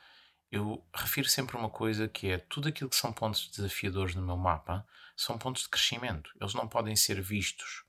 eu 0.51 0.87
refiro 0.95 1.27
sempre 1.27 1.57
uma 1.57 1.69
coisa 1.69 2.07
que 2.07 2.27
é 2.27 2.37
tudo 2.37 2.69
aquilo 2.69 2.89
que 2.89 2.95
são 2.95 3.11
pontos 3.11 3.49
desafiadores 3.49 4.15
no 4.15 4.21
meu 4.21 4.37
mapa 4.37 4.87
são 5.15 5.37
pontos 5.37 5.63
de 5.63 5.69
crescimento. 5.69 6.31
Eles 6.39 6.53
não 6.53 6.67
podem 6.67 6.95
ser 6.95 7.21
vistos 7.21 7.83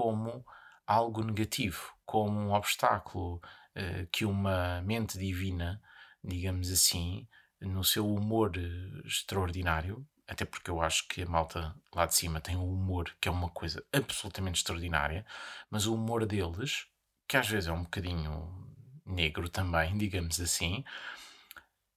como 0.00 0.42
algo 0.86 1.22
negativo, 1.22 1.92
como 2.06 2.40
um 2.40 2.54
obstáculo 2.54 3.34
uh, 3.34 4.06
que 4.10 4.24
uma 4.24 4.80
mente 4.80 5.18
divina, 5.18 5.78
digamos 6.24 6.70
assim, 6.70 7.28
no 7.60 7.84
seu 7.84 8.10
humor 8.10 8.56
uh, 8.56 9.06
extraordinário, 9.06 10.06
até 10.26 10.46
porque 10.46 10.70
eu 10.70 10.80
acho 10.80 11.06
que 11.06 11.20
a 11.22 11.26
malta 11.26 11.76
lá 11.94 12.06
de 12.06 12.14
cima 12.14 12.40
tem 12.40 12.56
um 12.56 12.72
humor 12.72 13.14
que 13.20 13.28
é 13.28 13.30
uma 13.30 13.50
coisa 13.50 13.84
absolutamente 13.92 14.60
extraordinária, 14.60 15.26
mas 15.68 15.84
o 15.84 15.94
humor 15.94 16.24
deles, 16.24 16.86
que 17.28 17.36
às 17.36 17.46
vezes 17.46 17.68
é 17.68 17.72
um 17.72 17.82
bocadinho 17.82 18.66
negro 19.04 19.50
também, 19.50 19.96
digamos 19.98 20.40
assim, 20.40 20.82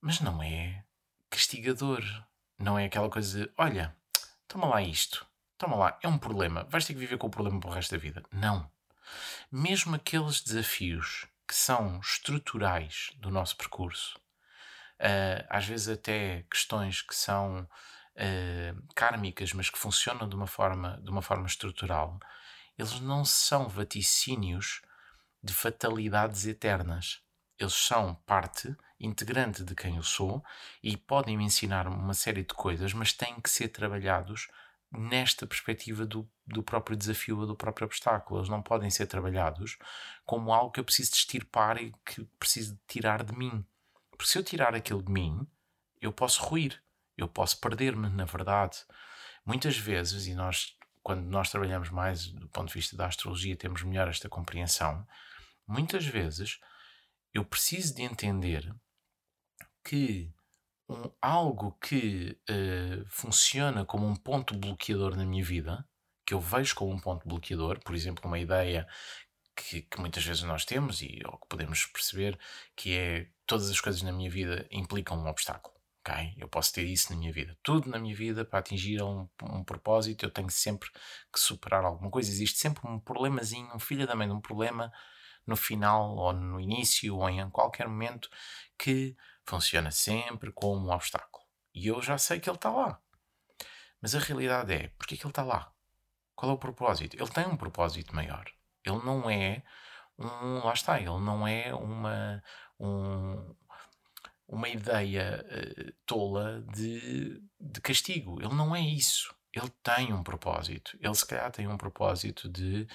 mas 0.01 0.20
não 0.20 0.43
é 0.43 0.84
castigador. 1.30 2.04
Não 2.60 2.78
é 2.78 2.86
aquela 2.86 3.10
coisa 3.10 3.45
de, 3.45 3.51
olha, 3.58 3.95
toma 4.47 4.68
lá 4.68 4.82
isto, 4.82 5.26
toma 5.58 5.76
lá, 5.76 5.99
é 6.01 6.08
um 6.08 6.18
problema, 6.18 6.66
vais 6.70 6.86
ter 6.86 6.93
que 6.93 6.99
viver 6.99 7.18
com 7.18 7.28
o 7.28 7.32
problema 7.32 7.60
para 7.60 7.70
o 7.70 7.74
resto 7.74 7.91
da 7.91 7.97
vida. 7.97 8.24
Não. 8.32 8.70
Mesmo 9.51 9.95
aqueles 9.95 10.41
desafios 10.41 11.28
que 11.47 11.56
são 11.56 11.99
estruturais 11.99 13.12
do 13.18 13.30
nosso 13.30 13.56
percurso, 13.58 14.18
uh, 14.99 15.45
às 15.49 15.66
vezes 15.66 15.89
até 15.89 16.45
questões 16.49 17.01
que 17.01 17.16
são 17.16 17.62
uh, 17.62 18.93
kármicas, 18.95 19.54
mas 19.54 19.70
que 19.70 19.78
funcionam 19.78 20.28
de 20.28 20.36
uma, 20.36 20.47
forma, 20.47 20.99
de 21.04 21.10
uma 21.10 21.22
forma 21.22 21.45
estrutural, 21.45 22.20
eles 22.78 22.99
não 22.99 23.24
são 23.24 23.68
vaticínios 23.68 24.82
de 25.43 25.54
fatalidades 25.54 26.45
eternas. 26.45 27.22
Eles 27.60 27.74
são 27.74 28.16
parte 28.26 28.76
integrante 28.99 29.64
de 29.64 29.76
quem 29.76 29.97
eu 29.97 30.04
sou 30.04 30.43
e 30.82 30.97
podem 30.97 31.38
me 31.38 31.43
ensinar 31.43 31.88
uma 31.88 32.14
série 32.14 32.43
de 32.43 32.54
coisas, 32.54 32.93
mas 32.93 33.14
têm 33.14 33.39
que 33.39 33.49
ser 33.49 33.68
trabalhados 33.68 34.47
nesta 34.98 35.48
perspectiva 35.48 36.06
do, 36.06 36.30
do 36.46 36.62
próprio 36.62 36.96
desafio 36.96 37.39
ou 37.39 37.48
do 37.48 37.56
próprio 37.56 37.86
obstáculo. 37.86 38.39
Eles 38.39 38.50
não 38.50 38.62
podem 38.62 38.89
ser 38.89 39.08
trabalhados 39.08 39.78
como 40.26 40.54
algo 40.54 40.72
que 40.72 40.80
eu 40.80 40.84
preciso 40.84 41.14
extirpar 41.14 41.82
e 41.82 41.94
que 42.06 42.24
preciso 42.39 42.80
tirar 42.88 43.24
de 43.24 43.36
mim. 43.36 43.66
Porque 44.12 44.26
se 44.26 44.38
eu 44.38 44.44
tirar 44.44 44.76
aquilo 44.76 45.02
de 45.02 45.12
mim, 45.12 45.48
eu 46.00 46.14
posso 46.14 46.44
ruir, 46.44 46.82
eu 47.18 47.28
posso 47.28 47.60
perder-me, 47.60 48.10
na 48.10 48.26
verdade. 48.26 48.78
Muitas 49.46 49.78
vezes, 49.78 50.28
e 50.28 50.34
nós, 50.34 50.78
quando 51.02 51.24
nós 51.24 51.50
trabalhamos 51.50 51.89
mais 51.89 52.28
do 52.28 52.48
ponto 52.50 52.68
de 52.68 52.74
vista 52.76 52.96
da 52.96 53.08
astrologia, 53.08 53.56
temos 53.56 53.84
melhor 53.84 54.08
esta 54.08 54.30
compreensão. 54.30 55.06
Muitas 55.68 56.06
vezes 56.06 56.60
eu 57.34 57.44
preciso 57.44 57.96
de 57.96 58.04
entender 58.04 58.74
que 59.84 60.32
um, 60.90 61.10
algo 61.22 61.78
que 61.82 62.38
uh, 62.50 63.06
funciona 63.10 63.86
como 63.86 64.08
um 64.08 64.16
ponto 64.16 64.56
bloqueador 64.58 65.16
na 65.16 65.26
minha 65.26 65.44
vida, 65.44 65.88
que 66.26 66.34
eu 66.34 66.40
vejo 66.40 66.76
como 66.76 66.92
um 66.92 67.00
ponto 67.00 67.28
bloqueador, 67.28 67.80
por 67.84 67.96
exemplo, 67.96 68.26
uma 68.26 68.40
ideia 68.40 68.88
que, 69.56 69.82
que, 69.84 70.00
muitas 70.00 70.24
vezes 70.26 70.44
nós 70.44 70.66
temos 70.66 71.02
e 71.02 71.22
ou 71.26 71.38
que 71.38 71.48
podemos 71.48 71.86
perceber 71.88 72.40
que 72.76 72.98
é 72.98 73.28
todas 73.46 73.70
as 73.70 73.80
coisas 73.80 74.02
na 74.02 74.12
minha 74.12 74.30
vida 74.30 74.68
implicam 74.72 75.18
um 75.18 75.28
obstáculo. 75.28 75.76
ok? 76.00 76.34
Eu 76.38 76.48
posso 76.48 76.74
ter 76.74 76.84
isso 76.86 77.12
na 77.12 77.20
minha 77.20 77.32
vida. 77.32 77.58
Tudo 77.64 77.90
na 77.90 78.00
minha 78.00 78.16
vida, 78.16 78.46
para 78.46 78.60
atingir 78.60 79.02
um, 79.02 79.28
um 79.44 79.64
propósito, 79.64 80.26
eu 80.26 80.32
tenho 80.32 80.50
sempre 80.50 80.90
que 81.32 81.40
superar 81.40 81.84
alguma 81.86 82.10
coisa. 82.10 82.30
Existe 82.30 82.60
sempre 82.60 82.88
um 82.90 83.00
problemazinho, 83.00 83.70
um 83.76 83.80
filho 83.80 84.08
da 84.08 84.16
mãe 84.16 84.28
de 84.28 84.34
um 84.34 84.42
problema 84.42 84.92
no 85.46 85.56
final, 85.56 86.16
ou 86.16 86.34
no 86.34 86.60
início, 86.60 87.16
ou 87.16 87.30
em 87.30 87.50
qualquer 87.50 87.88
momento, 87.88 88.30
que 88.78 89.16
funciona 89.46 89.91
sempre 89.91 90.52
como 90.52 90.88
um 90.88 90.91
obstáculo. 90.91 91.44
E 91.74 91.88
eu 91.88 92.02
já 92.02 92.18
sei 92.18 92.39
que 92.39 92.50
ele 92.50 92.58
está 92.58 92.70
lá. 92.70 93.00
Mas 94.02 94.16
a 94.16 94.20
realidade 94.20 94.74
é, 94.74 94.88
porque 94.98 95.16
é 95.16 95.18
que 95.18 95.24
ele 95.24 95.32
está 95.32 95.44
lá? 95.44 95.72
Qual 96.36 96.52
é 96.52 96.56
o 96.56 96.58
propósito? 96.58 97.16
Ele 97.16 97.30
tem 97.30 97.46
um 97.46 97.58
propósito 97.58 98.16
maior. 98.16 98.46
Ele 98.84 99.00
não 99.04 99.30
é 99.30 99.64
um. 100.18 100.60
Lá 100.66 100.74
está, 100.74 101.00
ele 101.00 101.20
não 101.20 101.48
é 101.48 101.74
uma. 101.74 102.44
Um, 102.80 103.56
uma 104.48 104.70
ideia 104.70 105.44
uh, 105.48 105.94
tola 106.06 106.62
de, 106.74 107.41
de 107.60 107.82
castigo. 107.82 108.41
Ele 108.41 108.54
não 108.54 108.76
é 108.76 108.82
isso. 108.82 109.34
Ele 109.54 109.70
tem 109.82 110.12
um 110.12 110.24
propósito. 110.24 110.98
Ele, 111.00 111.16
se 111.16 111.26
calhar, 111.26 111.52
tem 111.52 111.68
um 111.68 111.78
propósito 111.78 112.50
de 112.50 112.88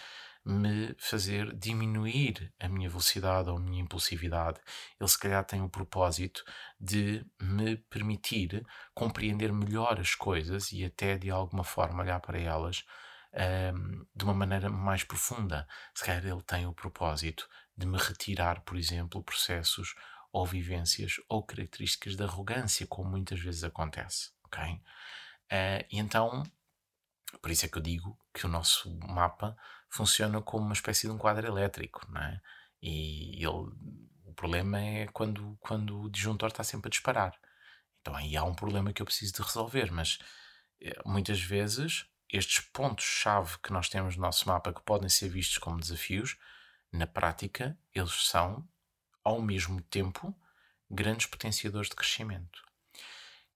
me 0.48 0.94
fazer 0.98 1.54
diminuir 1.54 2.50
a 2.58 2.70
minha 2.70 2.88
velocidade 2.88 3.50
ou 3.50 3.58
a 3.58 3.60
minha 3.60 3.82
impulsividade. 3.82 4.58
Ele, 4.98 5.08
se 5.08 5.18
calhar, 5.18 5.44
tem 5.44 5.60
o 5.60 5.68
propósito 5.68 6.42
de 6.80 7.22
me 7.38 7.76
permitir 7.76 8.66
compreender 8.94 9.52
melhor 9.52 10.00
as 10.00 10.14
coisas 10.14 10.72
e 10.72 10.86
até, 10.86 11.18
de 11.18 11.30
alguma 11.30 11.64
forma, 11.64 12.02
olhar 12.02 12.18
para 12.20 12.40
elas 12.40 12.82
um, 13.74 14.06
de 14.16 14.24
uma 14.24 14.32
maneira 14.32 14.70
mais 14.70 15.04
profunda. 15.04 15.68
Se 15.94 16.02
calhar, 16.02 16.24
ele 16.24 16.42
tem 16.42 16.66
o 16.66 16.72
propósito 16.72 17.46
de 17.76 17.86
me 17.86 17.98
retirar, 17.98 18.62
por 18.62 18.78
exemplo, 18.78 19.22
processos 19.22 19.94
ou 20.32 20.46
vivências 20.46 21.16
ou 21.28 21.42
características 21.42 22.16
de 22.16 22.22
arrogância, 22.22 22.86
como 22.86 23.10
muitas 23.10 23.38
vezes 23.38 23.64
acontece, 23.64 24.30
ok? 24.44 24.64
Uh, 24.64 25.84
e 25.90 25.98
então, 25.98 26.42
por 27.42 27.50
isso 27.50 27.66
é 27.66 27.68
que 27.68 27.76
eu 27.76 27.82
digo 27.82 28.18
que 28.32 28.46
o 28.46 28.48
nosso 28.48 28.98
mapa 29.00 29.54
funciona 29.88 30.40
como 30.42 30.64
uma 30.64 30.74
espécie 30.74 31.06
de 31.06 31.12
um 31.12 31.18
quadro 31.18 31.46
elétrico, 31.46 32.06
não 32.10 32.20
é? 32.20 32.40
E 32.82 33.36
ele, 33.36 33.72
o 34.24 34.32
problema 34.34 34.80
é 34.80 35.06
quando, 35.08 35.56
quando 35.60 36.02
o 36.02 36.10
disjuntor 36.10 36.48
está 36.48 36.62
sempre 36.62 36.88
a 36.88 36.90
disparar. 36.90 37.38
Então 38.00 38.14
aí 38.14 38.36
há 38.36 38.44
um 38.44 38.54
problema 38.54 38.92
que 38.92 39.02
eu 39.02 39.06
preciso 39.06 39.34
de 39.34 39.42
resolver, 39.42 39.90
mas 39.90 40.18
eh, 40.80 40.96
muitas 41.04 41.40
vezes 41.40 42.06
estes 42.30 42.60
pontos-chave 42.60 43.58
que 43.62 43.72
nós 43.72 43.88
temos 43.88 44.16
no 44.16 44.22
nosso 44.22 44.46
mapa 44.48 44.72
que 44.72 44.82
podem 44.82 45.08
ser 45.08 45.28
vistos 45.28 45.58
como 45.58 45.80
desafios, 45.80 46.36
na 46.92 47.06
prática, 47.06 47.78
eles 47.94 48.28
são 48.28 48.66
ao 49.28 49.42
mesmo 49.42 49.82
tempo, 49.82 50.34
grandes 50.90 51.26
potenciadores 51.26 51.90
de 51.90 51.96
crescimento. 51.96 52.62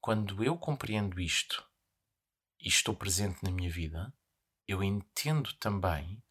Quando 0.00 0.44
eu 0.44 0.56
compreendo 0.58 1.18
isto 1.18 1.66
e 2.60 2.68
estou 2.68 2.94
presente 2.94 3.42
na 3.42 3.50
minha 3.50 3.70
vida, 3.70 4.12
eu 4.66 4.82
entendo 4.82 5.52
também 5.54 6.22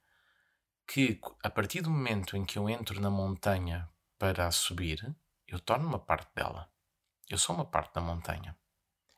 que 0.88 1.20
a 1.44 1.50
partir 1.50 1.82
do 1.82 1.90
momento 1.90 2.36
em 2.36 2.46
que 2.46 2.58
eu 2.58 2.70
entro 2.70 3.00
na 3.00 3.10
montanha 3.10 3.90
para 4.18 4.52
subir, 4.52 5.16
eu 5.48 5.60
torno 5.60 5.88
uma 5.88 6.00
parte 6.00 6.34
dela. 6.36 6.70
Eu 7.30 7.38
sou 7.38 7.56
uma 7.56 7.66
parte 7.66 7.94
da 7.94 8.02
montanha. 8.02 8.58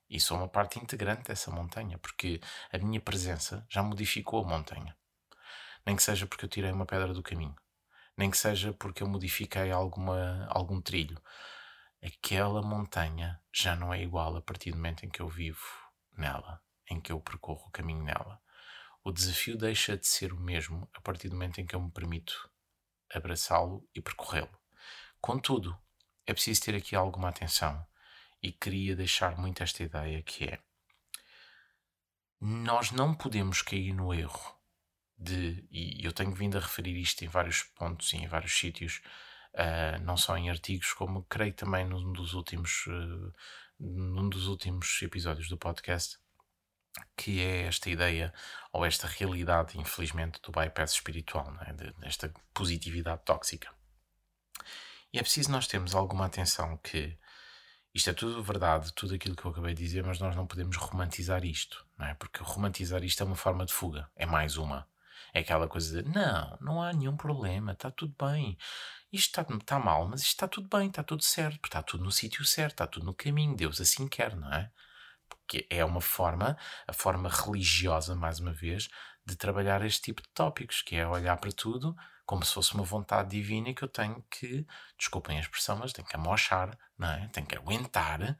E 0.10 0.20
sou 0.20 0.38
uma 0.38 0.48
parte 0.48 0.78
integrante 0.78 1.24
dessa 1.24 1.50
montanha, 1.50 1.98
porque 1.98 2.40
a 2.72 2.78
minha 2.78 3.02
presença 3.02 3.66
já 3.70 3.82
modificou 3.82 4.44
a 4.44 4.48
montanha. 4.48 4.96
Nem 5.86 5.96
que 5.96 6.04
seja 6.04 6.28
porque 6.28 6.46
eu 6.46 6.50
tirei 6.50 6.72
uma 6.72 6.86
pedra 6.86 7.14
do 7.14 7.24
caminho 7.24 7.56
nem 8.18 8.30
que 8.30 8.38
seja 8.38 8.74
porque 8.74 9.04
eu 9.04 9.08
modifiquei 9.08 9.72
alguma, 9.72 10.48
algum 10.50 10.82
trilho. 10.82 11.20
Aquela 12.04 12.62
montanha 12.62 13.42
já 13.52 13.76
não 13.76 13.94
é 13.94 14.02
igual 14.02 14.36
a 14.36 14.42
partir 14.42 14.72
do 14.72 14.78
momento 14.78 15.06
em 15.06 15.10
que 15.10 15.22
eu 15.22 15.28
vivo 15.28 15.66
nela, 16.18 16.62
em 16.90 17.00
que 17.00 17.12
eu 17.12 17.20
percorro 17.20 17.68
o 17.68 17.72
caminho 17.72 18.04
nela. 18.04 18.42
O 19.04 19.12
desafio 19.12 19.58
deixa 19.58 19.98
de 19.98 20.08
ser 20.08 20.32
o 20.34 20.40
mesmo 20.40 20.90
a 20.94 21.02
partir 21.02 21.30
do 21.30 21.36
momento 21.36 21.60
em 21.60 21.66
que 21.66 21.76
eu 21.76 21.82
me 21.82 21.92
permito 21.92 22.50
abraçá-lo 23.12 23.88
e 23.94 24.02
percorrê-lo. 24.02 24.58
Contudo, 25.20 25.78
é 26.26 26.34
preciso 26.34 26.62
ter 26.62 26.76
aqui 26.76 26.96
alguma 26.96 27.30
atenção 27.30 27.86
e 28.42 28.52
queria 28.52 28.96
deixar 28.96 29.38
muito 29.38 29.62
esta 29.62 29.84
ideia 29.84 30.22
que 30.22 30.46
é 30.46 30.60
nós 32.46 32.92
não 32.92 33.16
podemos 33.16 33.62
cair 33.62 33.94
no 33.94 34.14
erro 34.14 34.54
de, 35.18 35.66
e 35.72 36.04
eu 36.04 36.12
tenho 36.12 36.34
vindo 36.34 36.58
a 36.58 36.62
referir 36.62 37.00
isto 37.00 37.24
em 37.24 37.28
vários 37.30 37.64
pontos 37.64 38.12
e 38.12 38.18
em 38.18 38.28
vários 38.28 38.52
sítios, 38.52 39.02
uh, 39.54 40.04
não 40.04 40.18
só 40.18 40.38
em 40.38 40.50
artigos, 40.50 40.92
como 40.92 41.24
creio 41.24 41.54
também 41.54 41.86
num 41.86 42.12
dos 42.12 42.34
últimos, 42.34 42.86
uh, 42.88 43.34
num 43.80 44.28
dos 44.28 44.48
últimos 44.48 45.02
episódios 45.02 45.48
do 45.48 45.58
podcast, 45.58 46.18
que 47.16 47.42
é 47.42 47.64
esta 47.64 47.90
ideia 47.90 48.34
ou 48.72 48.86
esta 48.86 49.08
realidade, 49.08 49.80
infelizmente, 49.80 50.42
do 50.42 50.52
bypass 50.52 50.94
espiritual, 50.94 51.56
é? 51.62 51.74
de, 51.74 51.92
desta 51.94 52.34
positividade 52.54 53.22
tóxica. 53.26 53.70
E 55.12 55.20
é 55.20 55.22
preciso 55.22 55.52
nós 55.52 55.68
termos 55.68 55.94
alguma 55.94 56.26
atenção 56.26 56.78
que 56.78 57.18
isto 57.94 58.10
é 58.10 58.14
tudo 58.14 58.42
verdade, 58.42 58.92
tudo 58.94 59.14
aquilo 59.14 59.36
que 59.36 59.46
eu 59.46 59.52
acabei 59.52 59.76
de 59.76 59.84
dizer, 59.84 60.04
mas 60.04 60.20
nós 60.20 60.36
não 60.36 60.48
podemos 60.48 60.76
romantizar 60.78 61.46
isto, 61.46 61.86
não 61.98 62.08
é? 62.08 62.16
Porque 62.16 62.44
romantizar 62.44 63.04
isto 63.04 63.22
é 63.22 63.26
uma 63.26 63.36
forma 63.36 63.66
de 63.66 63.74
fuga, 63.74 64.10
é 64.16 64.26
mais 64.26 64.58
uma. 64.58 64.88
É 65.32 65.40
aquela 65.42 65.68
coisa 65.68 66.02
de 66.02 66.10
não, 66.10 66.58
não 66.60 66.82
há 66.82 66.92
nenhum 66.92 67.16
problema, 67.16 67.74
está 67.74 67.92
tudo 67.92 68.16
bem. 68.20 68.58
Isto 69.12 69.42
está, 69.42 69.56
está 69.56 69.80
mal, 69.80 70.08
mas 70.08 70.22
isto 70.22 70.32
está 70.32 70.48
tudo 70.48 70.68
bem, 70.76 70.88
está 70.88 71.04
tudo 71.04 71.24
certo, 71.24 71.66
está 71.66 71.84
tudo 71.84 72.04
no 72.04 72.12
sítio 72.12 72.44
certo, 72.44 72.74
está 72.74 72.88
tudo 72.88 73.06
no 73.06 73.14
caminho, 73.14 73.56
Deus 73.56 73.80
assim 73.80 74.08
quer, 74.08 74.36
não 74.36 74.52
é? 74.52 74.72
Porque 75.38 75.68
é 75.70 75.84
uma 75.84 76.02
forma, 76.02 76.58
a 76.88 76.94
forma 76.94 77.30
religiosa, 77.30 78.16
mais 78.16 78.40
uma 78.40 78.54
vez, 78.54 78.90
de 79.26 79.36
trabalhar 79.36 79.84
este 79.86 80.02
tipo 80.04 80.22
de 80.22 80.30
tópicos, 80.34 80.82
que 80.82 80.96
é 80.96 81.08
olhar 81.08 81.38
para 81.38 81.52
tudo 81.52 81.96
como 82.26 82.46
se 82.46 82.54
fosse 82.54 82.74
uma 82.74 82.84
vontade 82.84 83.30
divina 83.30 83.74
que 83.74 83.84
eu 83.84 83.88
tenho 83.88 84.24
que, 84.30 84.66
desculpem 84.98 85.38
a 85.38 85.42
expressão, 85.42 85.78
mas 85.78 85.92
tenho 85.92 86.08
que 86.08 86.16
amochar, 86.16 86.78
não 86.98 87.10
é? 87.10 87.28
Tenho 87.30 87.46
que 87.46 87.56
aguentar, 87.56 88.38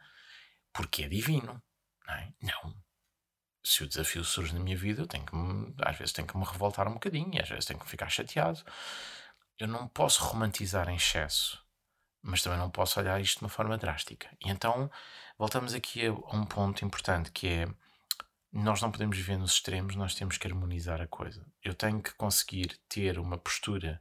porque 0.72 1.04
é 1.04 1.10
divino, 1.10 1.62
não 2.08 2.14
é? 2.14 2.34
Não, 2.42 2.84
se 3.64 3.84
o 3.84 3.88
desafio 3.88 4.24
surge 4.24 4.54
na 4.54 4.60
minha 4.60 4.78
vida, 4.78 5.02
eu 5.02 5.08
tenho 5.08 5.26
que 5.26 5.36
às 5.84 5.98
vezes 5.98 6.14
tenho 6.14 6.28
que 6.28 6.38
me 6.38 6.46
revoltar 6.46 6.88
um 6.88 6.94
bocadinho, 6.94 7.42
às 7.42 7.50
vezes 7.50 7.66
tenho 7.66 7.80
que 7.80 7.90
ficar 7.90 8.10
chateado. 8.10 8.64
Eu 9.58 9.68
não 9.68 9.88
posso 9.88 10.24
romantizar 10.24 10.90
em 10.90 10.96
excesso, 10.96 11.63
mas 12.24 12.42
também 12.42 12.58
não 12.58 12.70
posso 12.70 13.00
olhar 13.00 13.22
isto 13.22 13.40
de 13.40 13.44
uma 13.44 13.50
forma 13.50 13.78
drástica. 13.78 14.30
E 14.44 14.50
então 14.50 14.90
voltamos 15.38 15.74
aqui 15.74 16.08
a, 16.08 16.14
um 16.14 16.46
ponto 16.46 16.84
importante 16.86 17.32
que 17.32 17.48
é 17.48 17.68
nós 18.52 18.82
não 18.82 18.92
podemos 18.92 19.18
viver 19.18 19.38
nos 19.38 19.54
extremos, 19.54 19.96
nós 19.96 20.16
temos 20.16 20.38
que 20.38 20.48
harmonizar 20.48 21.02
a 21.02 21.08
coisa. 21.08 21.46
Eu 21.64 21.74
tenho 21.74 22.02
que 22.02 22.14
conseguir 22.14 22.80
ter 22.88 23.20
uma 23.20 23.38
postura 23.38 24.00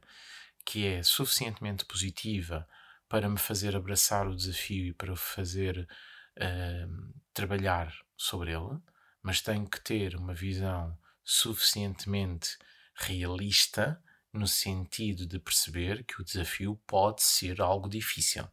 que 0.65 0.87
é 0.87 1.03
suficientemente 1.03 1.85
positiva 1.85 2.67
para 3.09 3.27
me 3.27 3.37
fazer 3.37 3.75
abraçar 3.75 4.27
o 4.27 4.35
desafio 4.35 4.87
e 4.87 4.93
para 4.93 5.15
fazer 5.15 5.87
uh, 6.37 7.13
trabalhar 7.33 7.93
sobre 8.15 8.51
ele 8.51 8.79
mas 9.23 9.41
tenho 9.41 9.65
que 9.65 9.79
ter 9.79 10.15
uma 10.15 10.33
visão 10.33 10.95
suficientemente 11.23 12.57
realista 12.93 14.03
no 14.33 14.47
sentido 14.47 15.25
de 15.27 15.39
perceber 15.39 16.03
que 16.03 16.21
o 16.21 16.23
desafio 16.23 16.75
pode 16.87 17.21
ser 17.21 17.61
algo 17.61 17.87
difícil, 17.87 18.47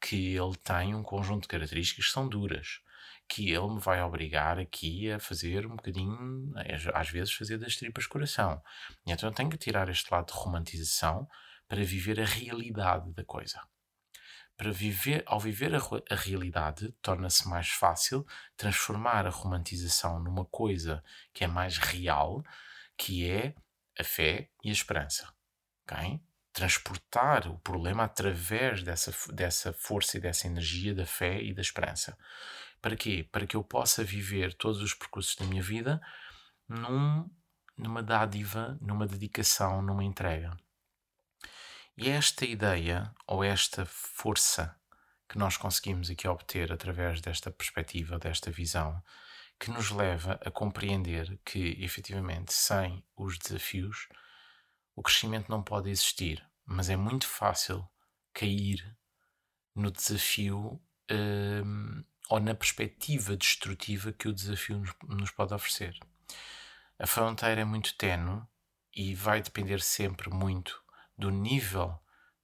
que 0.00 0.34
ele 0.34 0.56
tem 0.56 0.94
um 0.94 1.02
conjunto 1.02 1.42
de 1.42 1.48
características 1.48 2.06
que 2.06 2.12
são 2.12 2.28
duras, 2.28 2.80
que 3.28 3.50
ele 3.50 3.68
me 3.68 3.80
vai 3.80 4.02
obrigar 4.02 4.58
aqui 4.58 5.10
a 5.10 5.18
fazer 5.18 5.66
um 5.66 5.76
bocadinho, 5.76 6.52
às 6.94 7.08
vezes 7.08 7.32
fazer 7.32 7.58
das 7.58 7.76
tripas 7.76 8.06
coração. 8.06 8.62
Então 9.06 9.28
eu 9.28 9.34
tenho 9.34 9.50
que 9.50 9.58
tirar 9.58 9.88
este 9.88 10.12
lado 10.12 10.26
de 10.26 10.34
romantização 10.34 11.28
para 11.68 11.82
viver 11.82 12.20
a 12.20 12.24
realidade 12.24 13.12
da 13.12 13.24
coisa 13.24 13.60
para 14.56 14.72
viver, 14.72 15.22
ao 15.26 15.38
viver 15.38 15.74
a, 15.74 15.78
a 16.10 16.14
realidade, 16.14 16.90
torna-se 17.02 17.46
mais 17.48 17.68
fácil 17.68 18.26
transformar 18.56 19.26
a 19.26 19.30
romantização 19.30 20.18
numa 20.18 20.44
coisa 20.46 21.04
que 21.32 21.44
é 21.44 21.46
mais 21.46 21.76
real, 21.76 22.42
que 22.96 23.28
é 23.28 23.54
a 23.98 24.04
fé 24.04 24.50
e 24.62 24.70
a 24.70 24.72
esperança. 24.72 25.32
Okay? 25.84 26.20
Transportar 26.52 27.48
o 27.48 27.58
problema 27.58 28.04
através 28.04 28.82
dessa, 28.82 29.12
dessa 29.32 29.72
força 29.72 30.16
e 30.16 30.20
dessa 30.20 30.46
energia 30.46 30.94
da 30.94 31.06
fé 31.06 31.42
e 31.42 31.54
da 31.54 31.60
esperança. 31.60 32.16
Para 32.80 32.96
quê? 32.96 33.28
Para 33.30 33.46
que 33.46 33.56
eu 33.56 33.64
possa 33.64 34.04
viver 34.04 34.54
todos 34.54 34.80
os 34.80 34.94
percursos 34.94 35.36
da 35.36 35.44
minha 35.44 35.62
vida 35.62 36.00
num, 36.68 37.28
numa 37.76 38.02
dádiva, 38.02 38.78
numa 38.80 39.06
dedicação, 39.06 39.82
numa 39.82 40.04
entrega. 40.04 40.56
E 41.96 42.10
esta 42.10 42.44
ideia 42.44 43.10
ou 43.26 43.42
esta 43.42 43.86
força 43.86 44.76
que 45.28 45.38
nós 45.38 45.56
conseguimos 45.56 46.10
aqui 46.10 46.28
obter 46.28 46.70
através 46.70 47.20
desta 47.20 47.50
perspectiva, 47.50 48.18
desta 48.18 48.50
visão, 48.50 49.02
que 49.58 49.70
nos 49.70 49.90
leva 49.90 50.38
a 50.44 50.50
compreender 50.50 51.38
que, 51.44 51.76
efetivamente, 51.82 52.52
sem 52.52 53.04
os 53.16 53.38
desafios, 53.38 54.08
o 54.94 55.02
crescimento 55.02 55.50
não 55.50 55.62
pode 55.62 55.90
existir. 55.90 56.44
Mas 56.64 56.88
é 56.88 56.96
muito 56.96 57.26
fácil 57.26 57.88
cair 58.34 58.96
no 59.74 59.90
desafio 59.90 60.80
hum, 61.10 62.04
ou 62.28 62.40
na 62.40 62.54
perspectiva 62.54 63.36
destrutiva 63.36 64.12
que 64.12 64.28
o 64.28 64.32
desafio 64.32 64.78
nos, 64.78 64.94
nos 65.06 65.30
pode 65.30 65.54
oferecer. 65.54 65.98
A 66.98 67.06
fronteira 67.06 67.60
é 67.60 67.64
muito 67.64 67.94
tenue 67.96 68.42
e 68.94 69.14
vai 69.14 69.42
depender 69.42 69.80
sempre 69.80 70.30
muito 70.30 70.82
do 71.16 71.30
nível 71.30 71.98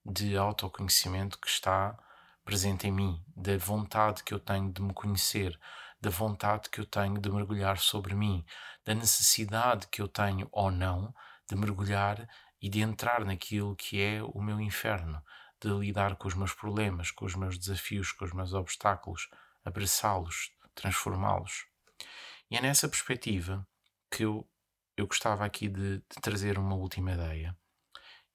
de 0.05 0.37
autoconhecimento 0.37 1.39
que 1.39 1.49
está 1.49 1.99
presente 2.45 2.87
em 2.87 2.93
mim, 2.93 3.25
da 3.37 3.57
vontade 3.57 4.23
que 4.23 4.35
eu 4.35 4.39
tenho 4.39 4.71
de 4.73 4.83
me 4.83 4.93
conhecer, 4.93 5.59
da 6.03 6.11
vontade 6.11 6.69
que 6.69 6.81
eu 6.81 6.85
tenho 6.85 7.21
de 7.21 7.31
mergulhar 7.31 7.79
sobre 7.79 8.15
mim, 8.15 8.45
da 8.85 8.93
necessidade 8.93 9.87
que 9.87 10.03
eu 10.03 10.09
tenho 10.09 10.49
ou 10.51 10.69
não 10.71 11.15
de 11.49 11.55
mergulhar 11.55 12.29
e 12.61 12.69
de 12.69 12.81
entrar 12.81 13.25
naquilo 13.25 13.77
que 13.77 14.03
é 14.03 14.21
o 14.23 14.43
meu 14.43 14.61
inferno, 14.61 15.23
de 15.61 15.69
lidar 15.69 16.17
com 16.17 16.27
os 16.27 16.35
meus 16.35 16.53
problemas, 16.53 17.13
com 17.13 17.25
os 17.25 17.37
meus 17.37 17.57
desafios, 17.57 18.11
com 18.11 18.25
os 18.25 18.33
meus 18.33 18.53
obstáculos, 18.53 19.29
abraçá-los, 19.65 20.51
transformá-los. 20.75 21.67
E 22.51 22.57
é 22.57 22.61
nessa 22.61 22.89
perspectiva 22.89 23.67
que 24.11 24.25
eu, 24.25 24.49
eu 24.97 25.07
gostava 25.07 25.45
aqui 25.45 25.69
de, 25.69 25.99
de 25.99 26.21
trazer 26.21 26.59
uma 26.59 26.75
última 26.75 27.13
ideia, 27.13 27.57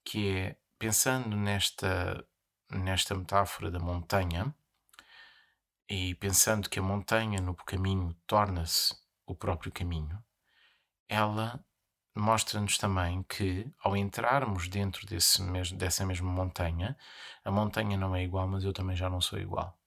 que 0.06 0.30
é 0.30 0.58
pensando 0.80 1.36
nesta, 1.36 2.26
nesta 2.72 3.14
metáfora 3.14 3.70
da 3.70 3.80
montanha 3.80 4.56
e 5.90 6.16
pensando 6.16 6.70
que 6.70 6.80
a 6.80 6.84
montanha 6.84 7.40
no 7.40 7.56
caminho 7.56 8.14
torna-se 8.26 8.96
o 9.26 9.36
próprio 9.36 9.72
caminho, 9.72 10.24
ela 11.08 11.64
mostra-nos 12.16 12.78
também 12.78 13.24
que, 13.24 13.72
ao 13.80 13.96
entrarmos 13.96 14.68
dentro 14.68 15.06
desse 15.06 15.42
mesmo, 15.42 15.78
dessa 15.78 16.06
mesma 16.06 16.32
montanha, 16.32 16.98
a 17.44 17.52
montanha 17.52 17.98
não 17.98 18.16
é 18.16 18.24
igual, 18.24 18.48
mas 18.48 18.64
eu 18.64 18.74
também 18.74 18.96
já 18.96 19.10
não 19.10 19.22
sou 19.22 19.40
igual. 19.40 19.78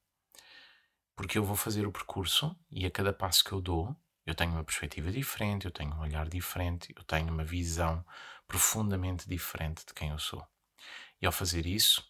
Porque 1.17 1.37
eu 1.37 1.45
vou 1.45 1.57
fazer 1.57 1.87
o 1.87 1.93
percurso 1.93 2.57
e 2.71 2.87
a 2.87 2.91
cada 2.91 3.13
passo 3.13 3.45
que 3.45 3.53
eu 3.53 3.61
dou, 3.61 3.95
eu 4.25 4.35
tenho 4.35 4.53
uma 4.53 4.65
perspectiva 4.65 5.11
diferente, 5.11 5.67
eu 5.67 5.71
tenho 5.71 5.95
um 5.95 6.01
olhar 6.01 6.29
diferente, 6.29 6.95
eu 6.97 7.03
tenho 7.05 7.33
uma 7.33 7.45
visão 7.45 8.05
profundamente 8.47 9.29
diferente 9.29 9.85
de 9.85 9.93
quem 9.93 10.11
eu 10.11 10.19
sou. 10.19 10.47
E 11.21 11.27
ao 11.27 11.33
fazer 11.33 11.67
isso, 11.67 12.09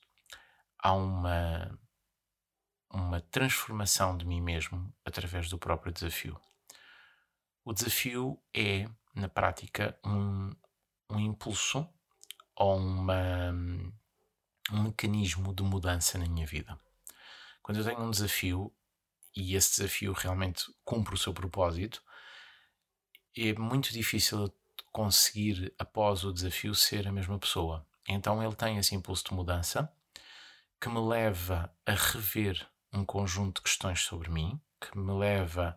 há 0.79 0.93
uma, 0.93 1.79
uma 2.91 3.21
transformação 3.21 4.17
de 4.17 4.27
mim 4.27 4.41
mesmo 4.41 4.93
através 5.05 5.49
do 5.49 5.59
próprio 5.59 5.93
desafio. 5.93 6.39
O 7.65 7.73
desafio 7.73 8.39
é 8.53 8.89
na 9.15 9.29
prática, 9.29 9.99
um, 10.05 10.51
um 11.09 11.19
impulso 11.19 11.89
ou 12.57 12.77
uma, 12.77 13.51
um 14.73 14.83
mecanismo 14.83 15.55
de 15.55 15.63
mudança 15.63 16.19
na 16.19 16.27
minha 16.27 16.47
vida. 16.47 16.79
Quando 17.63 17.79
eu 17.79 17.85
tenho 17.85 18.01
um 18.01 18.11
desafio 18.11 18.73
e 19.35 19.55
esse 19.55 19.77
desafio 19.77 20.13
realmente 20.13 20.65
cumpre 20.85 21.15
o 21.15 21.19
seu 21.19 21.33
propósito, 21.33 22.03
é 23.37 23.53
muito 23.55 23.93
difícil 23.93 24.53
conseguir, 24.93 25.73
após 25.79 26.25
o 26.25 26.33
desafio, 26.33 26.75
ser 26.75 27.07
a 27.07 27.13
mesma 27.13 27.39
pessoa. 27.39 27.87
Então 28.09 28.43
ele 28.43 28.55
tem 28.55 28.77
esse 28.77 28.95
impulso 28.95 29.25
de 29.25 29.35
mudança 29.35 29.93
que 30.81 30.89
me 30.89 30.99
leva 30.99 31.73
a 31.87 31.93
rever 31.93 32.67
um 32.93 33.05
conjunto 33.05 33.57
de 33.57 33.63
questões 33.63 34.01
sobre 34.01 34.31
mim, 34.31 34.61
que 34.81 34.97
me 34.97 35.13
leva 35.13 35.77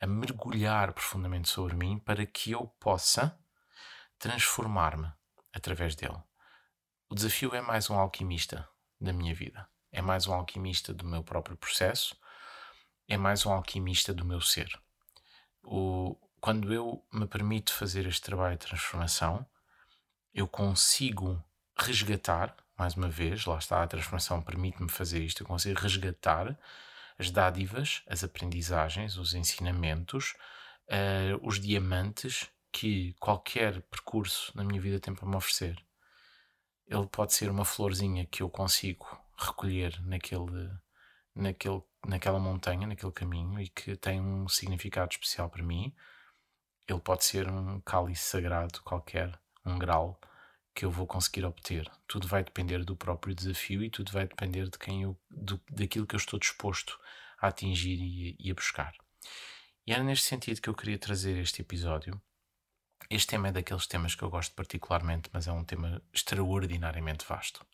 a 0.00 0.06
mergulhar 0.06 0.92
profundamente 0.92 1.48
sobre 1.48 1.74
mim 1.74 1.98
para 1.98 2.26
que 2.26 2.50
eu 2.52 2.66
possa 2.78 3.38
transformar-me 4.18 5.12
através 5.52 5.94
dele. 5.94 6.20
O 7.08 7.14
desafio 7.14 7.54
é 7.54 7.60
mais 7.60 7.90
um 7.90 7.98
alquimista 7.98 8.68
da 9.00 9.12
minha 9.12 9.34
vida, 9.34 9.68
é 9.90 10.00
mais 10.00 10.26
um 10.26 10.32
alquimista 10.32 10.94
do 10.94 11.04
meu 11.04 11.22
próprio 11.22 11.56
processo, 11.56 12.16
é 13.08 13.16
mais 13.16 13.44
um 13.44 13.52
alquimista 13.52 14.14
do 14.14 14.24
meu 14.24 14.40
ser. 14.40 14.80
O, 15.62 16.16
quando 16.40 16.72
eu 16.72 17.06
me 17.12 17.26
permito 17.26 17.72
fazer 17.74 18.06
este 18.06 18.22
trabalho 18.22 18.56
de 18.56 18.66
transformação, 18.66 19.46
eu 20.32 20.48
consigo 20.48 21.42
resgatar, 21.76 22.56
mais 22.82 22.94
uma 22.94 23.08
vez, 23.08 23.44
lá 23.44 23.58
está, 23.58 23.80
a 23.80 23.86
transformação 23.86 24.42
permite-me 24.42 24.90
fazer 24.90 25.22
isto, 25.22 25.44
eu 25.44 25.46
consigo 25.46 25.78
resgatar 25.78 26.58
as 27.16 27.30
dádivas, 27.30 28.02
as 28.08 28.24
aprendizagens, 28.24 29.16
os 29.16 29.34
ensinamentos, 29.34 30.34
uh, 30.88 31.46
os 31.46 31.60
diamantes 31.60 32.50
que 32.72 33.14
qualquer 33.20 33.82
percurso 33.82 34.50
na 34.56 34.64
minha 34.64 34.80
vida 34.80 34.98
tem 34.98 35.14
para 35.14 35.28
me 35.28 35.36
oferecer. 35.36 35.76
Ele 36.88 37.06
pode 37.06 37.34
ser 37.34 37.48
uma 37.52 37.64
florzinha 37.64 38.26
que 38.26 38.42
eu 38.42 38.50
consigo 38.50 39.06
recolher 39.38 39.96
naquele, 40.02 40.68
naquele, 41.36 41.82
naquela 42.04 42.40
montanha, 42.40 42.88
naquele 42.88 43.12
caminho 43.12 43.60
e 43.60 43.68
que 43.68 43.94
tem 43.94 44.20
um 44.20 44.48
significado 44.48 45.12
especial 45.12 45.48
para 45.48 45.62
mim. 45.62 45.94
Ele 46.88 46.98
pode 46.98 47.24
ser 47.24 47.48
um 47.48 47.80
cálice 47.82 48.24
sagrado 48.24 48.82
qualquer, 48.82 49.38
um 49.64 49.78
grau 49.78 50.20
que 50.74 50.84
eu 50.84 50.90
vou 50.90 51.06
conseguir 51.06 51.44
obter. 51.44 51.90
Tudo 52.06 52.26
vai 52.26 52.42
depender 52.42 52.84
do 52.84 52.96
próprio 52.96 53.34
desafio 53.34 53.82
e 53.82 53.90
tudo 53.90 54.12
vai 54.12 54.26
depender 54.26 54.68
de 54.68 54.78
quem 54.78 55.02
eu, 55.02 55.18
do, 55.30 55.60
daquilo 55.70 56.06
que 56.06 56.14
eu 56.14 56.18
estou 56.18 56.38
disposto 56.38 56.98
a 57.38 57.48
atingir 57.48 57.98
e, 58.00 58.36
e 58.38 58.50
a 58.50 58.54
buscar. 58.54 58.94
E 59.86 59.92
era 59.92 60.02
neste 60.02 60.26
sentido 60.26 60.60
que 60.60 60.68
eu 60.68 60.74
queria 60.74 60.98
trazer 60.98 61.36
este 61.38 61.60
episódio. 61.60 62.20
Este 63.10 63.28
tema 63.28 63.48
é 63.48 63.52
daqueles 63.52 63.86
temas 63.86 64.14
que 64.14 64.22
eu 64.22 64.30
gosto 64.30 64.54
particularmente, 64.54 65.28
mas 65.32 65.48
é 65.48 65.52
um 65.52 65.64
tema 65.64 66.02
extraordinariamente 66.12 67.26
vasto. 67.26 67.66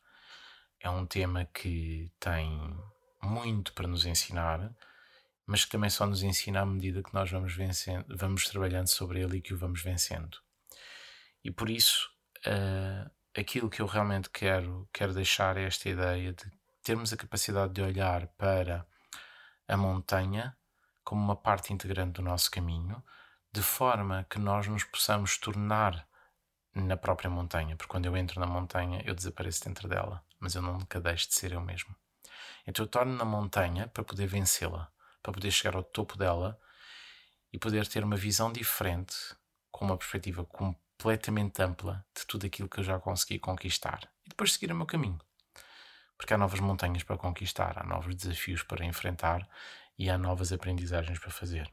É 0.80 0.88
um 0.88 1.06
tema 1.06 1.44
que 1.46 2.10
tem 2.18 2.76
muito 3.22 3.72
para 3.72 3.86
nos 3.86 4.06
ensinar, 4.06 4.74
mas 5.46 5.64
que 5.64 5.70
também 5.70 5.90
só 5.90 6.06
nos 6.06 6.22
ensina 6.22 6.62
à 6.62 6.66
medida 6.66 7.02
que 7.02 7.12
nós 7.12 7.30
vamos, 7.30 7.54
vencendo, 7.54 8.06
vamos 8.16 8.44
trabalhando 8.44 8.88
sobre 8.88 9.20
ele 9.20 9.38
e 9.38 9.40
que 9.40 9.52
o 9.52 9.58
vamos 9.58 9.82
vencendo. 9.82 10.38
E 11.44 11.50
por 11.50 11.68
isso 11.68 12.10
uh, 12.46 13.10
aquilo 13.36 13.70
que 13.70 13.82
eu 13.82 13.86
realmente 13.86 14.30
quero, 14.30 14.88
quero 14.92 15.14
deixar 15.14 15.56
é 15.56 15.64
esta 15.64 15.88
ideia 15.88 16.32
de 16.32 16.44
termos 16.82 17.12
a 17.12 17.16
capacidade 17.16 17.72
de 17.72 17.82
olhar 17.82 18.26
para 18.28 18.86
a 19.66 19.76
montanha 19.76 20.56
como 21.04 21.22
uma 21.22 21.36
parte 21.36 21.72
integrante 21.72 22.12
do 22.12 22.22
nosso 22.22 22.50
caminho, 22.50 23.02
de 23.52 23.62
forma 23.62 24.26
que 24.28 24.38
nós 24.38 24.66
nos 24.66 24.84
possamos 24.84 25.38
tornar 25.38 26.06
na 26.74 26.96
própria 26.96 27.30
montanha, 27.30 27.76
porque 27.76 27.90
quando 27.90 28.06
eu 28.06 28.16
entro 28.16 28.40
na 28.40 28.46
montanha 28.46 29.02
eu 29.04 29.14
desapareço 29.14 29.64
dentro 29.64 29.88
dela, 29.88 30.22
mas 30.38 30.54
eu 30.54 30.62
nunca 30.62 31.00
deixo 31.00 31.28
de 31.28 31.34
ser 31.34 31.52
eu 31.52 31.60
mesmo. 31.60 31.94
Então 32.66 32.84
eu 32.84 32.88
torno 32.88 33.16
na 33.16 33.24
montanha 33.24 33.88
para 33.88 34.04
poder 34.04 34.26
vencê-la, 34.26 34.90
para 35.22 35.32
poder 35.32 35.50
chegar 35.50 35.76
ao 35.76 35.82
topo 35.82 36.16
dela 36.16 36.58
e 37.52 37.58
poder 37.58 37.86
ter 37.86 38.04
uma 38.04 38.16
visão 38.16 38.52
diferente, 38.52 39.14
com 39.70 39.86
uma 39.86 39.96
perspectiva 39.96 40.44
completamente 40.44 40.87
ampla 41.60 42.04
de 42.14 42.26
tudo 42.26 42.46
aquilo 42.46 42.68
que 42.68 42.80
eu 42.80 42.84
já 42.84 42.98
consegui 42.98 43.38
conquistar 43.38 44.10
e 44.24 44.28
depois 44.28 44.52
seguir 44.52 44.72
o 44.72 44.76
meu 44.76 44.86
caminho. 44.86 45.20
Porque 46.16 46.34
há 46.34 46.38
novas 46.38 46.58
montanhas 46.58 47.04
para 47.04 47.16
conquistar, 47.16 47.78
há 47.78 47.84
novos 47.84 48.14
desafios 48.14 48.62
para 48.62 48.84
enfrentar 48.84 49.48
e 49.96 50.10
há 50.10 50.18
novas 50.18 50.52
aprendizagens 50.52 51.18
para 51.18 51.30
fazer. 51.30 51.72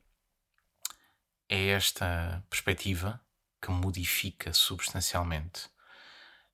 É 1.49 1.67
esta 1.69 2.43
perspectiva 2.49 3.19
que 3.61 3.71
modifica 3.71 4.53
substancialmente 4.53 5.69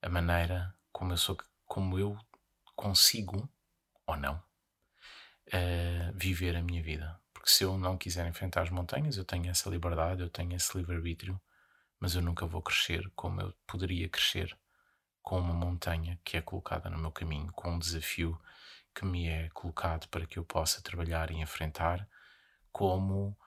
a 0.01 0.09
maneira 0.09 0.74
como 0.91 1.13
eu 1.13 1.17
sou, 1.17 1.38
como 1.65 1.99
eu 1.99 2.17
consigo 2.76 3.49
ou 4.05 4.15
não 4.15 4.36
uh, 5.47 6.11
viver 6.15 6.55
a 6.55 6.63
minha 6.63 6.82
vida. 6.82 7.19
Porque 7.34 7.49
se 7.49 7.63
eu 7.63 7.78
não 7.78 7.97
quiser 7.97 8.26
enfrentar 8.28 8.61
as 8.61 8.69
montanhas, 8.69 9.17
eu 9.17 9.26
tenho 9.26 9.49
essa 9.49 9.69
liberdade, 9.69 10.22
eu 10.22 10.30
tenho 10.30 10.55
esse 10.55 10.78
livre-arbítrio 10.78 11.39
mas 12.02 12.16
eu 12.16 12.22
nunca 12.22 12.47
vou 12.47 12.64
crescer 12.64 13.10
como 13.16 13.39
eu 13.39 13.54
poderia 13.68 14.10
crescer 14.10 14.58
com 15.22 15.39
uma 15.39 15.54
montanha 15.54 16.20
que 16.24 16.36
é 16.36 16.41
colocada 16.41 16.89
no 16.89 16.97
meu 16.97 17.12
caminho, 17.12 17.54
com 17.54 17.72
um 17.76 17.80
desafio 17.80 18.41
que 18.93 19.06
me 19.06 19.28
é 19.28 19.49
colocado 19.49 20.08
para 20.10 20.26
que 20.26 20.39
eu 20.39 20.43
possa 20.43 20.82
trabalhar 20.82 21.30
e 21.30 21.39
enfrentar, 21.39 22.10
como 22.72 23.38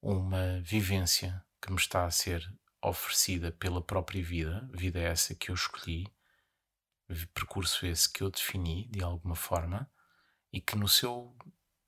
uma 0.00 0.60
vivência 0.62 1.42
que 1.60 1.70
me 1.70 1.78
está 1.78 2.04
a 2.04 2.10
ser 2.10 2.52
oferecida 2.82 3.52
pela 3.52 3.80
própria 3.80 4.22
vida, 4.22 4.68
vida 4.72 4.98
essa 4.98 5.34
que 5.34 5.50
eu 5.50 5.54
escolhi, 5.54 6.12
percurso 7.32 7.86
esse 7.86 8.12
que 8.12 8.22
eu 8.22 8.30
defini 8.30 8.88
de 8.88 9.02
alguma 9.02 9.36
forma 9.36 9.88
e 10.52 10.60
que 10.60 10.76
no 10.76 10.88
seu 10.88 11.36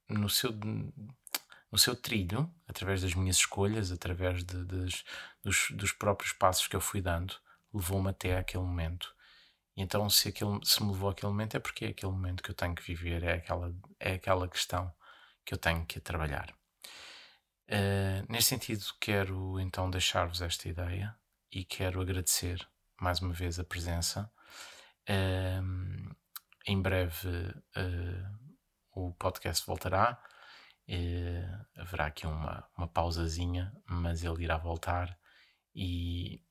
no 0.09 0.29
seu 0.29 0.53
no 1.75 1.79
seu 1.79 1.97
trilho, 1.97 2.49
através 2.69 3.03
das 3.03 3.15
minhas 3.15 3.35
escolhas, 3.35 3.91
através 3.91 4.45
de, 4.45 4.63
dos, 4.63 5.05
dos 5.73 5.91
próprios 5.91 6.33
passos 6.33 6.69
que 6.69 6.77
eu 6.77 6.81
fui 6.81 7.01
dando, 7.01 7.35
levou-me 7.73 8.11
até 8.11 8.39
aquele 8.39 8.63
momento. 8.63 9.13
E 9.77 9.83
então, 9.83 10.09
se, 10.09 10.29
aquele, 10.29 10.61
se 10.63 10.81
me 10.85 10.93
levou 10.93 11.11
àquele 11.11 11.33
momento, 11.33 11.57
é 11.57 11.59
porque 11.59 11.87
é 11.87 11.89
aquele 11.89 12.13
momento 12.13 12.45
que 12.45 12.51
eu 12.53 12.55
tenho 12.55 12.77
que 12.77 12.83
viver, 12.85 13.25
é 13.25 13.33
aquela, 13.33 13.75
é 13.99 14.13
aquela 14.13 14.47
questão 14.47 14.95
que 15.45 15.53
eu 15.53 15.59
tenho 15.59 15.85
que 15.85 15.99
trabalhar. 15.99 16.55
Uh, 17.69 18.23
neste 18.29 18.51
sentido, 18.51 18.85
quero 19.01 19.59
então 19.59 19.91
deixar-vos 19.91 20.43
esta 20.43 20.69
ideia 20.69 21.13
e 21.51 21.65
quero 21.65 22.01
agradecer 22.01 22.65
mais 23.01 23.21
uma 23.21 23.33
vez 23.33 23.59
a 23.59 23.65
presença. 23.65 24.31
Uh, 25.11 26.15
em 26.69 26.81
breve 26.81 27.29
uh, 27.29 28.55
o 28.93 29.13
podcast 29.15 29.67
voltará 29.67 30.23
eh, 30.87 31.49
haverá 31.77 32.07
aqui 32.07 32.27
uma, 32.27 32.67
uma 32.77 32.87
pausazinha, 32.87 33.73
mas 33.87 34.23
ele 34.23 34.45
irá 34.45 34.57
voltar 34.57 35.19
e, 35.75 36.43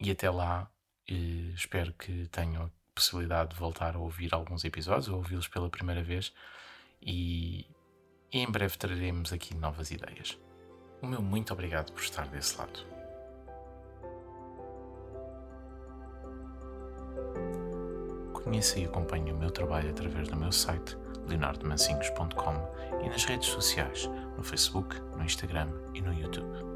e 0.00 0.10
até 0.10 0.30
lá 0.30 0.70
eh, 1.08 1.52
espero 1.54 1.92
que 1.94 2.28
tenham 2.28 2.64
a 2.64 2.70
possibilidade 2.94 3.50
de 3.50 3.56
voltar 3.56 3.96
a 3.96 3.98
ouvir 3.98 4.32
alguns 4.32 4.64
episódios, 4.64 5.08
ou 5.08 5.16
ouvi-los 5.16 5.48
pela 5.48 5.68
primeira 5.68 6.02
vez 6.02 6.32
e, 7.02 7.66
e 8.32 8.38
em 8.38 8.50
breve 8.50 8.76
traremos 8.78 9.32
aqui 9.32 9.54
novas 9.54 9.90
ideias. 9.90 10.38
O 11.02 11.06
meu 11.06 11.20
muito 11.20 11.52
obrigado 11.52 11.92
por 11.92 12.02
estar 12.02 12.26
desse 12.28 12.56
lado. 12.56 12.94
Conheça 18.32 18.78
e 18.78 18.84
acompanhe 18.84 19.32
o 19.32 19.36
meu 19.36 19.50
trabalho 19.50 19.90
através 19.90 20.28
do 20.28 20.36
meu 20.36 20.52
site 20.52 20.96
leonardomancinhos.com 21.28 23.04
e 23.04 23.08
nas 23.08 23.24
redes 23.24 23.48
sociais, 23.48 24.08
no 24.36 24.44
Facebook, 24.44 25.00
no 25.16 25.24
Instagram 25.24 25.68
e 25.94 26.00
no 26.00 26.12
YouTube. 26.12 26.73